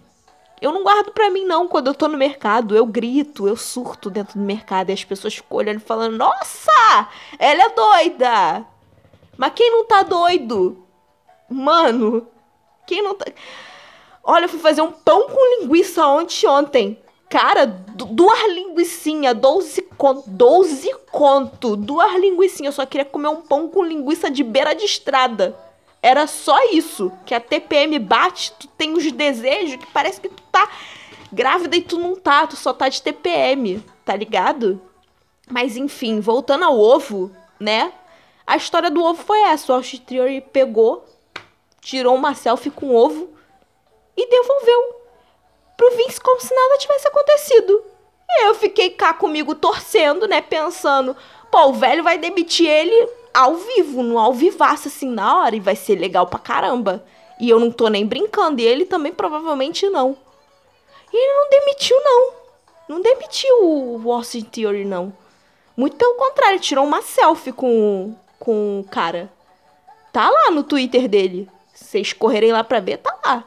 Eu 0.61 0.73
não 0.73 0.83
guardo 0.83 1.13
pra 1.13 1.31
mim, 1.31 1.45
não. 1.45 1.67
Quando 1.67 1.87
eu 1.87 1.95
tô 1.95 2.07
no 2.07 2.19
mercado, 2.19 2.77
eu 2.77 2.85
grito, 2.85 3.49
eu 3.49 3.57
surto 3.57 4.11
dentro 4.11 4.39
do 4.39 4.45
mercado 4.45 4.91
e 4.91 4.93
as 4.93 5.03
pessoas 5.03 5.35
ficam 5.35 5.57
olhando 5.59 5.81
falando: 5.81 6.17
Nossa, 6.17 7.09
ela 7.39 7.63
é 7.63 7.69
doida! 7.71 8.67
Mas 9.37 9.53
quem 9.55 9.71
não 9.71 9.85
tá 9.85 10.03
doido? 10.03 10.85
Mano, 11.49 12.27
quem 12.87 13.03
não 13.03 13.15
tá. 13.15 13.25
Olha, 14.23 14.45
eu 14.45 14.49
fui 14.49 14.61
fazer 14.61 14.83
um 14.83 14.93
pão 14.93 15.29
com 15.29 15.61
linguiça 15.61 16.07
ontem 16.07 16.47
ontem. 16.47 16.99
Cara, 17.31 17.65
duas 17.65 18.53
linguiçinhas, 18.53 19.37
12 19.39 19.83
conto. 19.97 20.29
12 20.29 20.93
conto. 21.11 21.77
Duas 21.77 22.13
linguiçinhas. 22.21 22.75
Eu 22.75 22.83
só 22.83 22.87
queria 22.87 23.05
comer 23.05 23.29
um 23.29 23.41
pão 23.41 23.69
com 23.69 23.85
linguiça 23.85 24.31
de 24.31 24.43
beira 24.43 24.75
de 24.75 24.85
estrada. 24.85 25.57
Era 26.03 26.27
só 26.27 26.59
isso. 26.71 27.13
Que 27.27 27.35
a 27.35 27.41
TPM 27.41 27.99
bate, 27.99 28.53
tu 28.53 28.67
tem 28.69 28.93
os 28.95 29.11
desejos 29.13 29.77
que 29.77 29.87
parece 29.93 30.21
que 30.21 30.29
tu 30.29 30.43
tá 30.51 30.69
grávida 31.33 31.77
e 31.77 31.83
tu 31.83 31.99
não 31.99 32.17
tá, 32.17 32.47
tu 32.47 32.57
só 32.57 32.73
tá 32.73 32.89
de 32.89 33.03
TPM, 33.03 33.85
tá 34.05 34.17
ligado? 34.17 34.81
Mas 35.49 35.77
enfim, 35.77 36.21
voltando 36.21 36.65
ao 36.65 36.79
ovo, 36.79 37.35
né? 37.59 37.93
A 38.47 38.57
história 38.57 38.91
do 38.91 39.03
ovo 39.05 39.23
foi 39.23 39.41
essa. 39.43 39.73
O 39.73 39.77
Austriori 39.77 40.41
pegou, 40.41 41.05
tirou 41.81 42.15
uma 42.15 42.35
selfie 42.35 42.71
com 42.71 42.87
o 42.87 42.97
ovo 42.97 43.31
e 44.17 44.29
devolveu 44.29 45.01
pro 45.77 45.97
Vince 45.97 46.21
como 46.21 46.41
se 46.41 46.55
nada 46.55 46.79
tivesse 46.79 47.07
acontecido. 47.07 47.85
E 48.29 48.47
eu 48.47 48.55
fiquei 48.55 48.91
cá 48.91 49.13
comigo 49.13 49.55
torcendo, 49.55 50.27
né? 50.27 50.41
Pensando, 50.41 51.17
pô, 51.51 51.69
o 51.69 51.73
velho 51.73 52.03
vai 52.03 52.19
demitir 52.19 52.67
ele 52.67 53.20
ao 53.33 53.57
vivo, 53.57 54.03
no 54.03 54.19
ao 54.19 54.33
vivaço, 54.33 54.89
assim, 54.89 55.09
na 55.09 55.39
hora, 55.39 55.57
e 55.57 55.61
vai 55.61 55.77
ser 55.77 55.97
legal 55.97 56.27
pra 56.27 56.39
caramba. 56.39 57.05
E 57.39 57.49
eu 57.49 57.59
não 57.59 57.71
tô 57.71 57.89
nem 57.89 58.07
brincando, 58.07 58.61
e 58.61 58.67
ele 58.67 58.85
também 58.85 59.13
provavelmente 59.13 59.89
não. 59.89 60.17
E 61.13 61.17
ele 61.17 61.35
não 61.35 61.51
demitiu, 61.51 61.97
não. 62.03 62.33
Não 62.89 63.01
demitiu 63.01 63.57
o 63.63 64.13
Austin 64.13 64.43
Theory, 64.43 64.85
não. 64.85 65.13
Muito 65.77 65.97
pelo 65.97 66.15
contrário, 66.15 66.57
ele 66.57 66.63
tirou 66.63 66.85
uma 66.85 67.03
selfie 67.03 67.53
com, 67.53 68.15
com 68.39 68.81
o 68.81 68.85
cara. 68.85 69.31
Tá 70.13 70.29
lá 70.29 70.51
no 70.51 70.63
Twitter 70.63 71.09
dele. 71.09 71.49
Se 71.73 71.85
vocês 71.85 72.13
correrem 72.13 72.53
lá 72.53 72.63
pra 72.65 72.81
ver, 72.81 72.99
tá 72.99 73.17
lá. 73.25 73.45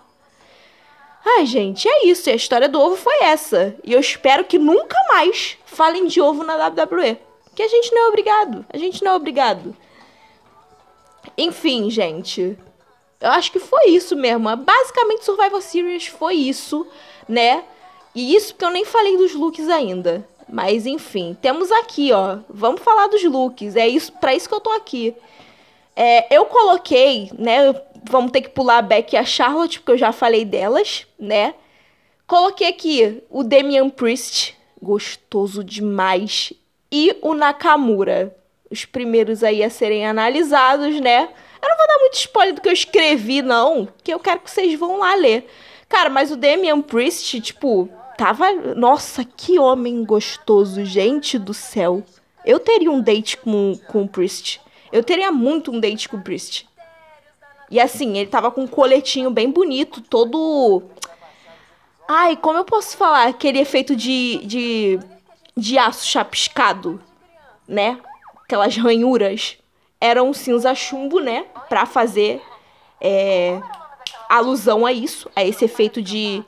Ai, 1.26 1.46
gente, 1.46 1.88
é 1.88 2.06
isso. 2.08 2.30
E 2.30 2.34
a 2.34 2.36
história 2.36 2.68
do 2.68 2.80
ovo 2.80 2.96
foi 2.96 3.22
essa. 3.22 3.76
E 3.84 3.94
eu 3.94 4.00
espero 4.00 4.44
que 4.46 4.58
nunca 4.58 4.98
mais 5.10 5.58
falem 5.66 6.08
de 6.08 6.20
ovo 6.20 6.44
na 6.44 6.56
WWE. 6.56 7.18
Que 7.56 7.64
a 7.64 7.68
gente 7.68 7.94
não 7.94 8.06
é 8.06 8.08
obrigado. 8.08 8.66
A 8.72 8.78
gente 8.78 9.04
não 9.04 9.12
é 9.12 9.16
obrigado. 9.16 9.76
Enfim, 11.38 11.90
gente. 11.90 12.58
Eu 13.20 13.30
acho 13.30 13.52
que 13.52 13.60
foi 13.60 13.92
isso 13.92 14.16
mesmo. 14.16 14.56
Basicamente, 14.58 15.24
Survival 15.24 15.62
Series 15.62 16.08
foi 16.08 16.36
isso, 16.36 16.86
né? 17.28 17.64
E 18.14 18.36
isso 18.36 18.54
porque 18.54 18.66
eu 18.66 18.70
nem 18.70 18.86
falei 18.86 19.18
dos 19.18 19.34
looks 19.34 19.70
ainda. 19.70 20.28
Mas 20.50 20.86
enfim, 20.86 21.38
temos 21.42 21.72
aqui, 21.72 22.12
ó. 22.12 22.40
Vamos 22.50 22.82
falar 22.82 23.08
dos 23.08 23.24
looks. 23.24 23.76
É 23.76 23.88
isso, 23.88 24.12
para 24.14 24.36
isso 24.36 24.48
que 24.50 24.56
eu 24.56 24.60
tô 24.60 24.72
aqui. 24.72 25.16
É, 25.96 26.36
eu 26.36 26.46
coloquei, 26.46 27.32
né? 27.38 27.74
Vamos 28.10 28.32
ter 28.32 28.42
que 28.42 28.50
pular 28.50 28.80
a 28.80 28.82
Beck 28.82 29.14
e 29.14 29.18
a 29.18 29.24
Charlotte, 29.24 29.80
porque 29.80 29.94
eu 29.94 29.98
já 29.98 30.12
falei 30.12 30.44
delas, 30.44 31.08
né? 31.18 31.54
Coloquei 32.28 32.68
aqui 32.68 33.24
o 33.30 33.44
Damian 33.44 33.90
Priest, 33.90 34.58
gostoso 34.82 35.64
demais 35.64 36.54
e 36.94 37.18
o 37.24 37.34
Nakamura. 37.34 38.36
Os 38.70 38.86
primeiros 38.86 39.44
aí 39.44 39.64
a 39.64 39.70
serem 39.70 40.06
analisados, 40.06 41.00
né? 41.02 41.28
Eu 41.60 41.70
não 41.70 41.78
vou 41.78 41.88
dar 41.88 42.00
muito 42.00 42.14
spoiler 42.14 42.54
do 42.54 42.62
que 42.62 42.70
eu 42.70 42.74
escrevi, 42.74 43.42
não, 43.42 43.88
que 44.04 44.14
eu 44.14 44.20
quero 44.20 44.42
que 44.42 44.52
vocês 44.52 44.78
vão 44.78 45.00
lá 45.00 45.16
ler. 45.16 45.50
Cara, 45.90 46.10
mas 46.10 46.32
o 46.32 46.36
Damian 46.36 46.82
Priest, 46.82 47.42
tipo, 47.42 47.90
tava. 48.16 48.52
Nossa, 48.76 49.26
que 49.26 49.58
homem 49.58 50.04
gostoso, 50.04 50.86
gente 50.86 51.40
do 51.40 51.54
céu. 51.54 52.04
Eu 52.46 52.60
teria 52.60 52.92
um 52.92 53.02
date 53.02 53.38
com, 53.38 53.80
com 53.88 54.04
o 54.04 54.08
Priest. 54.08 54.62
Eu 54.92 55.04
teria 55.04 55.32
muito 55.32 55.72
um 55.72 55.80
date 55.80 56.08
com 56.08 56.18
o 56.18 56.22
Priest. 56.22 56.68
E 57.72 57.80
assim, 57.80 58.18
ele 58.20 58.30
tava 58.30 58.52
com 58.52 58.62
um 58.62 58.68
coletinho 58.68 59.32
bem 59.32 59.50
bonito, 59.50 60.00
todo. 60.00 60.84
Ai, 62.08 62.36
como 62.36 62.60
eu 62.60 62.66
posso 62.66 62.96
falar? 62.96 63.30
Aquele 63.30 63.60
efeito 63.60 63.96
de, 63.96 64.46
de 64.46 65.00
de 65.56 65.78
aço 65.78 66.06
chapiscado. 66.08 67.02
né? 67.68 68.00
Aquelas 68.44 68.76
ranhuras 68.78 69.58
eram 70.00 70.34
cinza 70.34 70.76
chumbo, 70.76 71.20
né? 71.20 71.46
Pra 71.70 71.86
fazer 71.86 72.42
é, 73.00 73.62
alusão 74.30 74.86
a 74.86 74.92
isso, 74.92 75.30
a 75.36 75.44
esse 75.44 75.64
efeito 75.66 76.02
de, 76.02 76.44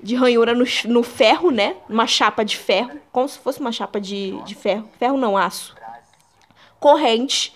de 0.00 0.14
ranhura 0.14 0.54
no, 0.54 0.64
no 0.84 1.02
ferro, 1.02 1.50
né? 1.50 1.76
Uma 1.88 2.06
chapa 2.06 2.44
de 2.44 2.56
ferro, 2.56 3.00
como 3.12 3.28
se 3.28 3.38
fosse 3.38 3.60
uma 3.60 3.72
chapa 3.72 4.00
de, 4.00 4.40
de 4.42 4.54
ferro. 4.54 4.88
Ferro 4.98 5.16
não, 5.16 5.36
aço. 5.36 5.74
Corrente. 6.78 7.54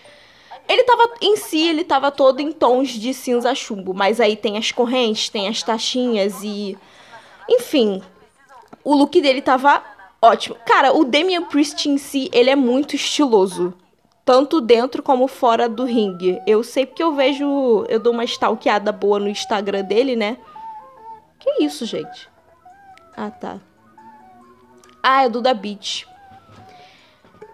Ele 0.68 0.84
tava, 0.84 1.10
em 1.20 1.36
si, 1.36 1.68
ele 1.68 1.84
tava 1.84 2.10
todo 2.12 2.40
em 2.40 2.52
tons 2.52 2.90
de 2.90 3.12
cinza 3.12 3.54
chumbo, 3.54 3.92
mas 3.92 4.20
aí 4.20 4.36
tem 4.36 4.56
as 4.56 4.70
correntes, 4.70 5.28
tem 5.28 5.48
as 5.48 5.62
taxinhas 5.62 6.42
e... 6.42 6.78
Enfim, 7.48 8.00
o 8.84 8.94
look 8.94 9.20
dele 9.20 9.42
tava 9.42 9.82
ótimo. 10.20 10.56
Cara, 10.66 10.92
o 10.96 11.04
Damian 11.04 11.44
Priest 11.44 11.88
em 11.88 11.98
si, 11.98 12.30
ele 12.32 12.50
é 12.50 12.56
muito 12.56 12.96
estiloso 12.96 13.74
tanto 14.24 14.60
dentro 14.60 15.02
como 15.02 15.26
fora 15.26 15.68
do 15.68 15.84
ringue. 15.84 16.40
Eu 16.46 16.62
sei 16.62 16.86
porque 16.86 17.02
eu 17.02 17.12
vejo, 17.12 17.84
eu 17.88 17.98
dou 17.98 18.12
uma 18.12 18.22
stalkeada 18.22 18.92
boa 18.92 19.18
no 19.18 19.28
Instagram 19.28 19.82
dele, 19.82 20.14
né? 20.14 20.36
Que 21.38 21.64
isso, 21.64 21.84
gente? 21.84 22.28
Ah, 23.16 23.30
tá. 23.30 23.58
Ah, 25.02 25.24
é 25.24 25.28
do 25.28 25.40
da 25.40 25.52
Beach. 25.52 26.06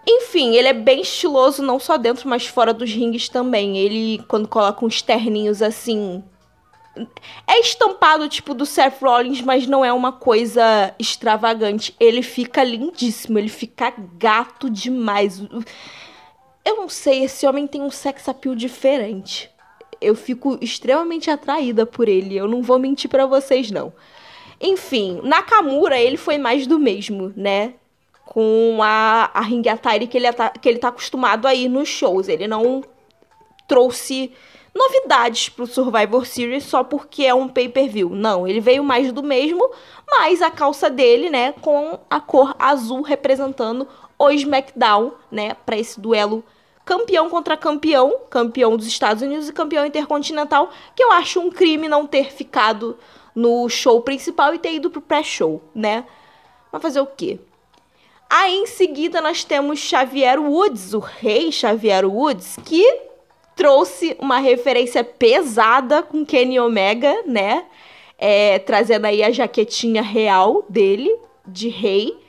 Enfim, 0.07 0.55
ele 0.55 0.69
é 0.69 0.73
bem 0.73 1.01
estiloso, 1.01 1.63
não 1.63 1.81
só 1.81 1.97
dentro, 1.97 2.29
mas 2.29 2.47
fora 2.47 2.75
dos 2.75 2.93
rings 2.93 3.29
também. 3.29 3.79
Ele, 3.79 4.23
quando 4.29 4.47
coloca 4.47 4.85
uns 4.85 5.01
terninhos 5.01 5.63
assim. 5.63 6.23
É 7.47 7.61
estampado 7.61 8.29
tipo 8.29 8.55
do 8.55 8.65
Seth 8.65 9.01
Rollins, 9.03 9.41
mas 9.41 9.67
não 9.67 9.85
é 9.85 9.93
uma 9.93 10.13
coisa 10.13 10.95
extravagante. 10.99 11.95
Ele 12.01 12.23
fica 12.23 12.65
lindíssimo, 12.65 13.39
ele 13.39 13.49
fica 13.49 13.93
gato 14.19 14.71
demais. 14.71 15.43
Eu 16.65 16.77
não 16.77 16.89
sei, 16.89 17.25
esse 17.25 17.47
homem 17.47 17.67
tem 17.67 17.83
um 17.83 17.91
sex 17.91 18.29
appeal 18.29 18.55
diferente. 18.55 19.51
Eu 20.01 20.15
fico 20.15 20.59
extremamente 20.61 21.31
atraída 21.31 21.87
por 21.87 22.09
ele, 22.09 22.37
eu 22.37 22.49
não 22.49 22.63
vou 22.63 22.79
mentir 22.79 23.09
para 23.09 23.27
vocês 23.27 23.71
não. 23.71 23.93
Enfim, 24.61 25.21
Nakamura, 25.23 25.99
ele 25.99 26.17
foi 26.17 26.39
mais 26.39 26.67
do 26.67 26.79
mesmo, 26.79 27.33
né? 27.37 27.75
Com 28.25 28.79
a, 28.83 29.31
a 29.33 29.41
ring 29.41 29.63
attire 29.69 30.07
que 30.07 30.17
ele, 30.17 30.27
que 30.61 30.69
ele 30.69 30.79
tá 30.79 30.89
acostumado 30.89 31.47
a 31.47 31.55
ir 31.55 31.69
nos 31.69 31.89
shows. 31.89 32.29
Ele 32.29 32.49
não 32.49 32.83
trouxe 33.69 34.33
novidades 34.77 35.49
pro 35.49 35.67
Survivor 35.67 36.27
Series 36.27 36.65
só 36.65 36.85
porque 36.85 37.25
é 37.25 37.35
um 37.35 37.49
pay-per-view. 37.49 38.11
Não, 38.11 38.47
ele 38.47 38.61
veio 38.61 38.85
mais 38.85 39.13
do 39.13 39.23
mesmo, 39.23 39.71
mas 40.09 40.43
a 40.43 40.51
calça 40.51 40.91
dele, 40.91 41.31
né, 41.31 41.53
com 41.53 41.99
a 42.09 42.21
cor 42.21 42.55
azul 42.59 43.03
representando 43.03 43.89
o 44.19 44.31
SmackDown, 44.31 45.13
né, 45.31 45.55
para 45.67 45.77
esse 45.77 46.01
duelo 46.01 46.45
campeão 46.85 47.29
contra 47.29 47.57
campeão, 47.57 48.15
campeão 48.31 48.77
dos 48.77 48.87
Estados 48.87 49.23
Unidos 49.23 49.49
e 49.49 49.53
campeão 49.53 49.85
intercontinental, 49.85 50.71
que 50.95 51.03
eu 51.03 51.11
acho 51.11 51.41
um 51.41 51.51
crime 51.51 51.89
não 51.89 52.07
ter 52.07 52.31
ficado 52.31 52.97
no 53.35 53.69
show 53.69 54.01
principal 54.01 54.55
e 54.55 54.59
ter 54.59 54.73
ido 54.73 54.89
pro 54.89 55.01
pré-show, 55.01 55.61
né? 55.75 56.05
Mas 56.71 56.81
fazer 56.81 57.01
o 57.01 57.07
quê? 57.07 57.41
Aí 58.31 58.55
em 58.55 58.67
seguida 58.67 59.21
nós 59.21 59.43
temos 59.45 59.79
Xavier 59.81 60.41
Woods, 60.41 60.95
o 60.95 60.99
rei 60.99 61.51
Xavier 61.51 62.05
Woods, 62.07 62.57
que 62.65 62.85
trouxe 63.57 64.15
uma 64.21 64.39
referência 64.39 65.03
pesada 65.03 66.03
com 66.03 66.25
Kenny 66.25 66.61
Omega, 66.61 67.23
né? 67.27 67.65
É, 68.19 68.59
trazendo 68.61 69.07
aí 69.07 69.23
a 69.25 69.31
jaquetinha 69.31 70.03
real 70.03 70.65
dele, 70.69 71.11
de 71.47 71.69
rei 71.69 72.26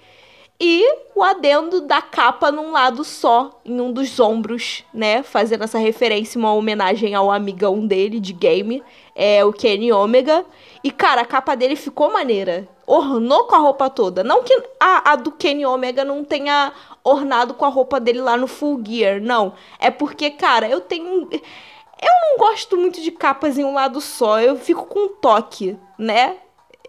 e 0.59 0.83
o 1.13 1.21
adendo 1.21 1.81
da 1.81 2.01
capa 2.01 2.51
num 2.51 2.71
lado 2.71 3.03
só, 3.03 3.61
em 3.63 3.79
um 3.79 3.91
dos 3.91 4.19
ombros, 4.19 4.83
né? 4.91 5.21
Fazendo 5.21 5.63
essa 5.63 5.77
referência, 5.77 6.39
uma 6.39 6.53
homenagem 6.53 7.13
ao 7.13 7.31
amigão 7.31 7.85
dele 7.85 8.19
de 8.19 8.33
game, 8.33 8.83
é 9.15 9.45
o 9.45 9.53
Kenny 9.53 9.91
Omega. 9.91 10.43
E, 10.83 10.89
cara, 10.89 11.21
a 11.21 11.25
capa 11.25 11.55
dele 11.55 11.75
ficou 11.75 12.11
maneira. 12.11 12.67
Ornou 12.87 13.43
com 13.43 13.55
a 13.55 13.59
roupa 13.59 13.87
toda. 13.87 14.23
Não 14.23 14.43
que 14.43 14.63
a, 14.79 15.11
a 15.11 15.15
do 15.15 15.31
Kenny 15.31 15.63
Omega 15.63 16.03
não 16.03 16.23
tenha 16.23 16.73
ornado 17.03 17.53
com 17.53 17.65
a 17.65 17.69
roupa 17.69 17.99
dele 17.99 18.21
lá 18.21 18.35
no 18.35 18.47
Full 18.47 18.81
Gear, 18.83 19.21
não. 19.21 19.53
É 19.79 19.91
porque, 19.91 20.31
cara, 20.31 20.67
eu 20.67 20.81
tenho. 20.81 21.29
Eu 21.31 22.11
não 22.21 22.37
gosto 22.37 22.77
muito 22.77 22.99
de 23.01 23.11
capas 23.11 23.59
em 23.59 23.63
um 23.63 23.73
lado 23.73 24.01
só. 24.01 24.39
Eu 24.39 24.55
fico 24.55 24.85
com 24.85 25.09
toque, 25.09 25.77
né? 25.99 26.37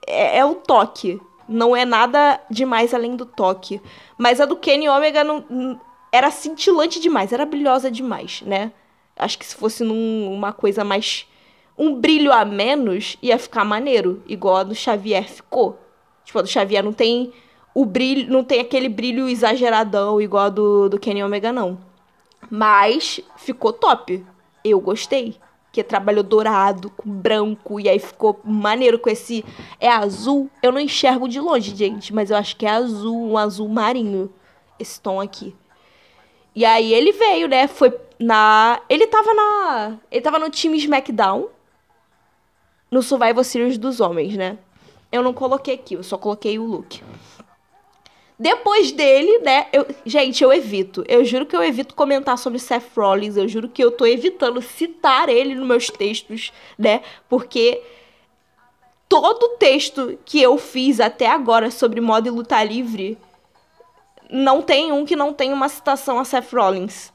É, 0.06 0.38
é 0.38 0.44
o 0.44 0.54
toque. 0.54 1.20
Não 1.48 1.74
é 1.74 1.84
nada 1.84 2.40
demais 2.50 2.92
além 2.92 3.16
do 3.16 3.24
toque. 3.24 3.80
Mas 4.18 4.40
a 4.40 4.44
do 4.44 4.56
Kenny 4.56 4.88
Omega 4.88 5.24
não, 5.24 5.80
era 6.12 6.30
cintilante 6.30 7.00
demais, 7.00 7.32
era 7.32 7.46
brilhosa 7.46 7.90
demais, 7.90 8.42
né? 8.42 8.72
Acho 9.16 9.38
que 9.38 9.46
se 9.46 9.56
fosse 9.56 9.82
numa 9.82 10.52
coisa 10.52 10.84
mais. 10.84 11.26
um 11.76 11.94
brilho 11.94 12.32
a 12.32 12.44
menos, 12.44 13.16
ia 13.22 13.38
ficar 13.38 13.64
maneiro. 13.64 14.22
Igual 14.26 14.56
a 14.56 14.62
do 14.62 14.74
Xavier 14.74 15.24
ficou. 15.28 15.78
Tipo, 16.24 16.38
a 16.38 16.42
do 16.42 16.48
Xavier 16.48 16.84
não 16.84 16.92
tem 16.92 17.32
o 17.74 17.84
brilho. 17.84 18.32
Não 18.32 18.44
tem 18.44 18.60
aquele 18.60 18.88
brilho 18.88 19.28
exageradão 19.28 20.20
igual 20.20 20.44
a 20.44 20.48
do, 20.50 20.88
do 20.88 20.98
Kenny 20.98 21.22
Omega, 21.22 21.52
não. 21.52 21.78
Mas 22.50 23.20
ficou 23.36 23.72
top. 23.72 24.24
Eu 24.64 24.80
gostei 24.80 25.36
que 25.78 25.84
trabalhou 25.84 26.24
dourado 26.24 26.90
com 26.90 27.08
branco 27.08 27.78
e 27.78 27.88
aí 27.88 28.00
ficou 28.00 28.40
maneiro 28.44 28.98
com 28.98 29.08
esse 29.08 29.44
é 29.78 29.88
azul. 29.88 30.50
Eu 30.60 30.72
não 30.72 30.80
enxergo 30.80 31.28
de 31.28 31.38
longe, 31.38 31.74
gente, 31.74 32.12
mas 32.12 32.30
eu 32.30 32.36
acho 32.36 32.56
que 32.56 32.66
é 32.66 32.70
azul, 32.70 33.30
um 33.30 33.38
azul 33.38 33.68
marinho 33.68 34.28
esse 34.76 35.00
tom 35.00 35.20
aqui. 35.20 35.54
E 36.52 36.64
aí 36.64 36.92
ele 36.92 37.12
veio, 37.12 37.46
né? 37.46 37.68
Foi 37.68 37.96
na 38.18 38.80
ele 38.88 39.06
tava 39.06 39.32
na 39.32 39.98
ele 40.10 40.20
tava 40.20 40.40
no 40.40 40.50
time 40.50 40.76
SmackDown 40.78 41.46
no 42.90 43.00
Survival 43.00 43.44
Series 43.44 43.78
dos 43.78 44.00
homens, 44.00 44.36
né? 44.36 44.58
Eu 45.12 45.22
não 45.22 45.32
coloquei 45.32 45.74
aqui, 45.74 45.94
eu 45.94 46.02
só 46.02 46.18
coloquei 46.18 46.58
o 46.58 46.64
look. 46.64 47.04
Depois 48.38 48.92
dele, 48.92 49.38
né? 49.38 49.66
Eu, 49.72 49.86
gente, 50.06 50.44
eu 50.44 50.52
evito. 50.52 51.04
Eu 51.08 51.24
juro 51.24 51.44
que 51.44 51.56
eu 51.56 51.62
evito 51.62 51.94
comentar 51.94 52.38
sobre 52.38 52.60
Seth 52.60 52.96
Rollins. 52.96 53.36
Eu 53.36 53.48
juro 53.48 53.68
que 53.68 53.82
eu 53.82 53.90
tô 53.90 54.06
evitando 54.06 54.62
citar 54.62 55.28
ele 55.28 55.56
nos 55.56 55.66
meus 55.66 55.88
textos, 55.88 56.52
né? 56.78 57.02
Porque 57.28 57.82
todo 59.08 59.56
texto 59.56 60.16
que 60.24 60.40
eu 60.40 60.56
fiz 60.56 61.00
até 61.00 61.26
agora 61.26 61.70
sobre 61.70 62.00
moda 62.00 62.28
e 62.28 62.30
luta 62.30 62.62
livre 62.62 63.18
não 64.30 64.62
tem 64.62 64.92
um 64.92 65.04
que 65.04 65.16
não 65.16 65.32
tenha 65.32 65.54
uma 65.54 65.68
citação 65.68 66.20
a 66.20 66.24
Seth 66.24 66.52
Rollins. 66.52 67.12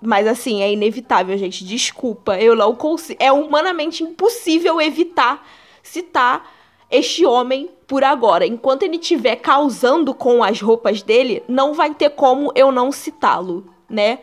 Mas 0.00 0.26
assim, 0.26 0.62
é 0.62 0.72
inevitável, 0.72 1.38
gente. 1.38 1.64
Desculpa. 1.64 2.36
Eu 2.38 2.56
não 2.56 2.74
consigo. 2.74 3.22
É 3.22 3.30
humanamente 3.30 4.02
impossível 4.02 4.80
evitar 4.80 5.46
citar 5.80 6.50
este 6.90 7.24
homem 7.24 7.70
por 7.86 8.02
agora. 8.04 8.46
Enquanto 8.46 8.82
ele 8.82 8.96
estiver 8.96 9.36
causando 9.36 10.12
com 10.12 10.42
as 10.42 10.60
roupas 10.60 11.02
dele, 11.02 11.42
não 11.48 11.74
vai 11.74 11.94
ter 11.94 12.10
como 12.10 12.52
eu 12.54 12.72
não 12.72 12.90
citá-lo, 12.90 13.66
né? 13.88 14.18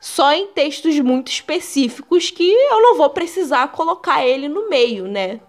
Só 0.00 0.32
em 0.32 0.48
textos 0.48 0.98
muito 1.00 1.30
específicos 1.30 2.30
que 2.30 2.50
eu 2.50 2.80
não 2.80 2.96
vou 2.96 3.10
precisar 3.10 3.68
colocar 3.68 4.24
ele 4.24 4.48
no 4.48 4.68
meio, 4.68 5.06
né? 5.06 5.40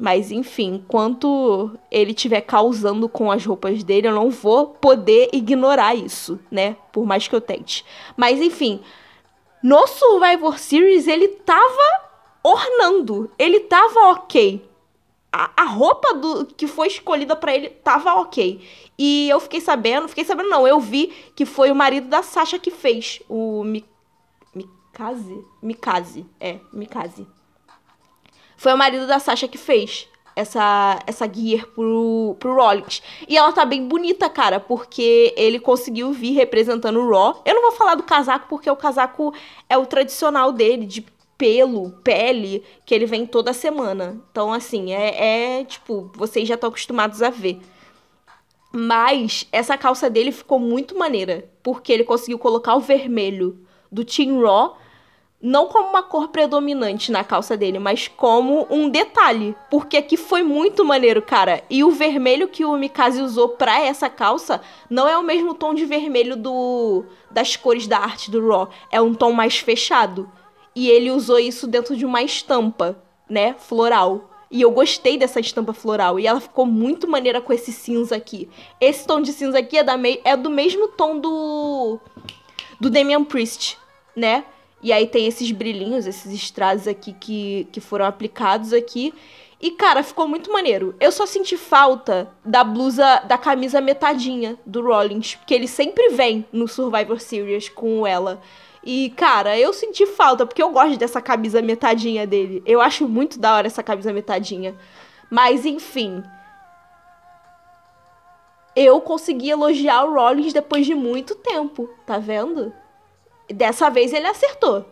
Mas 0.00 0.30
enfim, 0.30 0.76
enquanto 0.76 1.76
ele 1.90 2.12
estiver 2.12 2.40
causando 2.40 3.08
com 3.08 3.32
as 3.32 3.44
roupas 3.44 3.82
dele, 3.82 4.06
eu 4.06 4.14
não 4.14 4.30
vou 4.30 4.68
poder 4.68 5.28
ignorar 5.32 5.96
isso, 5.96 6.38
né? 6.48 6.76
Por 6.92 7.04
mais 7.04 7.26
que 7.26 7.34
eu 7.34 7.40
tente. 7.40 7.84
Mas 8.16 8.40
enfim, 8.40 8.80
no 9.60 9.88
Survivor 9.88 10.56
Series 10.56 11.08
ele 11.08 11.26
tava 11.26 12.06
ornando, 12.44 13.28
ele 13.36 13.58
tava 13.58 14.12
ok 14.12 14.67
a, 15.32 15.50
a 15.56 15.64
roupa 15.64 16.14
do 16.14 16.46
que 16.46 16.66
foi 16.66 16.88
escolhida 16.88 17.36
para 17.36 17.54
ele 17.54 17.68
tava 17.68 18.14
ok. 18.14 18.60
E 18.98 19.28
eu 19.28 19.38
fiquei 19.40 19.60
sabendo, 19.60 20.08
fiquei 20.08 20.24
sabendo 20.24 20.48
não, 20.48 20.66
eu 20.66 20.80
vi 20.80 21.12
que 21.36 21.44
foi 21.44 21.70
o 21.70 21.76
marido 21.76 22.08
da 22.08 22.22
Sasha 22.22 22.58
que 22.58 22.70
fez 22.70 23.20
o 23.28 23.62
Mi, 23.62 23.84
Mikaze, 24.54 25.44
Mikaze, 25.62 26.26
é, 26.40 26.58
Mikaze. 26.72 27.26
Foi 28.56 28.72
o 28.72 28.78
marido 28.78 29.06
da 29.06 29.18
Sasha 29.18 29.46
que 29.46 29.58
fez 29.58 30.08
essa 30.34 30.98
essa 31.06 31.32
gear 31.32 31.66
pro, 31.68 32.36
pro 32.40 32.54
Rolex. 32.54 33.02
E 33.28 33.36
ela 33.36 33.52
tá 33.52 33.64
bem 33.64 33.86
bonita, 33.86 34.28
cara, 34.28 34.58
porque 34.58 35.34
ele 35.36 35.60
conseguiu 35.60 36.12
vir 36.12 36.32
representando 36.32 37.00
o 37.00 37.10
Raw. 37.10 37.42
Eu 37.44 37.54
não 37.54 37.62
vou 37.62 37.72
falar 37.72 37.94
do 37.94 38.02
casaco 38.02 38.46
porque 38.48 38.70
o 38.70 38.76
casaco 38.76 39.32
é 39.68 39.76
o 39.76 39.86
tradicional 39.86 40.52
dele, 40.52 40.86
de 40.86 41.06
pelo, 41.38 41.92
pele, 42.02 42.64
que 42.84 42.92
ele 42.92 43.06
vem 43.06 43.24
toda 43.24 43.52
semana. 43.52 44.20
Então, 44.30 44.52
assim, 44.52 44.92
é, 44.92 45.60
é 45.60 45.64
tipo, 45.64 46.10
vocês 46.14 46.46
já 46.46 46.56
estão 46.56 46.68
acostumados 46.68 47.22
a 47.22 47.30
ver. 47.30 47.60
Mas 48.72 49.46
essa 49.50 49.78
calça 49.78 50.10
dele 50.10 50.32
ficou 50.32 50.58
muito 50.58 50.98
maneira, 50.98 51.48
porque 51.62 51.92
ele 51.92 52.04
conseguiu 52.04 52.38
colocar 52.38 52.74
o 52.74 52.80
vermelho 52.80 53.64
do 53.90 54.04
Team 54.04 54.42
Raw 54.42 54.76
não 55.40 55.68
como 55.68 55.88
uma 55.88 56.02
cor 56.02 56.28
predominante 56.28 57.12
na 57.12 57.22
calça 57.22 57.56
dele, 57.56 57.78
mas 57.78 58.08
como 58.08 58.66
um 58.68 58.88
detalhe. 58.88 59.54
Porque 59.70 59.96
aqui 59.96 60.16
foi 60.16 60.42
muito 60.42 60.84
maneiro, 60.84 61.22
cara. 61.22 61.62
E 61.70 61.84
o 61.84 61.90
vermelho 61.90 62.48
que 62.48 62.64
o 62.64 62.76
Mikaze 62.76 63.22
usou 63.22 63.50
pra 63.50 63.80
essa 63.80 64.10
calça 64.10 64.60
não 64.90 65.08
é 65.08 65.16
o 65.16 65.22
mesmo 65.22 65.54
tom 65.54 65.74
de 65.74 65.84
vermelho 65.84 66.36
do 66.36 67.04
das 67.30 67.54
cores 67.54 67.86
da 67.86 67.98
arte 67.98 68.30
do 68.30 68.46
Raw. 68.48 68.68
É 68.90 69.00
um 69.00 69.14
tom 69.14 69.32
mais 69.32 69.58
fechado. 69.58 70.28
E 70.78 70.88
ele 70.88 71.10
usou 71.10 71.40
isso 71.40 71.66
dentro 71.66 71.96
de 71.96 72.06
uma 72.06 72.22
estampa, 72.22 72.96
né? 73.28 73.56
Floral. 73.58 74.30
E 74.48 74.62
eu 74.62 74.70
gostei 74.70 75.18
dessa 75.18 75.40
estampa 75.40 75.72
floral. 75.72 76.20
E 76.20 76.26
ela 76.28 76.40
ficou 76.40 76.64
muito 76.64 77.08
maneira 77.08 77.40
com 77.40 77.52
esse 77.52 77.72
cinza 77.72 78.14
aqui. 78.14 78.48
Esse 78.80 79.04
tom 79.04 79.20
de 79.20 79.32
cinza 79.32 79.58
aqui 79.58 79.76
é, 79.76 79.82
da 79.82 79.98
é 80.22 80.36
do 80.36 80.48
mesmo 80.48 80.86
tom 80.86 81.18
do. 81.18 81.98
Do 82.78 82.88
Damian 82.88 83.24
Priest, 83.24 83.76
né? 84.14 84.44
E 84.80 84.92
aí 84.92 85.08
tem 85.08 85.26
esses 85.26 85.50
brilhinhos, 85.50 86.06
esses 86.06 86.32
estrados 86.32 86.86
aqui 86.86 87.12
que, 87.12 87.66
que 87.72 87.80
foram 87.80 88.04
aplicados 88.04 88.72
aqui. 88.72 89.12
E, 89.60 89.72
cara, 89.72 90.04
ficou 90.04 90.28
muito 90.28 90.52
maneiro. 90.52 90.94
Eu 91.00 91.10
só 91.10 91.26
senti 91.26 91.56
falta 91.56 92.30
da 92.44 92.62
blusa, 92.62 93.18
da 93.26 93.36
camisa 93.36 93.80
metadinha 93.80 94.56
do 94.64 94.80
Rollins, 94.80 95.34
porque 95.34 95.54
ele 95.54 95.66
sempre 95.66 96.10
vem 96.10 96.46
no 96.52 96.68
Survivor 96.68 97.18
Series 97.18 97.68
com 97.68 98.06
ela. 98.06 98.40
E, 98.90 99.10
cara, 99.10 99.58
eu 99.58 99.70
senti 99.74 100.06
falta, 100.06 100.46
porque 100.46 100.62
eu 100.62 100.70
gosto 100.70 100.96
dessa 100.96 101.20
camisa 101.20 101.60
metadinha 101.60 102.26
dele. 102.26 102.62
Eu 102.64 102.80
acho 102.80 103.06
muito 103.06 103.38
da 103.38 103.54
hora 103.54 103.66
essa 103.66 103.82
camisa 103.82 104.14
metadinha. 104.14 104.74
Mas, 105.30 105.66
enfim. 105.66 106.24
Eu 108.74 108.98
consegui 109.02 109.50
elogiar 109.50 110.04
o 110.04 110.14
Rollins 110.14 110.54
depois 110.54 110.86
de 110.86 110.94
muito 110.94 111.34
tempo, 111.34 111.90
tá 112.06 112.16
vendo? 112.16 112.72
Dessa 113.50 113.90
vez 113.90 114.14
ele 114.14 114.26
acertou. 114.26 114.86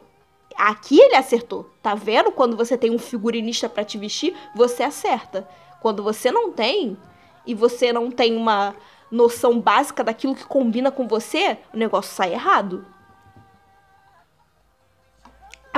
Aqui 0.55 1.01
ele 1.01 1.16
acertou. 1.16 1.70
Tá 1.82 1.94
vendo? 1.94 2.30
Quando 2.30 2.55
você 2.55 2.76
tem 2.76 2.90
um 2.90 2.99
figurinista 2.99 3.66
para 3.66 3.82
te 3.82 3.97
vestir, 3.97 4.36
você 4.55 4.82
acerta. 4.82 5.49
Quando 5.80 6.03
você 6.03 6.30
não 6.30 6.53
tem 6.53 6.99
e 7.47 7.55
você 7.55 7.94
não 7.94 8.11
tem 8.11 8.36
uma 8.36 8.76
noção 9.11 9.59
básica 9.59 10.05
daquilo 10.05 10.34
que 10.34 10.44
combina 10.44 10.90
com 10.90 11.09
você, 11.09 11.57
o 11.72 11.78
negócio 11.78 12.14
sai 12.14 12.34
errado. 12.34 12.84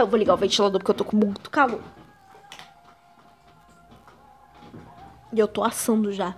Eu 0.01 0.07
vou 0.07 0.19
ligar 0.19 0.35
o 0.35 0.37
ventilador 0.37 0.81
porque 0.81 0.91
eu 0.91 0.97
tô 0.97 1.05
com 1.05 1.17
muito 1.17 1.51
calor. 1.51 1.81
E 5.33 5.39
eu 5.39 5.47
tô 5.47 5.63
assando 5.63 6.13
já. 6.13 6.35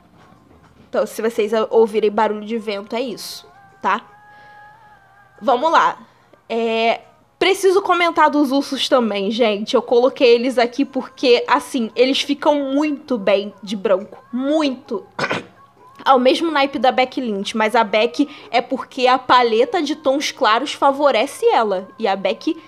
Então, 0.89 1.07
se 1.07 1.23
vocês 1.23 1.53
ouvirem 1.71 2.11
barulho 2.11 2.45
de 2.45 2.59
vento, 2.59 2.97
é 2.97 3.01
isso, 3.01 3.47
tá? 3.81 4.05
Vamos 5.41 5.71
lá. 5.71 5.99
É, 6.49 7.03
preciso 7.39 7.81
comentar 7.81 8.29
dos 8.29 8.51
ursos 8.51 8.89
também, 8.89 9.31
gente. 9.31 9.75
Eu 9.75 9.83
coloquei 9.83 10.35
eles 10.35 10.59
aqui 10.59 10.85
porque, 10.85 11.45
assim, 11.47 11.91
eles 11.95 12.21
ficam 12.21 12.73
muito 12.73 13.17
bem 13.17 13.55
de 13.63 13.77
branco. 13.77 14.23
Muito. 14.33 15.07
Ao 16.05 16.19
mesmo 16.19 16.51
naipe 16.51 16.79
da 16.79 16.91
Beck 16.91 17.21
Lynch, 17.21 17.57
mas 17.57 17.77
a 17.77 17.85
Beck 17.85 18.29
é 18.51 18.61
porque 18.61 19.07
a 19.07 19.19
paleta 19.19 19.83
de 19.83 19.95
tons 19.95 20.33
claros 20.33 20.73
favorece 20.73 21.47
ela. 21.47 21.89
E 21.99 22.09
a 22.09 22.17
Beck, 22.17 22.61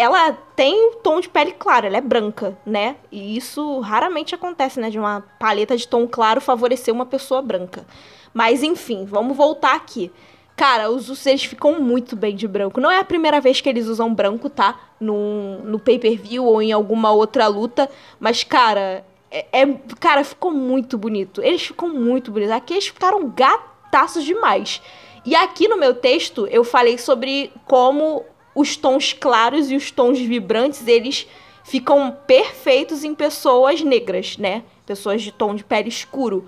ela 0.00 0.32
tem 0.56 0.74
um 0.74 0.94
tom 1.02 1.20
de 1.20 1.28
pele 1.28 1.52
clara, 1.52 1.86
ela 1.86 1.98
é 1.98 2.00
branca, 2.00 2.56
né? 2.64 2.96
E 3.12 3.36
isso 3.36 3.80
raramente 3.80 4.34
acontece, 4.34 4.80
né? 4.80 4.88
De 4.88 4.98
uma 4.98 5.22
paleta 5.38 5.76
de 5.76 5.86
tom 5.86 6.08
claro 6.08 6.40
favorecer 6.40 6.92
uma 6.92 7.06
pessoa 7.06 7.42
branca. 7.42 7.84
Mas 8.32 8.62
enfim, 8.62 9.04
vamos 9.04 9.36
voltar 9.36 9.74
aqui. 9.74 10.10
Cara, 10.56 10.90
os 10.90 11.26
eles 11.26 11.44
ficam 11.44 11.80
muito 11.80 12.14
bem 12.14 12.34
de 12.34 12.46
branco. 12.46 12.80
Não 12.80 12.90
é 12.90 12.98
a 12.98 13.04
primeira 13.04 13.40
vez 13.40 13.60
que 13.60 13.68
eles 13.68 13.86
usam 13.86 14.14
branco, 14.14 14.48
tá? 14.50 14.78
No, 15.00 15.58
no 15.64 15.78
pay-per-view 15.78 16.44
ou 16.44 16.60
em 16.60 16.72
alguma 16.72 17.12
outra 17.12 17.46
luta. 17.46 17.88
Mas, 18.18 18.44
cara, 18.44 19.04
é, 19.30 19.46
é, 19.52 19.66
Cara, 19.98 20.24
ficou 20.24 20.50
muito 20.50 20.98
bonito. 20.98 21.42
Eles 21.42 21.62
ficam 21.62 21.88
muito 21.88 22.30
bonitos. 22.30 22.54
Aqui 22.54 22.74
eles 22.74 22.88
ficaram 22.88 23.28
gataços 23.28 24.24
demais. 24.24 24.82
E 25.24 25.34
aqui 25.34 25.68
no 25.68 25.76
meu 25.76 25.94
texto 25.94 26.46
eu 26.46 26.64
falei 26.64 26.98
sobre 26.98 27.52
como 27.66 28.24
os 28.54 28.76
tons 28.76 29.12
claros 29.12 29.70
e 29.70 29.76
os 29.76 29.90
tons 29.90 30.18
vibrantes, 30.18 30.86
eles 30.86 31.26
ficam 31.64 32.16
perfeitos 32.26 33.04
em 33.04 33.14
pessoas 33.14 33.80
negras, 33.82 34.36
né? 34.36 34.62
Pessoas 34.84 35.22
de 35.22 35.30
tom 35.30 35.54
de 35.54 35.62
pele 35.62 35.88
escuro. 35.88 36.46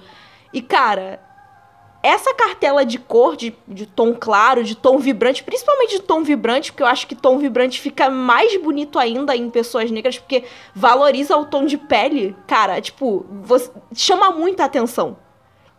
E, 0.53 0.61
cara, 0.61 1.21
essa 2.03 2.35
cartela 2.35 2.85
de 2.85 2.99
cor, 2.99 3.37
de, 3.37 3.55
de 3.69 3.87
tom 3.87 4.15
claro, 4.15 4.65
de 4.65 4.75
tom 4.75 4.99
vibrante, 4.99 5.45
principalmente 5.45 5.97
de 5.97 6.03
tom 6.03 6.23
vibrante, 6.23 6.73
porque 6.73 6.83
eu 6.83 6.89
acho 6.89 7.07
que 7.07 7.15
tom 7.15 7.39
vibrante 7.39 7.81
fica 7.81 8.11
mais 8.11 8.61
bonito 8.61 8.99
ainda 8.99 9.37
em 9.37 9.49
pessoas 9.49 9.91
negras, 9.91 10.19
porque 10.19 10.45
valoriza 10.75 11.37
o 11.37 11.45
tom 11.45 11.65
de 11.65 11.79
pele, 11.79 12.37
cara, 12.47 12.81
tipo, 12.81 13.25
você, 13.31 13.71
chama 13.95 14.31
muita 14.31 14.65
atenção. 14.65 15.17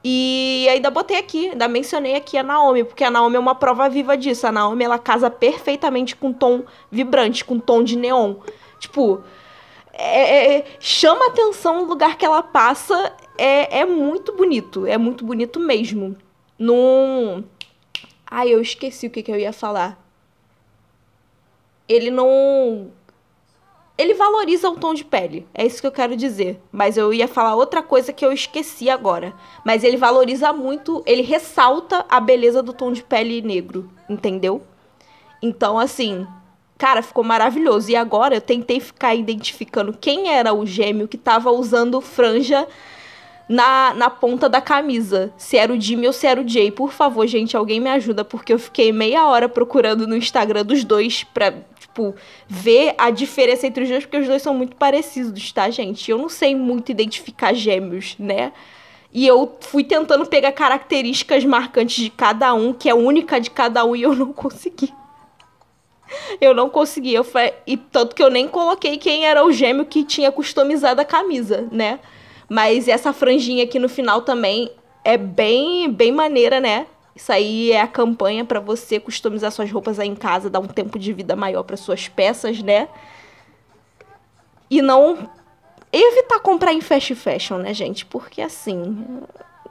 E 0.03 0.67
ainda 0.69 0.89
botei 0.89 1.17
aqui, 1.17 1.49
ainda 1.49 1.67
mencionei 1.67 2.15
aqui 2.15 2.37
a 2.37 2.43
Naomi, 2.43 2.83
porque 2.83 3.05
a 3.05 3.09
Naomi 3.09 3.37
é 3.37 3.39
uma 3.39 3.55
prova 3.55 3.87
viva 3.87 4.17
disso. 4.17 4.45
A 4.45 4.51
Naomi, 4.51 4.83
ela 4.83 4.99
casa 4.99 5.29
perfeitamente 5.29 6.15
com 6.15 6.33
tom 6.33 6.63
vibrante, 6.91 7.45
com 7.45 7.57
tom 7.57 7.81
de 7.83 7.95
neon. 7.95 8.35
Tipo, 8.79 9.23
é, 9.93 10.57
é, 10.57 10.65
chama 10.79 11.27
atenção 11.27 11.83
o 11.83 11.85
lugar 11.85 12.17
que 12.17 12.25
ela 12.25 12.43
passa 12.43 13.15
é, 13.37 13.79
é 13.79 13.85
muito 13.85 14.35
bonito. 14.35 14.85
É 14.85 14.97
muito 14.97 15.23
bonito 15.23 15.59
mesmo. 15.59 16.17
Num. 16.59 17.43
Ai, 18.29 18.49
eu 18.49 18.61
esqueci 18.61 19.07
o 19.07 19.09
que, 19.09 19.23
que 19.23 19.31
eu 19.31 19.37
ia 19.37 19.53
falar. 19.53 19.97
Ele 21.87 22.11
não. 22.11 22.91
Ele 23.95 24.15
valoriza 24.15 24.69
o 24.69 24.75
tom 24.75 24.93
de 24.93 25.05
pele. 25.05 25.47
É 25.53 25.65
isso 25.65 25.79
que 25.79 25.85
eu 25.85 25.91
quero 25.91 26.15
dizer. 26.15 26.59
Mas 26.71 26.97
eu 26.97 27.13
ia 27.13 27.27
falar 27.27 27.55
outra 27.55 27.83
coisa 27.83 28.11
que 28.11 28.25
eu 28.25 28.31
esqueci 28.31 28.89
agora. 28.89 29.33
Mas 29.63 29.83
ele 29.83 29.97
valoriza 29.97 30.51
muito. 30.51 31.03
Ele 31.05 31.21
ressalta 31.21 32.03
a 32.09 32.19
beleza 32.19 32.63
do 32.63 32.73
tom 32.73 32.91
de 32.91 33.03
pele 33.03 33.41
negro. 33.41 33.89
Entendeu? 34.09 34.63
Então, 35.41 35.77
assim. 35.77 36.25
Cara, 36.75 37.03
ficou 37.03 37.23
maravilhoso. 37.23 37.91
E 37.91 37.95
agora 37.95 38.35
eu 38.35 38.41
tentei 38.41 38.79
ficar 38.79 39.13
identificando 39.13 39.93
quem 39.93 40.29
era 40.29 40.53
o 40.53 40.65
gêmeo 40.65 41.07
que 41.07 41.17
tava 41.17 41.51
usando 41.51 42.01
franja 42.01 42.67
na, 43.47 43.93
na 43.93 44.09
ponta 44.09 44.49
da 44.49 44.59
camisa. 44.59 45.31
Se 45.37 45.57
era 45.57 45.71
o 45.71 45.79
Jimmy 45.79 46.07
ou 46.07 46.13
se 46.13 46.25
era 46.25 46.41
o 46.41 46.47
Jay. 46.47 46.71
Por 46.71 46.91
favor, 46.91 47.25
gente, 47.27 47.55
alguém 47.55 47.79
me 47.79 47.89
ajuda, 47.89 48.25
porque 48.25 48.53
eu 48.53 48.59
fiquei 48.59 48.91
meia 48.91 49.27
hora 49.27 49.47
procurando 49.47 50.07
no 50.07 50.15
Instagram 50.15 50.65
dos 50.65 50.83
dois 50.83 51.23
pra, 51.23 51.53
tipo, 51.93 52.15
ver 52.47 52.95
a 52.97 53.11
diferença 53.11 53.67
entre 53.67 53.83
os 53.83 53.89
dois, 53.89 54.03
porque 54.03 54.17
os 54.17 54.27
dois 54.27 54.41
são 54.41 54.53
muito 54.53 54.75
parecidos, 54.75 55.51
tá, 55.51 55.69
gente? 55.69 56.09
Eu 56.09 56.17
não 56.17 56.27
sei 56.27 56.55
muito 56.55 56.91
identificar 56.91 57.53
gêmeos, 57.53 58.15
né? 58.17 58.51
E 59.13 59.27
eu 59.27 59.55
fui 59.61 59.83
tentando 59.83 60.25
pegar 60.25 60.51
características 60.51 61.45
marcantes 61.45 62.03
de 62.03 62.09
cada 62.09 62.51
um, 62.55 62.73
que 62.73 62.89
é 62.89 62.95
única 62.95 63.39
de 63.39 63.51
cada 63.51 63.85
um, 63.85 63.95
e 63.95 64.01
eu 64.01 64.15
não 64.15 64.33
consegui. 64.33 64.91
Eu 66.41 66.55
não 66.55 66.67
consegui. 66.67 67.13
Eu 67.13 67.23
falei, 67.23 67.53
e 67.67 67.77
tanto 67.77 68.15
que 68.15 68.23
eu 68.23 68.29
nem 68.29 68.47
coloquei 68.47 68.97
quem 68.97 69.25
era 69.25 69.45
o 69.45 69.51
gêmeo 69.51 69.85
que 69.85 70.03
tinha 70.03 70.31
customizado 70.31 70.99
a 70.99 71.05
camisa, 71.05 71.67
né? 71.71 71.99
Mas 72.49 72.87
essa 72.87 73.13
franjinha 73.13 73.63
aqui 73.63 73.77
no 73.77 73.87
final 73.87 74.21
também 74.21 74.71
é 75.03 75.15
bem, 75.15 75.91
bem 75.91 76.11
maneira, 76.11 76.59
né? 76.59 76.87
Isso 77.15 77.31
aí 77.31 77.71
é 77.71 77.81
a 77.81 77.87
campanha 77.87 78.43
para 78.43 78.59
você 78.59 78.99
customizar 78.99 79.51
suas 79.51 79.71
roupas 79.71 79.99
aí 79.99 80.07
em 80.07 80.15
casa, 80.15 80.49
dar 80.49 80.59
um 80.59 80.67
tempo 80.67 80.97
de 80.97 81.13
vida 81.13 81.35
maior 81.35 81.63
para 81.63 81.77
suas 81.77 82.07
peças, 82.07 82.61
né? 82.61 82.89
E 84.69 84.81
não 84.81 85.29
evitar 85.91 86.39
comprar 86.39 86.73
em 86.73 86.81
fast 86.81 87.13
fashion, 87.13 87.59
né, 87.59 87.73
gente? 87.73 88.05
Porque 88.05 88.41
assim, 88.41 89.05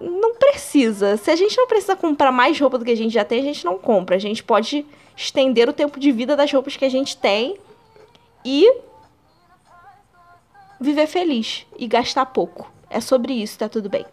não 0.01 0.37
precisa. 0.37 1.17
Se 1.17 1.31
a 1.31 1.37
gente 1.37 1.57
não 1.57 1.67
precisa 1.67 1.97
comprar 1.97 2.31
mais 2.31 2.59
roupa 2.61 2.79
do 2.79 2.85
que 2.85 2.93
a 2.93 2.97
gente 2.97 3.13
já 3.13 3.25
tem, 3.25 3.41
a 3.41 3.45
gente 3.45 3.65
não 3.65 3.77
compra. 3.77 4.15
A 4.15 4.21
gente 4.21 4.43
pode 4.43 4.87
estender 5.17 5.69
o 5.69 5.73
tempo 5.73 5.99
de 5.99 6.13
vida 6.13 6.37
das 6.37 6.53
roupas 6.53 6.77
que 6.77 6.85
a 6.85 6.89
gente 6.89 7.17
tem 7.17 7.59
e 8.45 8.73
viver 10.81 11.07
feliz 11.07 11.67
e 11.77 11.87
gastar 11.87 12.27
pouco. 12.27 12.71
É 12.89 13.01
sobre 13.01 13.33
isso, 13.33 13.59
tá 13.59 13.69
tudo 13.69 13.89
bem. 13.89 14.05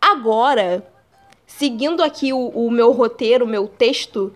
Agora, 0.00 0.86
seguindo 1.62 2.02
aqui 2.02 2.32
o, 2.32 2.48
o 2.48 2.68
meu 2.72 2.90
roteiro, 2.90 3.44
o 3.44 3.48
meu 3.48 3.68
texto, 3.68 4.34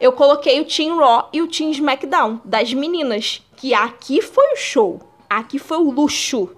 eu 0.00 0.10
coloquei 0.10 0.58
o 0.58 0.64
Team 0.64 0.96
Raw 0.96 1.28
e 1.30 1.42
o 1.42 1.46
Team 1.46 1.70
SmackDown 1.70 2.40
das 2.42 2.72
meninas, 2.72 3.46
que 3.58 3.74
aqui 3.74 4.22
foi 4.22 4.54
o 4.54 4.56
show, 4.56 5.00
aqui 5.28 5.58
foi 5.58 5.76
o 5.76 5.90
luxo. 5.90 6.48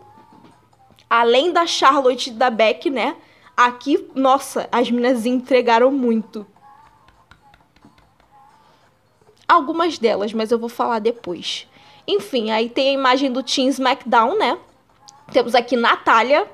Além 1.11 1.51
da 1.51 1.67
Charlotte 1.67 2.31
e 2.31 2.33
da 2.33 2.49
Beck, 2.49 2.89
né? 2.89 3.17
Aqui, 3.57 4.09
nossa, 4.15 4.69
as 4.71 4.89
meninas 4.89 5.27
entregaram 5.27 5.91
muito. 5.91 6.47
Algumas 9.49 9.99
delas, 9.99 10.33
mas 10.33 10.53
eu 10.53 10.61
vou 10.61 10.69
falar 10.69 11.01
depois. 11.01 11.67
Enfim, 12.07 12.53
aí 12.53 12.69
tem 12.69 12.91
a 12.91 12.93
imagem 12.93 13.33
do 13.33 13.43
Team 13.43 13.67
SmackDown, 13.67 14.39
né? 14.39 14.59
Temos 15.33 15.57
aqui 15.57 15.75
Natália. 15.75 16.47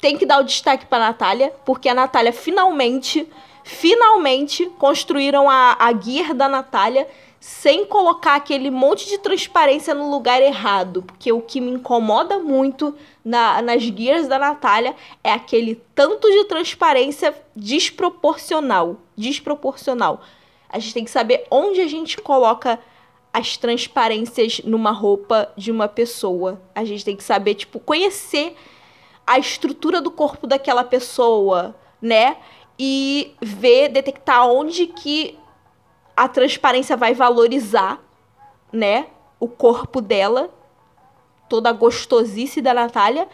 Tem 0.00 0.16
que 0.16 0.26
dar 0.26 0.40
o 0.40 0.44
destaque 0.44 0.86
para 0.86 1.06
Natália, 1.06 1.52
porque 1.64 1.88
a 1.88 1.94
Natália 1.94 2.32
finalmente 2.32 3.28
finalmente 3.68 4.64
construíram 4.78 5.48
a, 5.48 5.76
a 5.78 5.92
gear 5.92 6.32
da 6.32 6.48
Natália 6.48 7.06
sem 7.38 7.84
colocar 7.84 8.34
aquele 8.34 8.70
monte 8.70 9.06
de 9.06 9.18
transparência 9.18 9.94
no 9.94 10.10
lugar 10.10 10.42
errado. 10.42 11.02
Porque 11.02 11.30
o 11.30 11.40
que 11.40 11.60
me 11.60 11.70
incomoda 11.70 12.38
muito 12.38 12.94
na, 13.24 13.60
nas 13.62 13.88
guias 13.88 14.26
da 14.26 14.38
Natália 14.38 14.96
é 15.22 15.30
aquele 15.30 15.80
tanto 15.94 16.28
de 16.30 16.44
transparência 16.44 17.34
desproporcional. 17.54 18.96
Desproporcional. 19.16 20.22
A 20.68 20.78
gente 20.78 20.94
tem 20.94 21.04
que 21.04 21.10
saber 21.10 21.46
onde 21.50 21.80
a 21.80 21.86
gente 21.86 22.16
coloca 22.18 22.78
as 23.32 23.56
transparências 23.56 24.60
numa 24.64 24.90
roupa 24.90 25.52
de 25.56 25.70
uma 25.70 25.86
pessoa. 25.86 26.60
A 26.74 26.84
gente 26.84 27.04
tem 27.04 27.14
que 27.14 27.22
saber, 27.22 27.54
tipo, 27.54 27.78
conhecer 27.78 28.56
a 29.28 29.38
estrutura 29.38 30.00
do 30.00 30.10
corpo 30.10 30.46
daquela 30.46 30.82
pessoa, 30.82 31.76
né? 32.00 32.38
E 32.78 33.34
ver, 33.42 33.90
detectar 33.90 34.48
onde 34.48 34.86
que 34.86 35.38
a 36.16 36.26
transparência 36.26 36.96
vai 36.96 37.12
valorizar, 37.12 38.00
né, 38.72 39.06
o 39.38 39.46
corpo 39.46 40.00
dela, 40.00 40.50
toda 41.48 41.68
a 41.68 41.72
gostosice 41.72 42.62
da 42.62 42.72
Natália, 42.72 43.28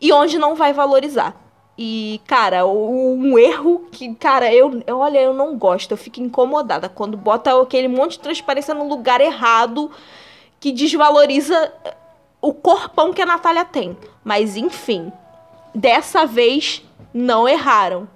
e 0.00 0.12
onde 0.12 0.38
não 0.38 0.54
vai 0.54 0.72
valorizar. 0.72 1.36
E, 1.76 2.20
cara, 2.26 2.66
um 2.66 3.38
erro 3.38 3.86
que, 3.90 4.14
cara, 4.14 4.52
eu, 4.54 4.82
olha, 4.88 5.18
eu 5.18 5.34
não 5.34 5.58
gosto, 5.58 5.90
eu 5.90 5.96
fico 5.96 6.20
incomodada 6.20 6.88
quando 6.88 7.16
bota 7.16 7.60
aquele 7.60 7.88
monte 7.88 8.12
de 8.12 8.20
transparência 8.20 8.74
no 8.74 8.88
lugar 8.88 9.20
errado 9.20 9.90
que 10.60 10.72
desvaloriza 10.72 11.72
o 12.40 12.54
corpão 12.54 13.12
que 13.12 13.22
a 13.22 13.26
Natália 13.26 13.64
tem. 13.64 13.96
Mas 14.24 14.56
enfim, 14.56 15.12
dessa 15.74 16.26
vez 16.26 16.82
não 17.12 17.48
erraram. 17.48 18.08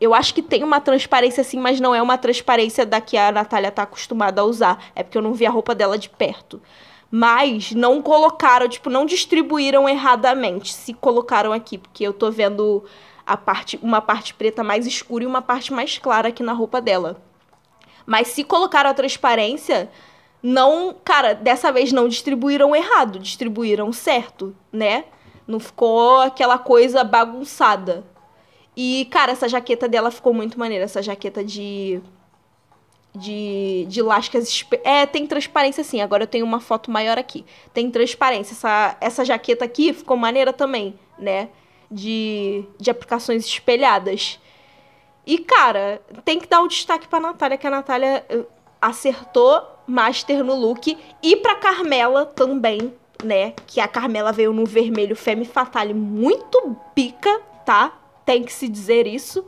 Eu 0.00 0.12
acho 0.12 0.34
que 0.34 0.42
tem 0.42 0.62
uma 0.62 0.80
transparência 0.80 1.40
assim, 1.40 1.58
mas 1.58 1.80
não 1.80 1.94
é 1.94 2.02
uma 2.02 2.18
transparência 2.18 2.84
da 2.84 3.00
que 3.00 3.16
a 3.16 3.32
Natália 3.32 3.70
tá 3.70 3.82
acostumada 3.82 4.40
a 4.40 4.44
usar. 4.44 4.90
É 4.94 5.02
porque 5.02 5.16
eu 5.16 5.22
não 5.22 5.32
vi 5.32 5.46
a 5.46 5.50
roupa 5.50 5.74
dela 5.74 5.96
de 5.96 6.10
perto. 6.10 6.60
Mas 7.10 7.72
não 7.72 8.02
colocaram, 8.02 8.68
tipo, 8.68 8.90
não 8.90 9.06
distribuíram 9.06 9.88
erradamente. 9.88 10.72
Se 10.72 10.92
colocaram 10.92 11.52
aqui, 11.52 11.78
porque 11.78 12.04
eu 12.04 12.12
tô 12.12 12.30
vendo 12.30 12.84
a 13.24 13.36
parte, 13.36 13.78
uma 13.82 14.00
parte 14.00 14.34
preta 14.34 14.62
mais 14.62 14.86
escura 14.86 15.24
e 15.24 15.26
uma 15.26 15.40
parte 15.40 15.72
mais 15.72 15.96
clara 15.96 16.28
aqui 16.28 16.42
na 16.42 16.52
roupa 16.52 16.80
dela. 16.80 17.22
Mas 18.04 18.28
se 18.28 18.44
colocaram 18.44 18.90
a 18.90 18.94
transparência, 18.94 19.90
não, 20.46 20.94
cara, 21.02 21.32
dessa 21.32 21.72
vez 21.72 21.90
não 21.90 22.06
distribuíram 22.06 22.76
errado, 22.76 23.18
distribuíram 23.18 23.90
certo, 23.94 24.54
né? 24.70 25.06
Não 25.46 25.58
ficou 25.58 26.20
aquela 26.20 26.58
coisa 26.58 27.02
bagunçada. 27.02 28.04
E, 28.76 29.06
cara, 29.10 29.32
essa 29.32 29.48
jaqueta 29.48 29.88
dela 29.88 30.10
ficou 30.10 30.34
muito 30.34 30.58
maneira. 30.58 30.84
Essa 30.84 31.00
jaqueta 31.02 31.42
de. 31.42 31.98
De, 33.14 33.86
de 33.88 34.02
lascas. 34.02 34.66
É, 34.82 35.06
tem 35.06 35.26
transparência 35.26 35.82
sim. 35.82 36.02
Agora 36.02 36.24
eu 36.24 36.28
tenho 36.28 36.44
uma 36.44 36.60
foto 36.60 36.90
maior 36.90 37.16
aqui. 37.16 37.46
Tem 37.72 37.90
transparência. 37.90 38.52
Essa, 38.52 38.98
essa 39.00 39.24
jaqueta 39.24 39.64
aqui 39.64 39.94
ficou 39.94 40.14
maneira 40.14 40.52
também, 40.52 40.98
né? 41.18 41.48
De, 41.90 42.66
de 42.78 42.90
aplicações 42.90 43.46
espelhadas. 43.46 44.38
E, 45.26 45.38
cara, 45.38 46.02
tem 46.22 46.38
que 46.38 46.46
dar 46.46 46.60
o 46.60 46.68
destaque 46.68 47.08
pra 47.08 47.18
Natália, 47.18 47.56
que 47.56 47.66
a 47.66 47.70
Natália 47.70 48.26
eh, 48.28 48.44
acertou 48.78 49.73
master 49.86 50.44
no 50.44 50.54
look. 50.54 50.96
E 51.22 51.36
pra 51.36 51.56
Carmela 51.56 52.26
também, 52.26 52.92
né? 53.22 53.54
Que 53.66 53.80
a 53.80 53.88
Carmela 53.88 54.32
veio 54.32 54.52
no 54.52 54.64
vermelho 54.64 55.16
Femme 55.16 55.44
Fatale 55.44 55.94
muito 55.94 56.76
pica, 56.94 57.40
tá? 57.64 57.92
tem 58.24 58.42
que 58.42 58.52
se 58.52 58.68
dizer 58.68 59.06
isso. 59.06 59.44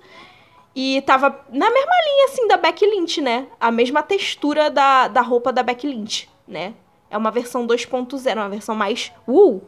E 0.74 1.00
tava 1.02 1.28
na 1.50 1.70
mesma 1.70 1.92
linha, 2.04 2.24
assim, 2.26 2.48
da 2.48 2.56
Becky 2.56 2.86
Lynch, 2.86 3.20
né? 3.20 3.46
A 3.58 3.70
mesma 3.70 4.02
textura 4.02 4.70
da, 4.70 5.08
da 5.08 5.22
roupa 5.22 5.52
da 5.52 5.62
Becky 5.62 5.86
Lynch, 5.86 6.28
né? 6.46 6.74
É 7.10 7.16
uma 7.16 7.30
versão 7.30 7.66
2.0, 7.66 8.36
uma 8.36 8.48
versão 8.48 8.74
mais 8.74 9.12
uh, 9.26 9.62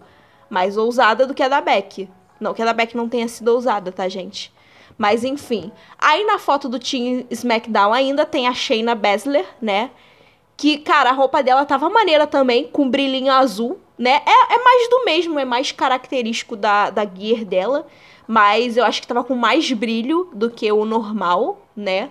mais 0.51 0.77
ousada 0.77 1.27
do 1.27 1.35
que 1.35 1.43
a 1.43 1.49
da 1.49 1.61
Beck. 1.61 2.09
Não 2.39 2.53
que 2.53 2.61
a 2.61 2.65
da 2.65 2.73
Beck 2.73 2.97
não 2.97 3.09
tenha 3.09 3.27
sido 3.27 3.49
ousada, 3.49 3.91
tá, 3.91 4.09
gente? 4.09 4.53
Mas 4.99 5.25
enfim. 5.25 5.73
Aí 5.99 6.25
na 6.25 6.39
foto 6.39 6.69
do 6.69 6.79
Team 6.79 7.25
SmackDown 7.31 7.93
ainda 7.93 8.27
tem 8.27 8.47
a 8.47 8.53
Shayna 8.53 8.95
Baszler, 8.95 9.47
né? 9.63 9.91
Que, 10.59 10.77
cara, 10.77 11.11
a 11.11 11.13
roupa 11.13 11.43
dela 11.43 11.65
tava 11.65 11.89
maneira 11.89 12.27
também, 12.27 12.69
com 12.69 12.91
brilhinho 12.91 13.33
azul, 13.33 13.79
né? 13.97 14.21
É, 14.27 14.55
é 14.55 14.63
mais 14.63 14.91
do 14.91 15.05
mesmo, 15.07 15.39
é 15.39 15.45
mais 15.45 15.73
característico 15.73 16.55
da, 16.55 16.91
da 16.91 17.07
gear 17.07 17.45
dela. 17.47 17.87
Mas 18.27 18.77
eu 18.77 18.85
acho 18.85 19.01
que 19.01 19.07
tava 19.07 19.25
com 19.25 19.35
mais 19.35 19.73
brilho 19.73 20.29
do 20.35 20.51
que 20.51 20.71
o 20.71 20.85
normal, 20.85 21.63
né? 21.75 22.11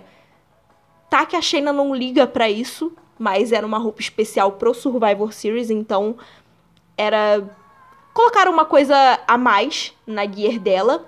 Tá 1.08 1.24
que 1.24 1.36
a 1.36 1.40
Shayna 1.40 1.72
não 1.72 1.94
liga 1.94 2.26
para 2.26 2.50
isso, 2.50 2.92
mas 3.18 3.52
era 3.52 3.66
uma 3.66 3.78
roupa 3.78 4.00
especial 4.00 4.52
pro 4.52 4.74
Survivor 4.74 5.32
Series, 5.32 5.70
então 5.70 6.16
era 6.96 7.48
colocar 8.12 8.48
uma 8.48 8.64
coisa 8.64 9.20
a 9.26 9.38
mais 9.38 9.94
na 10.04 10.26
gear 10.26 10.58
dela. 10.58 11.06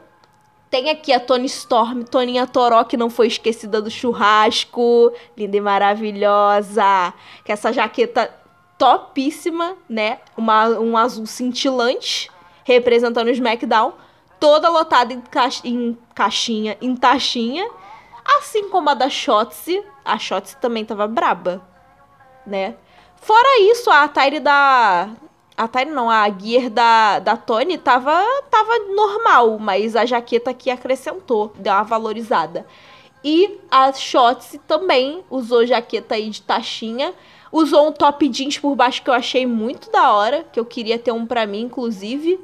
Tem 0.70 0.88
aqui 0.88 1.12
a 1.12 1.18
Tony 1.18 1.46
Storm, 1.46 2.04
Toninha 2.04 2.46
Toró, 2.46 2.84
que 2.84 2.96
não 2.96 3.10
foi 3.10 3.26
esquecida 3.26 3.82
do 3.82 3.90
churrasco. 3.90 5.12
Linda 5.36 5.56
e 5.56 5.60
maravilhosa. 5.60 7.12
Que 7.44 7.50
essa 7.50 7.72
jaqueta 7.72 8.32
topíssima, 8.78 9.76
né? 9.88 10.20
Uma, 10.36 10.68
um 10.78 10.96
azul 10.96 11.26
cintilante, 11.26 12.30
representando 12.64 13.26
o 13.26 13.30
SmackDown 13.30 13.92
toda 14.38 14.70
lotada 14.70 15.12
em, 15.12 15.22
em 15.64 15.98
caixinha, 16.14 16.78
em 16.80 16.94
taxinha. 16.94 17.68
Assim 18.38 18.68
como 18.70 18.88
a 18.90 18.94
da 18.94 19.10
Shotzi. 19.10 19.84
A 20.04 20.18
Shotzi 20.18 20.56
também 20.56 20.84
tava 20.84 21.06
braba, 21.08 21.60
né? 22.46 22.76
Fora 23.16 23.60
isso, 23.60 23.90
a 23.90 24.08
Tyre 24.08 24.40
da... 24.40 25.10
A 25.60 25.68
Tyre 25.68 25.90
não, 25.90 26.08
a 26.08 26.26
gear 26.30 26.70
da, 26.70 27.18
da 27.18 27.36
Tony 27.36 27.76
tava, 27.76 28.18
tava 28.50 28.78
normal, 28.94 29.58
mas 29.58 29.94
a 29.94 30.06
jaqueta 30.06 30.52
aqui 30.52 30.70
acrescentou, 30.70 31.52
deu 31.54 31.70
uma 31.70 31.82
valorizada. 31.82 32.66
E 33.22 33.60
a 33.70 33.92
Shotzi 33.92 34.56
também 34.60 35.22
usou 35.28 35.66
jaqueta 35.66 36.14
aí 36.14 36.30
de 36.30 36.40
taxinha. 36.40 37.12
Usou 37.52 37.88
um 37.88 37.92
top 37.92 38.26
jeans 38.30 38.56
por 38.56 38.74
baixo 38.74 39.02
que 39.02 39.10
eu 39.10 39.12
achei 39.12 39.44
muito 39.44 39.90
da 39.90 40.14
hora, 40.14 40.46
que 40.50 40.58
eu 40.58 40.64
queria 40.64 40.98
ter 40.98 41.12
um 41.12 41.26
pra 41.26 41.44
mim, 41.44 41.60
inclusive. 41.60 42.40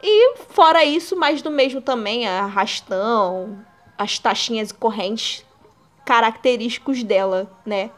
E 0.00 0.36
fora 0.50 0.84
isso, 0.84 1.16
mais 1.16 1.42
do 1.42 1.50
mesmo 1.50 1.80
também, 1.80 2.28
arrastão, 2.28 3.58
as 3.98 4.20
taxinhas 4.20 4.70
e 4.70 4.74
correntes 4.74 5.44
característicos 6.04 7.02
dela, 7.02 7.50
né? 7.66 7.90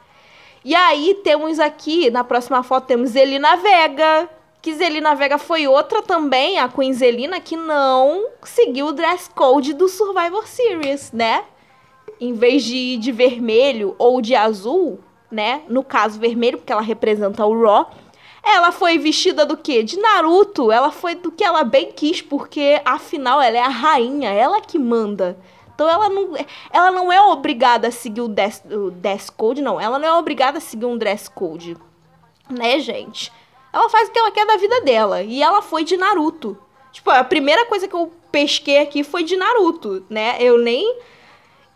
E 0.64 0.74
aí 0.74 1.20
temos 1.22 1.60
aqui, 1.60 2.08
na 2.08 2.24
próxima 2.24 2.62
foto, 2.62 2.86
temos 2.86 3.10
Zelina 3.10 3.56
Vega. 3.56 4.30
Que 4.64 4.72
Zelina 4.72 5.14
Vega 5.14 5.36
foi 5.36 5.68
outra 5.68 6.00
também, 6.00 6.58
a 6.58 6.70
Queen 6.70 6.90
Zelina, 6.94 7.38
que 7.38 7.54
não 7.54 8.28
seguiu 8.42 8.86
o 8.86 8.92
dress 8.92 9.28
code 9.28 9.74
do 9.74 9.88
Survivor 9.88 10.48
Series, 10.48 11.12
né? 11.12 11.44
Em 12.18 12.32
vez 12.32 12.64
de 12.64 12.74
ir 12.74 12.96
de 12.96 13.12
vermelho 13.12 13.94
ou 13.98 14.22
de 14.22 14.34
azul, 14.34 15.00
né? 15.30 15.60
No 15.68 15.84
caso, 15.84 16.18
vermelho, 16.18 16.56
porque 16.56 16.72
ela 16.72 16.80
representa 16.80 17.44
o 17.44 17.62
Raw 17.62 17.90
ela 18.42 18.72
foi 18.72 18.96
vestida 18.96 19.44
do 19.44 19.54
quê? 19.54 19.82
De 19.82 19.98
Naruto. 19.98 20.72
Ela 20.72 20.90
foi 20.90 21.14
do 21.14 21.30
que 21.30 21.44
ela 21.44 21.62
bem 21.62 21.92
quis, 21.92 22.22
porque 22.22 22.80
afinal 22.86 23.42
ela 23.42 23.58
é 23.58 23.62
a 23.62 23.68
rainha, 23.68 24.30
ela 24.30 24.62
que 24.62 24.78
manda. 24.78 25.36
Então 25.74 25.86
ela 25.86 26.08
não, 26.08 26.30
ela 26.70 26.90
não 26.90 27.12
é 27.12 27.20
obrigada 27.20 27.88
a 27.88 27.90
seguir 27.90 28.22
o 28.22 28.28
dress, 28.28 28.62
o 28.66 28.90
dress 28.90 29.30
code, 29.30 29.60
não. 29.60 29.78
Ela 29.78 29.98
não 29.98 30.08
é 30.08 30.12
obrigada 30.14 30.56
a 30.56 30.60
seguir 30.60 30.86
um 30.86 30.96
dress 30.96 31.28
code. 31.30 31.76
Né, 32.48 32.78
gente? 32.78 33.30
Ela 33.74 33.88
faz 33.90 34.08
o 34.08 34.12
que 34.12 34.18
ela 34.18 34.30
quer 34.30 34.46
da 34.46 34.56
vida 34.56 34.82
dela. 34.82 35.22
E 35.22 35.42
ela 35.42 35.60
foi 35.60 35.82
de 35.82 35.96
Naruto. 35.96 36.56
Tipo, 36.92 37.10
a 37.10 37.24
primeira 37.24 37.66
coisa 37.66 37.88
que 37.88 37.94
eu 37.94 38.12
pesquei 38.30 38.78
aqui 38.78 39.02
foi 39.02 39.24
de 39.24 39.36
Naruto, 39.36 40.06
né? 40.08 40.36
Eu 40.38 40.58
nem 40.58 40.96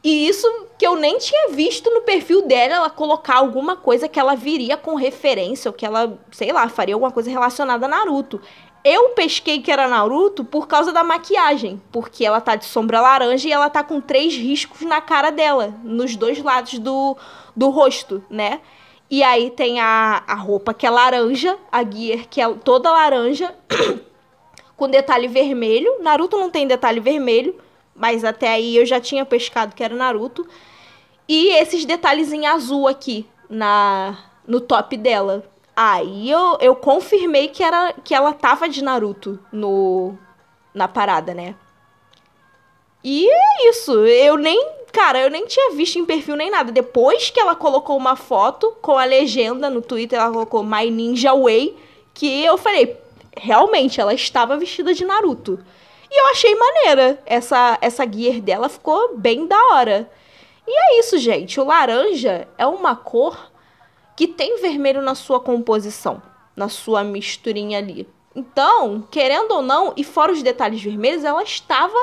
e 0.02 0.28
isso 0.28 0.46
que 0.78 0.86
eu 0.86 0.94
nem 0.94 1.18
tinha 1.18 1.48
visto 1.50 1.90
no 1.90 2.02
perfil 2.02 2.42
dela, 2.42 2.76
ela 2.76 2.90
colocar 2.90 3.38
alguma 3.38 3.76
coisa 3.76 4.08
que 4.08 4.18
ela 4.18 4.36
viria 4.36 4.76
com 4.76 4.94
referência, 4.94 5.68
ou 5.68 5.72
que 5.72 5.84
ela, 5.84 6.16
sei 6.30 6.52
lá, 6.52 6.68
faria 6.68 6.94
alguma 6.94 7.10
coisa 7.10 7.28
relacionada 7.28 7.86
a 7.86 7.88
Naruto. 7.88 8.40
Eu 8.84 9.08
pesquei 9.10 9.60
que 9.60 9.72
era 9.72 9.88
Naruto 9.88 10.44
por 10.44 10.68
causa 10.68 10.92
da 10.92 11.02
maquiagem, 11.02 11.82
porque 11.90 12.24
ela 12.24 12.40
tá 12.40 12.54
de 12.54 12.64
sombra 12.64 13.00
laranja 13.00 13.48
e 13.48 13.52
ela 13.52 13.68
tá 13.68 13.82
com 13.82 14.00
três 14.00 14.34
riscos 14.34 14.82
na 14.82 15.00
cara 15.00 15.30
dela, 15.30 15.74
nos 15.82 16.14
dois 16.14 16.40
lados 16.40 16.78
do, 16.78 17.16
do 17.56 17.68
rosto, 17.70 18.22
né? 18.30 18.60
E 19.10 19.22
aí 19.22 19.50
tem 19.50 19.80
a, 19.80 20.22
a 20.26 20.34
roupa 20.34 20.74
que 20.74 20.86
é 20.86 20.90
laranja, 20.90 21.56
a 21.72 21.82
gear 21.82 22.26
que 22.28 22.40
é 22.40 22.54
toda 22.54 22.90
laranja, 22.90 23.54
com 24.76 24.88
detalhe 24.88 25.28
vermelho. 25.28 26.02
Naruto 26.02 26.36
não 26.36 26.50
tem 26.50 26.66
detalhe 26.66 27.00
vermelho 27.00 27.54
mas 27.98 28.24
até 28.24 28.48
aí 28.48 28.76
eu 28.76 28.86
já 28.86 29.00
tinha 29.00 29.26
pescado 29.26 29.74
que 29.74 29.82
era 29.82 29.94
Naruto. 29.94 30.46
E 31.28 31.48
esses 31.56 31.84
detalhes 31.84 32.32
em 32.32 32.46
azul 32.46 32.86
aqui 32.86 33.26
na 33.50 34.16
no 34.46 34.60
top 34.60 34.96
dela. 34.96 35.44
Aí 35.76 36.30
eu, 36.30 36.56
eu 36.60 36.74
confirmei 36.74 37.48
que, 37.48 37.62
era, 37.62 37.92
que 37.92 38.14
ela 38.14 38.32
tava 38.32 38.68
de 38.68 38.82
Naruto 38.82 39.38
no, 39.52 40.16
na 40.72 40.88
parada, 40.88 41.34
né? 41.34 41.54
E 43.04 43.28
é 43.28 43.68
isso. 43.68 43.92
Eu 44.06 44.36
nem. 44.36 44.77
Cara, 44.92 45.20
eu 45.20 45.30
nem 45.30 45.46
tinha 45.46 45.72
visto 45.72 45.98
em 45.98 46.04
perfil 46.04 46.36
nem 46.36 46.50
nada. 46.50 46.72
Depois 46.72 47.30
que 47.30 47.40
ela 47.40 47.54
colocou 47.54 47.96
uma 47.96 48.16
foto 48.16 48.76
com 48.80 48.98
a 48.98 49.04
legenda 49.04 49.70
no 49.70 49.82
Twitter, 49.82 50.18
ela 50.18 50.32
colocou 50.32 50.64
My 50.64 50.90
Ninja 50.90 51.34
Way, 51.34 51.76
que 52.14 52.44
eu 52.44 52.58
falei, 52.58 52.96
realmente, 53.36 54.00
ela 54.00 54.14
estava 54.14 54.56
vestida 54.56 54.92
de 54.92 55.04
Naruto. 55.04 55.58
E 56.10 56.20
eu 56.20 56.26
achei 56.26 56.54
maneira. 56.54 57.22
Essa, 57.26 57.78
essa 57.80 58.04
gear 58.10 58.40
dela 58.40 58.68
ficou 58.68 59.16
bem 59.16 59.46
da 59.46 59.58
hora. 59.72 60.10
E 60.66 60.70
é 60.70 61.00
isso, 61.00 61.18
gente. 61.18 61.60
O 61.60 61.64
laranja 61.64 62.48
é 62.58 62.66
uma 62.66 62.94
cor 62.96 63.50
que 64.16 64.26
tem 64.26 64.60
vermelho 64.60 65.00
na 65.00 65.14
sua 65.14 65.38
composição, 65.38 66.20
na 66.56 66.68
sua 66.68 67.04
misturinha 67.04 67.78
ali. 67.78 68.06
Então, 68.34 69.06
querendo 69.10 69.52
ou 69.52 69.62
não, 69.62 69.92
e 69.96 70.04
fora 70.04 70.32
os 70.32 70.42
detalhes 70.42 70.82
vermelhos, 70.82 71.24
ela 71.24 71.42
estava 71.42 71.96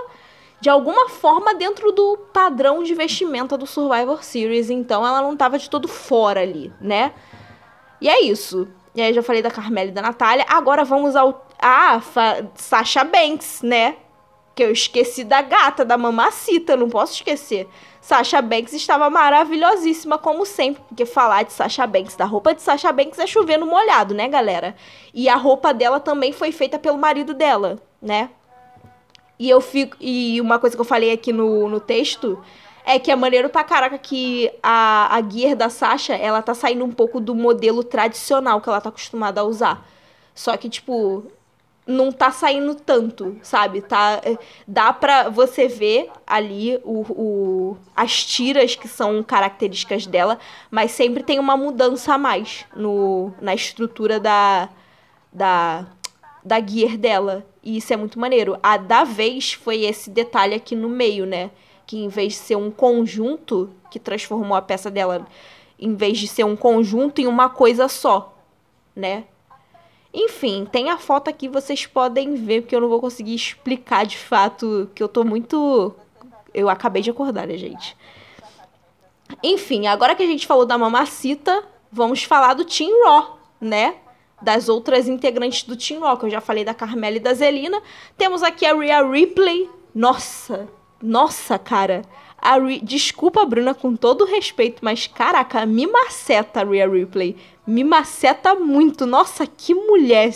de 0.60 0.70
alguma 0.70 1.10
forma 1.10 1.54
dentro 1.54 1.92
do 1.92 2.18
padrão 2.34 2.82
de 2.84 2.94
vestimenta 2.94 3.58
do 3.58 3.68
Survivor 3.68 4.24
Series, 4.24 4.70
então 4.70 5.06
ela 5.06 5.22
não 5.22 5.34
estava 5.34 5.60
de 5.60 5.70
todo 5.70 5.88
fora 5.88 6.42
ali, 6.42 6.74
né? 6.80 7.14
E 8.02 8.10
é 8.10 8.22
isso. 8.22 8.68
E 8.96 9.02
aí 9.02 9.14
já 9.14 9.22
falei 9.22 9.42
da 9.42 9.52
Carmela 9.52 9.90
e 9.90 9.94
da 9.94 10.02
Natália. 10.02 10.46
Agora 10.48 10.84
vamos 10.86 11.16
ao. 11.16 11.46
Ah, 11.62 12.02
Sasha 12.56 13.04
Banks, 13.04 13.62
né? 13.62 13.98
Que 14.56 14.64
eu 14.64 14.72
esqueci 14.72 15.24
da 15.24 15.42
gata, 15.42 15.84
da 15.84 15.98
mamacita, 15.98 16.78
não 16.78 16.90
posso 16.90 17.14
esquecer. 17.14 17.68
Sasha 18.00 18.42
Banks 18.42 18.72
estava 18.72 19.10
maravilhosíssima, 19.10 20.18
como 20.18 20.46
sempre, 20.46 20.82
porque 20.88 21.06
falar 21.06 21.44
de 21.44 21.52
Sasha 21.52 21.86
Banks, 21.88 22.16
da 22.16 22.24
roupa 22.24 22.54
de 22.54 22.62
Sasha 22.62 22.92
Banks 22.92 23.20
é 23.20 23.28
chover 23.28 23.58
no 23.58 23.66
molhado, 23.66 24.14
né, 24.14 24.28
galera? 24.30 24.76
E 25.14 25.28
a 25.28 25.36
roupa 25.36 25.74
dela 25.74 26.00
também 26.00 26.32
foi 26.32 26.52
feita 26.52 26.78
pelo 26.80 26.98
marido 26.98 27.34
dela, 27.34 27.80
né? 28.02 28.30
E 29.38 29.50
eu 29.50 29.60
fico. 29.62 29.98
E 30.00 30.40
uma 30.42 30.60
coisa 30.60 30.76
que 30.76 30.82
eu 30.82 30.86
falei 30.86 31.12
aqui 31.12 31.34
no, 31.34 31.68
no 31.70 31.80
texto 31.80 32.42
é 32.86 33.00
que 33.00 33.12
é 33.12 33.16
maneiro 33.16 33.50
pra 33.50 33.64
caraca 33.64 33.98
que 33.98 34.52
a, 34.62 35.16
a 35.16 35.22
gear 35.30 35.56
da 35.56 35.70
Sasha, 35.70 36.14
ela 36.14 36.42
tá 36.42 36.54
saindo 36.54 36.86
um 36.86 36.92
pouco 36.92 37.20
do 37.20 37.34
modelo 37.34 37.84
tradicional 37.84 38.62
que 38.62 38.70
ela 38.70 38.80
tá 38.80 38.90
acostumada 38.90 39.42
a 39.42 39.44
usar. 39.44 39.86
Só 40.36 40.56
que, 40.56 40.70
tipo, 40.70 41.26
não 41.88 42.12
tá 42.12 42.32
saindo 42.32 42.76
tanto, 42.76 43.38
sabe? 43.42 43.82
Tá, 43.82 44.22
é, 44.24 44.38
dá 44.68 44.92
pra 44.94 45.30
você 45.30 45.68
ver 45.68 46.10
ali 46.26 46.80
o, 46.84 47.02
o, 47.12 47.78
as 47.96 48.24
tiras 48.24 48.76
que 48.76 48.88
são 48.88 49.24
características 49.24 50.06
dela, 50.08 50.40
mas 50.70 50.92
sempre 50.92 51.24
tem 51.24 51.40
uma 51.40 51.56
mudança 51.56 52.14
a 52.14 52.18
mais 52.18 52.66
no, 52.76 53.34
na 53.40 53.54
estrutura 53.54 54.20
da, 54.20 54.70
da, 55.32 55.86
da 56.46 56.66
gear 56.66 56.96
dela. 56.96 57.44
E 57.64 57.78
isso 57.78 57.92
é 57.92 57.98
muito 57.98 58.20
maneiro. 58.20 58.58
A 58.62 58.78
da 58.78 59.04
vez 59.04 59.54
foi 59.54 59.82
esse 59.84 60.12
detalhe 60.12 60.54
aqui 60.54 60.76
no 60.76 60.88
meio, 60.88 61.26
né? 61.26 61.50
Que 61.88 61.98
em 61.98 62.08
vez 62.08 62.34
de 62.34 62.40
ser 62.40 62.56
um 62.56 62.70
conjunto, 62.70 63.72
que 63.90 64.00
transformou 64.00 64.56
a 64.56 64.62
peça 64.62 64.92
dela, 64.92 65.28
em 65.80 65.96
vez 65.96 66.20
de 66.20 66.28
ser 66.28 66.44
um 66.44 66.56
conjunto 66.56 67.20
em 67.20 67.26
uma 67.26 67.50
coisa 67.50 67.88
só, 67.88 68.38
né? 68.96 69.26
Enfim, 70.14 70.66
tem 70.72 70.90
a 70.90 70.98
foto 70.98 71.30
aqui, 71.30 71.50
vocês 71.50 71.86
podem 71.86 72.36
ver, 72.36 72.62
porque 72.62 72.76
eu 72.76 72.80
não 72.80 72.88
vou 72.88 73.02
conseguir 73.02 73.36
explicar 73.36 74.06
de 74.06 74.18
fato, 74.18 74.90
que 74.96 75.04
eu 75.04 75.10
tô 75.10 75.26
muito. 75.26 75.94
Eu 76.54 76.70
acabei 76.70 77.02
de 77.02 77.10
acordar, 77.10 77.48
né, 77.48 77.58
gente? 77.58 77.98
Enfim, 79.44 79.88
agora 79.88 80.16
que 80.16 80.24
a 80.24 80.28
gente 80.28 80.48
falou 80.48 80.66
da 80.66 80.78
Mamacita, 80.78 81.64
vamos 81.92 82.24
falar 82.24 82.54
do 82.54 82.64
Team 82.64 83.04
Raw, 83.04 83.40
né? 83.60 83.96
Das 84.46 84.70
outras 84.70 85.08
integrantes 85.08 85.64
do 85.64 85.76
Team 85.76 86.02
que 86.18 86.26
eu 86.26 86.30
já 86.30 86.40
falei 86.40 86.64
da 86.64 86.74
Carmela 86.74 87.18
e 87.18 87.20
da 87.20 87.34
Zelina. 87.34 87.82
Temos 88.18 88.44
aqui 88.44 88.66
a 88.66 88.74
Rhea 88.74 89.04
Ripley. 89.04 89.70
Nossa, 89.94 90.70
nossa, 91.02 91.58
cara. 91.58 92.04
A 92.38 92.60
Rhea... 92.60 92.80
Desculpa, 92.82 93.44
Bruna, 93.44 93.74
com 93.74 93.96
todo 93.96 94.24
respeito, 94.24 94.86
mas 94.86 95.08
caraca, 95.08 95.66
me 95.66 95.88
maceta 95.88 96.62
a 96.62 96.64
Rhea 96.64 96.88
Ripley 96.88 97.36
me 97.66 97.84
maceta 97.84 98.56
muito. 98.56 99.06
Nossa, 99.06 99.48
que 99.48 99.74
mulher! 99.74 100.34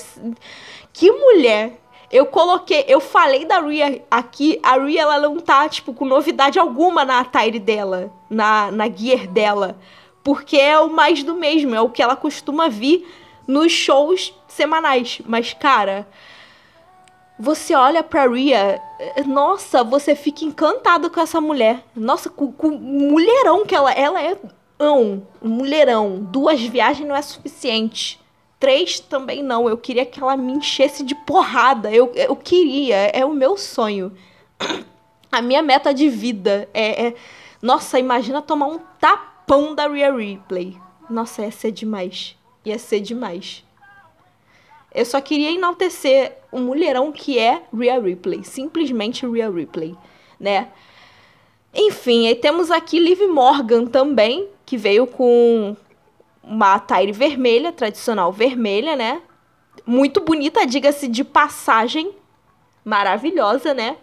Que 0.92 1.12
mulher! 1.12 1.80
Eu 2.12 2.26
coloquei, 2.26 2.86
eu 2.88 3.00
falei 3.00 3.46
da 3.46 3.60
Ria 3.60 4.04
aqui, 4.10 4.60
a 4.64 4.80
Ria 4.80 5.04
ela 5.04 5.20
não 5.20 5.40
tá, 5.40 5.70
tipo, 5.70 5.94
com 5.94 6.06
novidade 6.06 6.58
alguma 6.58 7.06
na 7.06 7.20
attire 7.20 7.60
dela, 7.60 8.12
na, 8.28 8.72
na 8.72 8.90
gear 8.90 9.28
dela. 9.28 9.78
Porque 10.24 10.58
é 10.58 10.80
o 10.80 10.90
mais 10.90 11.22
do 11.22 11.36
mesmo, 11.36 11.76
é 11.76 11.82
o 11.82 11.90
que 11.90 12.02
ela 12.02 12.16
costuma 12.16 12.68
vir 12.68 13.08
nos 13.50 13.72
shows 13.72 14.32
semanais. 14.48 15.20
Mas, 15.26 15.54
cara, 15.54 16.08
você 17.38 17.74
olha 17.74 18.04
pra 18.04 18.28
Ria, 18.28 18.80
nossa, 19.26 19.84
você 19.84 20.16
fica 20.16 20.46
encantado 20.46 21.10
com 21.10 21.20
essa 21.20 21.42
mulher. 21.42 21.84
Nossa, 21.96 22.30
com, 22.30 22.52
com 22.52 22.70
mulherão 22.70 23.66
que 23.66 23.74
ela, 23.74 23.92
ela 23.92 24.22
é 24.22 24.38
um 24.80 25.24
mulherão. 25.42 26.20
Duas 26.32 26.62
viagens 26.62 27.08
não 27.08 27.16
é 27.16 27.22
suficiente. 27.24 28.20
Três 28.60 29.00
também 29.00 29.42
não. 29.42 29.68
Eu 29.68 29.78
queria 29.78 30.06
que 30.06 30.22
ela 30.22 30.38
me 30.38 30.54
enchesse 30.54 31.04
de 31.04 31.16
porrada. 31.16 31.92
Eu, 31.92 32.12
eu 32.14 32.36
queria. 32.36 32.98
É 33.08 33.26
o 33.26 33.34
meu 33.34 33.58
sonho. 33.58 34.16
A 35.32 35.44
minha 35.44 35.62
meta 35.62 35.94
de 35.94 36.10
vida 36.10 36.68
é, 36.74 37.08
é. 37.08 37.16
Nossa, 37.62 38.00
imagina 38.00 38.42
tomar 38.42 38.68
um 38.68 38.80
tapão 39.00 39.76
da 39.76 39.88
Rhea 39.88 40.12
Ripley. 40.14 40.78
Nossa, 41.08 41.44
ia 41.44 41.52
ser 41.52 41.72
demais. 41.72 42.36
Ia 42.66 42.78
ser 42.78 43.00
demais. 43.00 43.64
Eu 44.94 45.06
só 45.06 45.22
queria 45.22 45.52
enaltecer 45.52 46.38
o 46.52 46.60
mulherão 46.60 47.12
que 47.12 47.38
é 47.38 47.64
Rhea 47.74 48.00
Ripley. 48.00 48.44
Simplesmente 48.44 49.26
Rhea 49.26 49.50
Ripley, 49.50 49.96
né? 50.40 50.70
Enfim, 51.74 52.28
aí 52.28 52.36
temos 52.36 52.72
aqui 52.72 53.00
Liv 53.00 53.22
Morgan 53.28 53.86
também, 53.86 54.48
que 54.66 54.76
veio 54.76 55.06
com 55.06 55.78
uma 56.44 56.74
attire 56.76 57.12
vermelha, 57.12 57.72
tradicional 57.72 58.34
vermelha, 58.34 58.96
né? 58.96 59.22
Muito 59.86 60.22
bonita, 60.22 60.66
diga-se 60.66 61.08
de 61.08 61.24
passagem. 61.24 62.12
Maravilhosa, 62.84 63.74
né? 63.74 63.98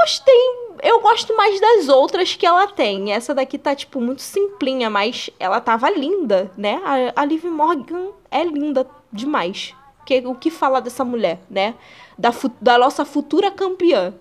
Gostei. 0.00 0.34
Eu 0.82 1.00
gosto 1.00 1.36
mais 1.36 1.60
das 1.60 1.88
outras 1.88 2.34
que 2.34 2.46
ela 2.46 2.66
tem. 2.68 3.12
Essa 3.12 3.34
daqui 3.34 3.58
tá, 3.58 3.74
tipo, 3.74 4.00
muito 4.00 4.22
simplinha, 4.22 4.88
mas 4.88 5.30
ela 5.38 5.60
tava 5.60 5.90
linda, 5.90 6.50
né? 6.56 6.80
A, 6.84 7.22
a 7.22 7.24
Liv 7.24 7.44
Morgan 7.44 8.10
é 8.30 8.44
linda 8.44 8.86
demais. 9.12 9.74
Que, 10.06 10.18
o 10.26 10.34
que 10.34 10.50
falar 10.50 10.80
dessa 10.80 11.04
mulher, 11.04 11.40
né? 11.50 11.74
Da, 12.16 12.30
da 12.60 12.78
nossa 12.78 13.04
futura 13.04 13.50
campeã. 13.50 14.14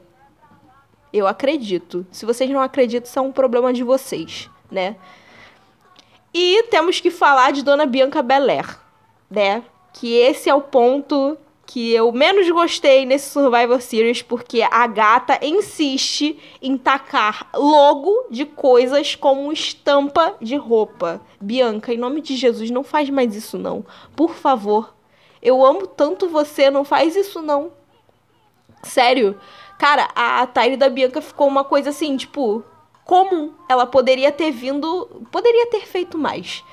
Eu 1.13 1.27
acredito. 1.27 2.05
Se 2.11 2.25
vocês 2.25 2.49
não 2.49 2.61
acreditam, 2.61 3.09
isso 3.09 3.19
é 3.19 3.21
um 3.21 3.31
problema 3.31 3.71
de 3.71 3.83
vocês 3.83 4.49
né? 4.71 4.95
E 6.33 6.63
temos 6.63 6.99
que 6.99 7.09
falar 7.09 7.51
de 7.51 7.63
Dona 7.63 7.85
Bianca 7.85 8.21
Belair, 8.21 8.77
né? 9.29 9.63
Que 9.93 10.15
esse 10.15 10.49
é 10.49 10.53
o 10.53 10.61
ponto 10.61 11.37
que 11.67 11.93
eu 11.93 12.13
menos 12.13 12.49
gostei 12.49 13.05
nesse 13.05 13.29
Survivor 13.29 13.81
Series, 13.81 14.21
porque 14.21 14.61
a 14.61 14.87
gata 14.87 15.37
insiste 15.45 16.39
em 16.61 16.77
tacar 16.77 17.49
logo 17.53 18.27
de 18.31 18.45
coisas 18.45 19.15
como 19.15 19.51
estampa 19.51 20.35
de 20.41 20.55
roupa. 20.55 21.21
Bianca, 21.41 21.93
em 21.93 21.97
nome 21.97 22.21
de 22.21 22.37
Jesus, 22.37 22.71
não 22.71 22.85
faz 22.85 23.09
mais 23.09 23.35
isso 23.35 23.57
não. 23.57 23.85
Por 24.15 24.33
favor. 24.33 24.95
Eu 25.41 25.63
amo 25.63 25.85
tanto 25.85 26.29
você, 26.29 26.71
não 26.71 26.85
faz 26.85 27.17
isso 27.17 27.41
não. 27.41 27.71
Sério. 28.81 29.37
Cara, 29.77 30.07
a 30.15 30.47
Tyre 30.47 30.77
da 30.77 30.89
Bianca 30.89 31.21
ficou 31.21 31.47
uma 31.47 31.65
coisa 31.65 31.89
assim, 31.89 32.15
tipo, 32.15 32.63
comum. 33.03 33.53
Ela 33.67 33.85
poderia 33.85 34.31
ter 34.31 34.51
vindo, 34.51 35.05
poderia 35.29 35.67
ter 35.67 35.85
feito 35.85 36.17
mais. 36.17 36.63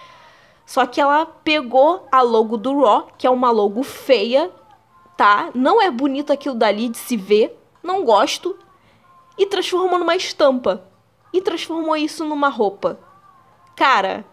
Só 0.64 0.86
que 0.86 1.00
ela 1.00 1.26
pegou 1.26 2.06
a 2.12 2.22
logo 2.22 2.56
do 2.56 2.80
Raw, 2.80 3.08
que 3.18 3.26
é 3.26 3.30
uma 3.30 3.50
logo 3.50 3.82
feia, 3.82 4.50
tá? 5.16 5.50
Não 5.54 5.80
é 5.80 5.90
bonito 5.90 6.32
aquilo 6.32 6.54
dali 6.54 6.88
de 6.88 6.98
se 6.98 7.16
ver, 7.16 7.58
não 7.82 8.04
gosto, 8.04 8.58
e 9.38 9.46
transformou 9.46 9.98
numa 9.98 10.16
estampa. 10.16 10.84
E 11.32 11.40
transformou 11.40 11.96
isso 11.96 12.24
numa 12.24 12.48
roupa. 12.48 12.98
Cara, 13.74 14.24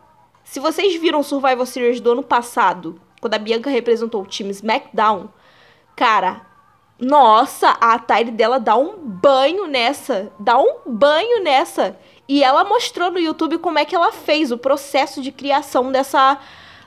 se 0.43 0.59
vocês 0.59 0.95
viram 1.01 1.23
Survival 1.23 1.65
Series 1.65 1.99
do 1.99 2.11
ano 2.11 2.23
passado, 2.23 3.01
quando 3.19 3.33
a 3.33 3.39
Bianca 3.39 3.69
representou 3.69 4.21
o 4.21 4.27
time 4.27 4.51
SmackDown, 4.51 5.29
cara, 5.95 6.45
nossa, 7.01 7.69
a 7.69 7.97
Tyre 7.97 8.29
dela 8.29 8.59
dá 8.59 8.75
um 8.75 8.95
banho 8.97 9.65
nessa. 9.65 10.31
Dá 10.37 10.59
um 10.59 10.81
banho 10.85 11.43
nessa. 11.43 11.97
E 12.27 12.43
ela 12.43 12.63
mostrou 12.63 13.09
no 13.09 13.19
YouTube 13.19 13.57
como 13.57 13.79
é 13.79 13.85
que 13.85 13.95
ela 13.95 14.11
fez 14.11 14.51
o 14.51 14.57
processo 14.57 15.19
de 15.19 15.31
criação 15.31 15.91
dessa. 15.91 16.37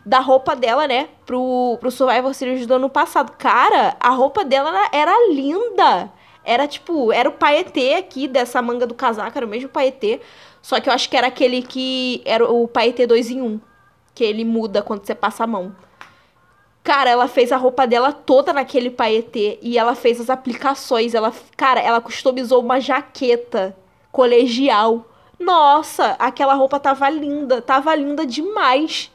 Da 0.05 0.19
roupa 0.19 0.55
dela, 0.55 0.87
né? 0.87 1.09
Pro, 1.25 1.79
pro 1.81 1.91
Survivor 1.91 2.35
Series 2.35 2.67
do 2.67 2.75
ano 2.75 2.91
passado. 2.91 3.33
Cara, 3.39 3.97
a 3.99 4.11
roupa 4.11 4.45
dela 4.45 4.89
era, 4.93 5.13
linda. 5.33 6.13
Era 6.45 6.69
tipo, 6.69 7.11
era 7.11 7.29
o 7.29 7.33
paetê 7.33 7.95
aqui 7.95 8.29
dessa 8.29 8.61
manga 8.61 8.87
do 8.87 8.95
casaco, 8.95 9.37
era 9.37 9.47
o 9.47 9.49
mesmo 9.49 9.69
paetê. 9.69 10.21
Só 10.61 10.79
que 10.81 10.89
eu 10.89 10.93
acho 10.93 11.09
que 11.09 11.17
era 11.17 11.29
aquele 11.29 11.63
que. 11.63 12.23
Era 12.25 12.51
o 12.51 12.69
paetê 12.69 13.07
2 13.07 13.31
em 13.31 13.41
1. 13.41 13.47
Um, 13.47 13.61
que 14.15 14.23
ele 14.23 14.45
muda 14.45 14.83
quando 14.83 15.05
você 15.05 15.15
passa 15.15 15.45
a 15.45 15.47
mão. 15.47 15.75
Cara, 16.85 17.09
ela 17.09 17.27
fez 17.27 17.51
a 17.51 17.57
roupa 17.57 17.87
dela 17.87 18.13
toda 18.13 18.53
naquele 18.53 18.91
paetê 18.91 19.59
e 19.63 19.79
ela 19.79 19.95
fez 19.95 20.21
as 20.21 20.29
aplicações. 20.29 21.15
Ela, 21.15 21.33
cara, 21.57 21.81
ela 21.81 22.01
customizou 22.01 22.61
uma 22.61 22.79
jaqueta 22.79 23.75
colegial 24.13 25.07
Nossa, 25.41 26.15
aquela 26.19 26.55
roupa 26.55 26.79
tava 26.79 27.09
linda, 27.09 27.61
tava 27.61 27.95
linda 27.97 28.27
demais. 28.27 29.11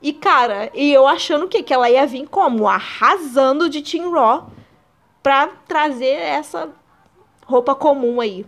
E 0.00 0.12
cara, 0.12 0.70
e 0.74 0.92
eu 0.92 1.06
achando 1.06 1.48
que, 1.48 1.62
que 1.62 1.72
ela 1.72 1.90
ia 1.90 2.06
vir 2.06 2.28
como? 2.28 2.68
Arrasando 2.68 3.68
de 3.68 3.82
Team 3.82 4.10
Raw 4.10 4.50
pra 5.22 5.48
trazer 5.66 6.14
essa 6.14 6.70
roupa 7.44 7.74
comum 7.74 8.20
aí. 8.20 8.44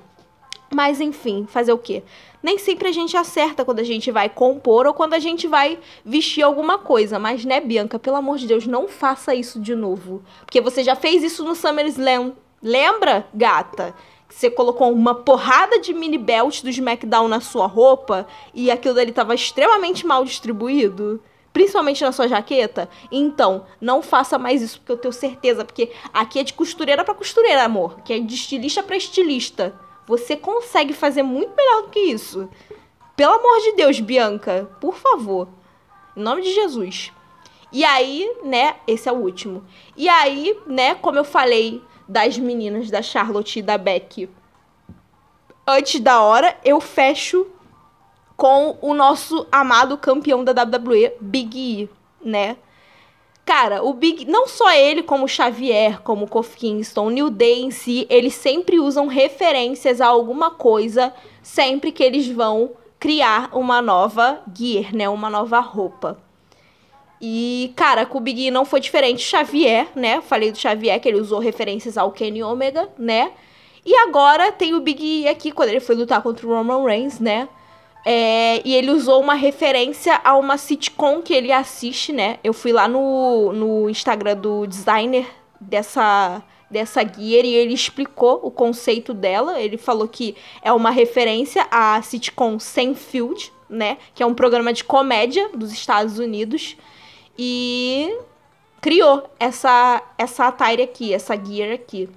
Mas 0.75 1.01
enfim, 1.01 1.47
fazer 1.49 1.73
o 1.73 1.79
quê? 1.79 2.03
Nem 2.43 2.59
sempre 2.59 2.89
a 2.89 2.93
gente 2.93 3.17
acerta 3.17 3.65
quando 3.65 3.81
a 3.81 3.85
gente 3.85 4.11
vai 4.11 4.29
compor 4.29 4.87
ou 4.87 4.95
quando 4.95 5.15
a 5.15 5.19
gente 5.19 5.49
vai 5.49 5.79
vestir 6.05 6.43
alguma 6.43 6.79
coisa. 6.79 7.19
Mas, 7.19 7.45
né, 7.45 7.61
Bianca, 7.61 7.99
pelo 7.99 8.17
amor 8.17 8.39
de 8.39 8.47
Deus, 8.47 8.67
não 8.67 8.87
faça 8.87 9.35
isso 9.35 9.59
de 9.59 9.75
novo. 9.75 10.23
Porque 10.45 10.61
você 10.61 10.85
já 10.85 10.95
fez 10.95 11.23
isso 11.23 11.43
no 11.43 11.55
SummerSlam. 11.55 12.33
Lembra, 12.63 13.27
gata? 13.33 13.95
Você 14.29 14.51
colocou 14.51 14.93
uma 14.93 15.15
porrada 15.15 15.81
de 15.81 15.95
mini 15.95 16.19
belt 16.19 16.63
do 16.63 16.69
SmackDown 16.69 17.29
na 17.29 17.41
sua 17.41 17.67
roupa 17.67 18.27
e 18.53 18.71
aquilo 18.71 18.95
dali 18.95 19.11
estava 19.11 19.35
extremamente 19.35 20.07
mal 20.07 20.23
distribuído? 20.25 21.21
Principalmente 21.59 22.05
na 22.05 22.13
sua 22.13 22.29
jaqueta? 22.29 22.89
Então, 23.11 23.67
não 23.81 24.01
faça 24.01 24.39
mais 24.39 24.63
isso, 24.63 24.79
porque 24.79 24.93
eu 24.93 24.97
tenho 24.97 25.13
certeza. 25.13 25.65
Porque 25.65 25.91
aqui 26.15 26.39
é 26.39 26.45
de 26.45 26.53
costureira 26.53 27.03
para 27.03 27.13
costureira, 27.15 27.65
amor. 27.65 27.99
Que 28.05 28.13
é 28.13 28.21
de 28.21 28.33
estilista 28.33 28.81
para 28.81 28.97
estilista. 28.97 29.75
Você 30.07 30.37
consegue 30.37 30.93
fazer 30.93 31.25
muito 31.25 31.53
melhor 31.57 31.83
do 31.83 31.89
que 31.89 31.99
isso. 31.99 32.49
Pelo 33.17 33.33
amor 33.33 33.61
de 33.61 33.73
Deus, 33.73 33.99
Bianca, 33.99 34.71
por 34.81 34.95
favor. 34.95 35.49
Em 36.17 36.21
nome 36.21 36.43
de 36.43 36.55
Jesus. 36.55 37.11
E 37.73 37.85
aí, 37.85 38.37
né, 38.45 38.77
esse 38.87 39.09
é 39.09 39.13
o 39.13 39.17
último. 39.17 39.65
E 39.97 40.09
aí, 40.09 40.57
né, 40.65 40.95
como 40.95 41.19
eu 41.19 41.25
falei 41.25 41.83
das 42.09 42.39
meninas 42.39 42.89
da 42.89 43.03
Charlotte 43.03 43.59
e 43.59 43.63
da 43.63 43.77
Becky 43.77 44.31
antes 45.67 46.01
da 46.01 46.23
hora, 46.23 46.57
eu 46.65 46.81
fecho 46.81 47.49
com 48.39 48.79
o 48.81 48.95
nosso 48.95 49.49
amado 49.51 49.99
campeão 49.99 50.45
da 50.45 50.53
WWE, 50.53 51.13
Big 51.21 51.59
E, 51.59 51.91
né? 52.25 52.57
Cara, 53.45 53.83
o 53.83 53.93
Big, 53.93 54.27
não 54.27 54.47
só 54.47 54.71
ele, 54.71 55.03
como 55.03 55.27
Xavier, 55.27 56.01
como 56.03 56.29
Kofi 56.29 56.57
Kingston, 56.57 57.11
New 57.11 57.31
Day 57.31 57.63
em 57.63 57.73
si, 57.73 58.07
eles 58.09 58.35
sempre 58.35 58.79
usam 58.79 59.09
referências 59.09 60.01
a 60.01 60.07
alguma 60.07 60.53
coisa 60.53 61.13
sempre 61.43 61.91
que 61.91 62.01
eles 62.01 62.29
vão 62.29 62.71
criar 63.01 63.51
uma 63.53 63.83
nova 63.83 64.41
gear, 64.57 64.95
né? 64.95 65.09
Uma 65.09 65.29
nova 65.29 65.59
roupa. 65.59 66.17
E, 67.21 67.73
cara, 67.75 68.07
com 68.07 68.19
o 68.19 68.21
Big 68.21 68.47
E 68.47 68.51
não 68.53 68.65
foi 68.65 68.79
diferente. 68.79 69.21
Xavier, 69.21 69.89
né? 69.97 70.21
Falei 70.21 70.53
do 70.53 70.59
Xavier, 70.59 71.01
que 71.01 71.09
ele 71.09 71.21
usou 71.21 71.41
referências 71.41 71.99
ao 71.99 72.13
Kenny 72.13 72.41
Omega, 72.45 72.89
né? 72.97 73.33
E 73.85 73.97
agora 73.97 74.53
tem 74.53 74.75
o 74.75 74.81
Big 74.81 75.23
E 75.23 75.27
aqui, 75.27 75.51
quando 75.51 75.71
ele 75.71 75.81
foi 75.81 75.97
lutar 75.97 76.23
contra 76.23 76.47
o 76.47 76.51
Roman 76.51 76.85
Reigns, 76.85 77.19
né? 77.19 77.49
É, 78.05 78.63
e 78.65 78.75
ele 78.75 78.91
usou 78.91 79.21
uma 79.21 79.35
referência 79.35 80.21
a 80.25 80.37
uma 80.37 80.57
sitcom 80.57 81.21
que 81.21 81.35
ele 81.35 81.53
assiste, 81.53 82.13
né? 82.13 82.39
Eu 82.43 82.53
fui 82.53 82.73
lá 82.73 82.89
no, 82.89 83.53
no 83.53 83.91
Instagram 83.91 84.37
do 84.37 84.67
designer 84.67 85.27
dessa, 85.61 86.43
dessa 86.71 87.03
guia 87.03 87.45
e 87.45 87.55
ele 87.55 87.75
explicou 87.75 88.41
o 88.43 88.51
conceito 88.51 89.13
dela. 89.13 89.61
Ele 89.61 89.77
falou 89.77 90.09
que 90.09 90.37
é 90.63 90.73
uma 90.73 90.91
referência 90.91 91.67
à 91.71 92.01
sitcom 92.01 92.59
Seinfeld, 92.59 93.53
né? 93.69 93.99
Que 94.15 94.23
é 94.23 94.27
um 94.27 94.35
programa 94.35 94.73
de 94.73 94.85
comédia 94.85 95.51
dos 95.51 95.73
Estados 95.73 96.19
Unidos. 96.19 96.77
E 97.37 98.17
criou 98.81 99.29
essa, 99.39 100.03
essa 100.17 100.49
attire 100.49 100.83
aqui, 100.83 101.13
essa 101.13 101.37
gear 101.37 101.75
aqui. 101.75 102.09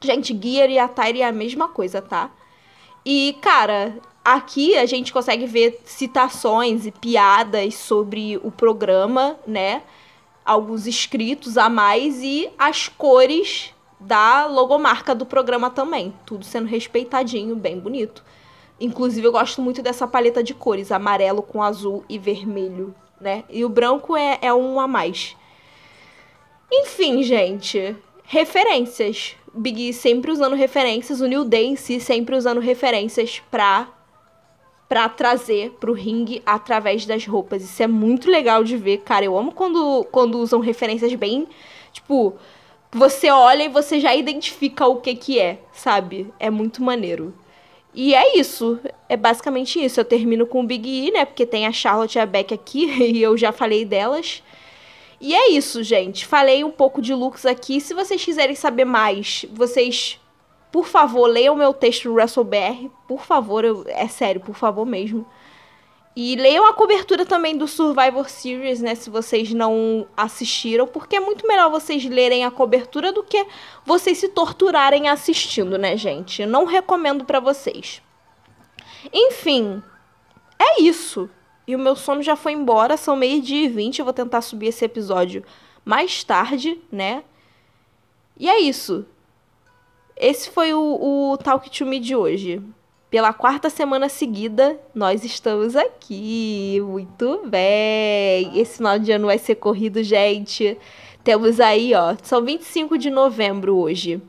Gente, 0.00 0.38
gear 0.38 0.68
e 0.68 0.78
attire 0.78 1.22
é 1.22 1.26
a 1.26 1.32
mesma 1.32 1.68
coisa, 1.68 2.02
tá? 2.02 2.30
E, 3.06 3.36
cara, 3.40 3.96
Aqui 4.24 4.74
a 4.78 4.86
gente 4.86 5.12
consegue 5.12 5.46
ver 5.46 5.82
citações 5.84 6.86
e 6.86 6.90
piadas 6.90 7.74
sobre 7.74 8.38
o 8.38 8.50
programa, 8.50 9.36
né? 9.46 9.82
Alguns 10.42 10.86
escritos 10.86 11.58
a 11.58 11.68
mais 11.68 12.22
e 12.22 12.48
as 12.58 12.88
cores 12.88 13.74
da 14.00 14.46
logomarca 14.46 15.14
do 15.14 15.26
programa 15.26 15.68
também. 15.68 16.14
Tudo 16.24 16.42
sendo 16.42 16.66
respeitadinho, 16.66 17.54
bem 17.54 17.78
bonito. 17.78 18.24
Inclusive, 18.80 19.26
eu 19.26 19.32
gosto 19.32 19.60
muito 19.60 19.82
dessa 19.82 20.06
paleta 20.06 20.42
de 20.42 20.54
cores, 20.54 20.90
amarelo 20.90 21.42
com 21.42 21.62
azul 21.62 22.02
e 22.08 22.18
vermelho, 22.18 22.94
né? 23.20 23.44
E 23.50 23.62
o 23.62 23.68
branco 23.68 24.16
é, 24.16 24.38
é 24.40 24.54
um 24.54 24.80
a 24.80 24.88
mais. 24.88 25.36
Enfim, 26.72 27.22
gente, 27.22 27.94
referências. 28.24 29.36
Big 29.52 29.92
sempre 29.92 30.32
usando 30.32 30.56
referências, 30.56 31.20
o 31.20 31.26
New 31.26 31.44
Day 31.44 31.66
em 31.66 31.76
si 31.76 32.00
sempre 32.00 32.34
usando 32.34 32.60
referências 32.60 33.40
pra 33.50 33.88
para 34.94 35.08
trazer 35.08 35.72
pro 35.80 35.92
ringue 35.92 36.40
através 36.46 37.04
das 37.04 37.26
roupas. 37.26 37.64
Isso 37.64 37.82
é 37.82 37.86
muito 37.88 38.30
legal 38.30 38.62
de 38.62 38.76
ver, 38.76 38.98
cara. 38.98 39.24
Eu 39.24 39.36
amo 39.36 39.50
quando, 39.50 40.06
quando 40.12 40.38
usam 40.38 40.60
referências 40.60 41.12
bem, 41.14 41.48
tipo, 41.92 42.32
você 42.92 43.28
olha 43.28 43.64
e 43.64 43.68
você 43.68 43.98
já 43.98 44.14
identifica 44.14 44.86
o 44.86 45.00
que 45.00 45.16
que 45.16 45.40
é, 45.40 45.58
sabe? 45.72 46.32
É 46.38 46.48
muito 46.48 46.80
maneiro. 46.80 47.34
E 47.92 48.14
é 48.14 48.38
isso, 48.38 48.78
é 49.08 49.16
basicamente 49.16 49.84
isso. 49.84 49.98
Eu 49.98 50.04
termino 50.04 50.46
com 50.46 50.60
o 50.60 50.64
Big 50.64 50.88
E, 50.88 51.10
né? 51.10 51.24
Porque 51.24 51.44
tem 51.44 51.66
a 51.66 51.72
Charlotte 51.72 52.14
e 52.14 52.20
a 52.20 52.26
Beck 52.26 52.54
aqui 52.54 52.84
e 53.02 53.20
eu 53.20 53.36
já 53.36 53.50
falei 53.50 53.84
delas. 53.84 54.44
E 55.20 55.34
é 55.34 55.50
isso, 55.50 55.82
gente. 55.82 56.24
Falei 56.24 56.62
um 56.62 56.70
pouco 56.70 57.02
de 57.02 57.12
looks 57.12 57.44
aqui. 57.44 57.80
Se 57.80 57.94
vocês 57.94 58.24
quiserem 58.24 58.54
saber 58.54 58.84
mais, 58.84 59.44
vocês 59.50 60.20
por 60.74 60.86
favor, 60.86 61.28
leiam 61.28 61.54
o 61.54 61.56
meu 61.56 61.72
texto 61.72 62.08
no 62.08 62.16
WrestleBR. 62.16 62.90
Por 63.06 63.20
favor, 63.24 63.64
eu, 63.64 63.84
é 63.86 64.08
sério, 64.08 64.40
por 64.40 64.56
favor 64.56 64.84
mesmo. 64.84 65.24
E 66.16 66.34
leiam 66.34 66.66
a 66.66 66.72
cobertura 66.72 67.24
também 67.24 67.56
do 67.56 67.68
Survivor 67.68 68.28
Series, 68.28 68.80
né? 68.80 68.96
Se 68.96 69.08
vocês 69.08 69.54
não 69.54 70.04
assistiram, 70.16 70.84
porque 70.84 71.14
é 71.14 71.20
muito 71.20 71.46
melhor 71.46 71.70
vocês 71.70 72.04
lerem 72.04 72.44
a 72.44 72.50
cobertura 72.50 73.12
do 73.12 73.22
que 73.22 73.46
vocês 73.86 74.18
se 74.18 74.26
torturarem 74.26 75.08
assistindo, 75.08 75.78
né, 75.78 75.96
gente? 75.96 76.42
Eu 76.42 76.48
não 76.48 76.64
recomendo 76.64 77.24
para 77.24 77.38
vocês. 77.38 78.02
Enfim, 79.12 79.80
é 80.58 80.82
isso. 80.82 81.30
E 81.68 81.76
o 81.76 81.78
meu 81.78 81.94
sono 81.94 82.20
já 82.20 82.34
foi 82.34 82.50
embora, 82.50 82.96
são 82.96 83.14
meio-dia 83.14 83.66
e 83.66 83.68
vinte. 83.68 84.00
Eu 84.00 84.04
vou 84.04 84.12
tentar 84.12 84.40
subir 84.40 84.66
esse 84.66 84.84
episódio 84.84 85.44
mais 85.84 86.24
tarde, 86.24 86.82
né? 86.90 87.22
E 88.36 88.48
é 88.48 88.58
isso. 88.58 89.06
Esse 90.16 90.50
foi 90.50 90.72
o, 90.72 91.32
o 91.32 91.36
Talk 91.38 91.68
to 91.70 91.86
Me 91.86 91.98
de 91.98 92.14
hoje. 92.14 92.62
Pela 93.10 93.32
quarta 93.32 93.70
semana 93.70 94.08
seguida, 94.08 94.78
nós 94.94 95.24
estamos 95.24 95.76
aqui. 95.76 96.80
Muito 96.84 97.42
bem. 97.46 98.58
Esse 98.58 98.78
final 98.78 98.98
de 98.98 99.12
ano 99.12 99.26
vai 99.26 99.38
ser 99.38 99.56
corrido, 99.56 100.02
gente. 100.02 100.76
Temos 101.22 101.60
aí, 101.60 101.94
ó. 101.94 102.16
São 102.22 102.44
25 102.44 102.98
de 102.98 103.10
novembro 103.10 103.76
hoje. 103.76 104.20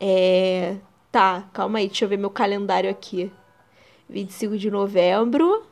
É. 0.00 0.76
Tá, 1.10 1.48
calma 1.52 1.78
aí, 1.78 1.86
deixa 1.86 2.04
eu 2.04 2.08
ver 2.08 2.18
meu 2.18 2.30
calendário 2.30 2.90
aqui. 2.90 3.32
25 4.08 4.58
de 4.58 4.70
novembro. 4.70 5.64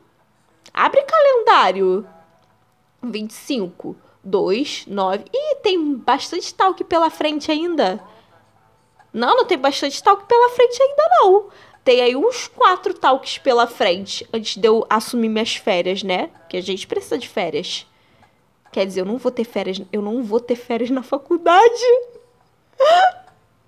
Abre 0.73 1.03
calendário. 1.03 2.05
25, 3.03 3.95
2, 4.23 4.85
9. 4.87 5.25
Ih, 5.33 5.55
tem 5.61 5.95
bastante 5.95 6.53
talk 6.53 6.83
pela 6.83 7.09
frente 7.09 7.51
ainda. 7.51 8.03
Não, 9.13 9.35
não 9.35 9.45
tem 9.45 9.57
bastante 9.57 10.01
talk 10.01 10.25
pela 10.25 10.49
frente 10.49 10.81
ainda 10.81 11.03
não. 11.21 11.45
Tem 11.83 12.01
aí 12.01 12.15
uns 12.15 12.47
quatro 12.47 12.93
talks 12.93 13.37
pela 13.37 13.65
frente 13.65 14.27
antes 14.33 14.57
de 14.57 14.67
eu 14.67 14.85
assumir 14.89 15.29
minhas 15.29 15.55
férias, 15.55 16.03
né? 16.03 16.29
Que 16.49 16.57
a 16.57 16.61
gente 16.61 16.85
precisa 16.85 17.17
de 17.17 17.29
férias. 17.29 17.87
Quer 18.71 18.85
dizer, 18.85 19.01
eu 19.01 19.05
não 19.05 19.17
vou 19.17 19.31
ter 19.31 19.45
férias, 19.45 19.81
eu 19.91 20.01
não 20.01 20.21
vou 20.21 20.39
ter 20.39 20.55
férias 20.55 20.89
na 20.89 21.01
faculdade. 21.01 21.85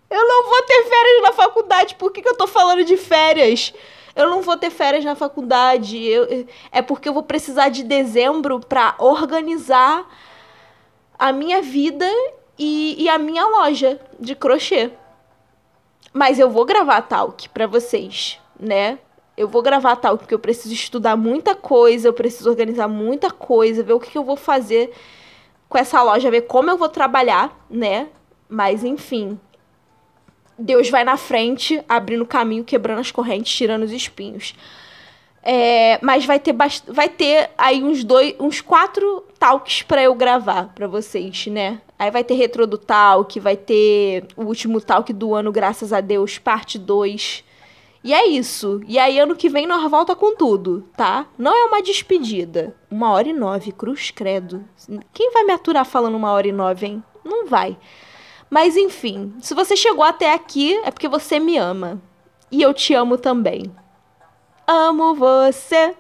Eu 0.10 0.28
não 0.28 0.50
vou 0.50 0.64
ter 0.64 0.84
férias 0.84 1.22
na 1.22 1.32
faculdade. 1.32 1.96
Por 1.96 2.12
que, 2.12 2.22
que 2.22 2.28
eu 2.28 2.36
tô 2.36 2.48
falando 2.48 2.84
de 2.84 2.98
férias? 2.98 3.74
Eu 4.16 4.30
não 4.30 4.42
vou 4.42 4.58
ter 4.58 4.70
férias 4.70 5.06
na 5.06 5.16
faculdade. 5.16 6.04
Eu, 6.04 6.48
é 6.72 6.82
porque 6.82 7.08
eu 7.08 7.14
vou 7.14 7.24
precisar 7.24 7.70
de 7.70 7.84
dezembro 7.84 8.60
para 8.60 8.96
organizar 8.98 10.06
a 11.18 11.32
minha 11.32 11.62
vida 11.62 12.06
e, 12.58 13.02
e 13.02 13.08
a 13.08 13.18
minha 13.18 13.46
loja 13.46 14.00
de 14.20 14.36
crochê. 14.36 14.92
Mas 16.14 16.40
eu 16.40 16.50
vou 16.50 16.66
gravar 16.66 17.02
talk 17.02 17.50
para 17.50 17.68
vocês, 17.68 18.40
né? 18.60 19.00
Eu 19.38 19.48
vou 19.48 19.62
gravar 19.62 19.96
talk 19.96 20.20
porque 20.20 20.34
eu 20.34 20.40
preciso 20.40 20.74
estudar 20.74 21.16
muita 21.16 21.56
coisa, 21.56 22.08
eu 22.08 22.14
preciso 22.14 22.50
organizar 22.50 22.88
muita 22.88 23.32
coisa, 23.32 23.84
ver 23.84 23.94
o 23.94 24.00
que, 24.00 24.12
que 24.12 24.18
eu 24.18 24.24
vou 24.24 24.36
fazer 24.36 24.92
com 25.68 25.78
essa 25.78 26.02
loja, 26.02 26.32
ver 26.32 26.42
como 26.42 26.70
eu 26.70 26.78
vou 26.78 26.90
trabalhar, 26.90 27.66
né? 27.70 28.08
Mas 28.50 28.84
enfim, 28.84 29.40
Deus 30.58 30.90
vai 30.90 31.04
na 31.04 31.16
frente, 31.16 31.82
abrindo 31.88 32.24
o 32.24 32.28
caminho, 32.28 32.66
quebrando 32.66 33.00
as 33.00 33.12
correntes, 33.12 33.56
tirando 33.56 33.84
os 33.84 33.92
espinhos. 33.92 34.54
É, 35.42 35.98
mas 36.02 36.26
vai 36.26 36.40
ter, 36.40 36.54
vai 36.88 37.08
ter 37.08 37.50
aí 37.58 37.82
uns 37.82 38.04
dois, 38.04 38.36
uns 38.40 38.60
quatro 38.60 39.24
talks 39.40 39.84
para 39.84 40.04
eu 40.04 40.14
gravar 40.14 40.74
para 40.76 40.88
vocês, 40.88 41.48
né? 41.48 41.80
Aí 42.00 42.10
vai 42.10 42.24
ter 42.24 42.36
retro 42.36 42.66
do 42.66 42.78
talk, 42.78 43.38
vai 43.42 43.58
ter 43.58 44.26
o 44.38 44.46
último 44.46 44.80
talk 44.80 45.12
do 45.12 45.36
ano, 45.36 45.52
graças 45.52 45.92
a 45.92 46.00
Deus, 46.00 46.38
parte 46.38 46.80
2. 46.80 47.44
E 48.02 48.14
é 48.14 48.26
isso. 48.26 48.80
E 48.88 48.98
aí, 48.98 49.20
ano 49.20 49.36
que 49.36 49.50
vem, 49.50 49.68
nós 49.68 49.92
volta 49.92 50.16
com 50.16 50.34
tudo, 50.34 50.88
tá? 50.96 51.28
Não 51.38 51.54
é 51.54 51.66
uma 51.66 51.84
despedida. 51.84 52.74
Uma 52.90 53.12
hora 53.12 53.28
e 53.28 53.34
nove, 53.34 53.74
cruz 53.74 54.12
credo. 54.12 54.64
Quem 55.14 55.32
vai 55.34 55.44
me 55.44 55.52
aturar 55.52 55.86
falando 55.86 56.16
uma 56.16 56.32
hora 56.32 56.48
e 56.48 56.54
nove, 56.54 56.88
hein? 56.88 57.04
Não 57.26 57.46
vai. 57.46 57.78
Mas 58.50 58.78
enfim, 58.78 59.34
se 59.42 59.54
você 59.54 59.76
chegou 59.76 60.04
até 60.04 60.34
aqui, 60.34 60.76
é 60.86 60.92
porque 60.92 61.10
você 61.10 61.38
me 61.38 61.58
ama. 61.58 62.02
E 62.50 62.62
eu 62.62 62.74
te 62.74 62.94
amo 62.94 63.18
também. 63.18 63.70
Amo 64.66 65.14
você. 65.14 65.94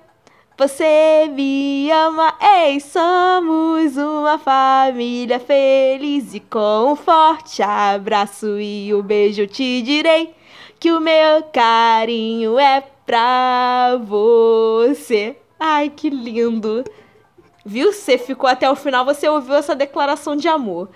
Você 0.60 1.31
me 1.34 1.90
ama, 1.90 2.36
ei, 2.41 2.81
somos 2.81 3.95
uma 3.95 4.38
família 4.38 5.40
feliz 5.40 6.34
e 6.34 6.41
com 6.41 6.91
um 6.91 6.95
forte 6.98 7.64
abraço 7.64 8.60
e 8.60 8.94
um 8.94 9.02
beijo 9.02 9.48
te 9.48 9.81
direi 9.81 10.36
que 10.77 10.91
o 10.91 10.99
meu 10.99 11.44
carinho 11.53 12.60
é 12.60 12.84
pra 13.06 13.98
você. 14.03 15.38
Ai, 15.57 15.90
que 15.90 16.10
lindo. 16.10 16.84
Viu? 17.65 17.94
Você 17.94 18.18
ficou 18.18 18.49
até 18.49 18.69
o 18.69 18.76
final, 18.76 19.06
você 19.06 19.30
ouviu 19.30 19.56
essa 19.56 19.73
declaração 19.73 20.36
de 20.36 20.49
amor. 20.49 20.90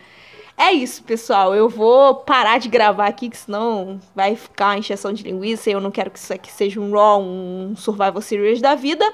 É 0.58 0.74
isso, 0.74 1.02
pessoal. 1.04 1.56
Eu 1.56 1.70
vou 1.70 2.16
parar 2.16 2.58
de 2.58 2.68
gravar 2.68 3.08
aqui, 3.08 3.30
que 3.30 3.38
senão 3.38 4.02
vai 4.14 4.36
ficar 4.36 4.72
uma 4.72 4.80
encheção 4.80 5.14
de 5.14 5.24
linguiça. 5.24 5.70
E 5.70 5.74
eu 5.74 5.80
não 5.80 5.90
quero 5.90 6.12
que 6.12 6.20
isso 6.20 6.34
aqui 6.34 6.52
seja 6.52 6.82
um 6.82 6.92
Raw, 6.92 7.22
um 7.22 7.76
Survival 7.78 8.22
Series 8.22 8.62
da 8.62 8.76
vida. 8.76 9.10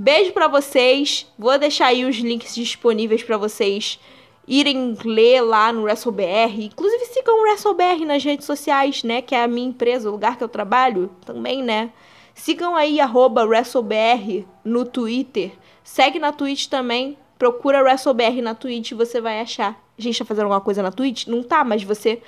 Beijo 0.00 0.32
para 0.32 0.46
vocês. 0.46 1.26
Vou 1.36 1.58
deixar 1.58 1.86
aí 1.86 2.04
os 2.04 2.14
links 2.18 2.54
disponíveis 2.54 3.20
para 3.24 3.36
vocês 3.36 3.98
irem 4.46 4.96
ler 5.04 5.40
lá 5.40 5.72
no 5.72 5.82
WrestleBR. 5.82 6.66
Inclusive 6.66 7.04
sigam 7.06 7.40
o 7.40 7.42
WrestleBR 7.42 8.04
nas 8.06 8.22
redes 8.22 8.46
sociais, 8.46 9.02
né? 9.02 9.20
Que 9.20 9.34
é 9.34 9.42
a 9.42 9.48
minha 9.48 9.66
empresa, 9.66 10.08
o 10.08 10.12
lugar 10.12 10.38
que 10.38 10.44
eu 10.44 10.48
trabalho 10.48 11.10
também, 11.26 11.64
né? 11.64 11.92
Sigam 12.32 12.76
aí, 12.76 13.00
arroba 13.00 13.44
WrestleBR 13.44 14.46
no 14.62 14.84
Twitter. 14.84 15.50
Segue 15.82 16.20
na 16.20 16.30
Twitch 16.30 16.68
também. 16.68 17.18
Procura 17.36 17.82
WrestleBR 17.82 18.40
na 18.40 18.54
Twitch 18.54 18.92
e 18.92 18.94
você 18.94 19.20
vai 19.20 19.40
achar. 19.40 19.82
A 19.98 20.00
gente 20.00 20.16
tá 20.16 20.24
fazendo 20.24 20.44
alguma 20.44 20.60
coisa 20.60 20.80
na 20.80 20.92
Twitch? 20.92 21.26
Não 21.26 21.42
tá, 21.42 21.64
mas 21.64 21.82
você 21.82 22.22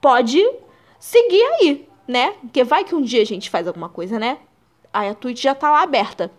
pode 0.00 0.40
seguir 1.00 1.42
aí, 1.42 1.88
né? 2.06 2.34
Porque 2.40 2.62
vai 2.62 2.84
que 2.84 2.94
um 2.94 3.02
dia 3.02 3.22
a 3.22 3.26
gente 3.26 3.50
faz 3.50 3.66
alguma 3.66 3.88
coisa, 3.88 4.16
né? 4.16 4.38
Aí 4.92 5.08
a 5.08 5.14
Twitch 5.14 5.42
já 5.42 5.56
tá 5.56 5.72
lá 5.72 5.82
aberta. 5.82 6.30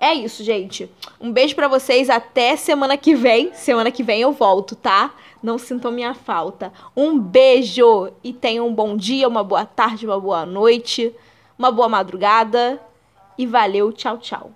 É 0.00 0.14
isso, 0.14 0.44
gente. 0.44 0.88
Um 1.20 1.32
beijo 1.32 1.54
para 1.56 1.66
vocês. 1.66 2.08
Até 2.08 2.54
semana 2.56 2.96
que 2.96 3.14
vem. 3.14 3.52
Semana 3.54 3.90
que 3.90 4.02
vem 4.02 4.20
eu 4.20 4.32
volto, 4.32 4.76
tá? 4.76 5.12
Não 5.42 5.58
sintam 5.58 5.90
minha 5.90 6.14
falta. 6.14 6.72
Um 6.96 7.18
beijo 7.18 8.12
e 8.22 8.32
tenham 8.32 8.68
um 8.68 8.74
bom 8.74 8.96
dia, 8.96 9.26
uma 9.26 9.42
boa 9.42 9.64
tarde, 9.64 10.06
uma 10.06 10.20
boa 10.20 10.46
noite, 10.46 11.14
uma 11.58 11.70
boa 11.70 11.88
madrugada. 11.88 12.80
E 13.36 13.46
valeu, 13.46 13.92
tchau, 13.92 14.18
tchau. 14.18 14.52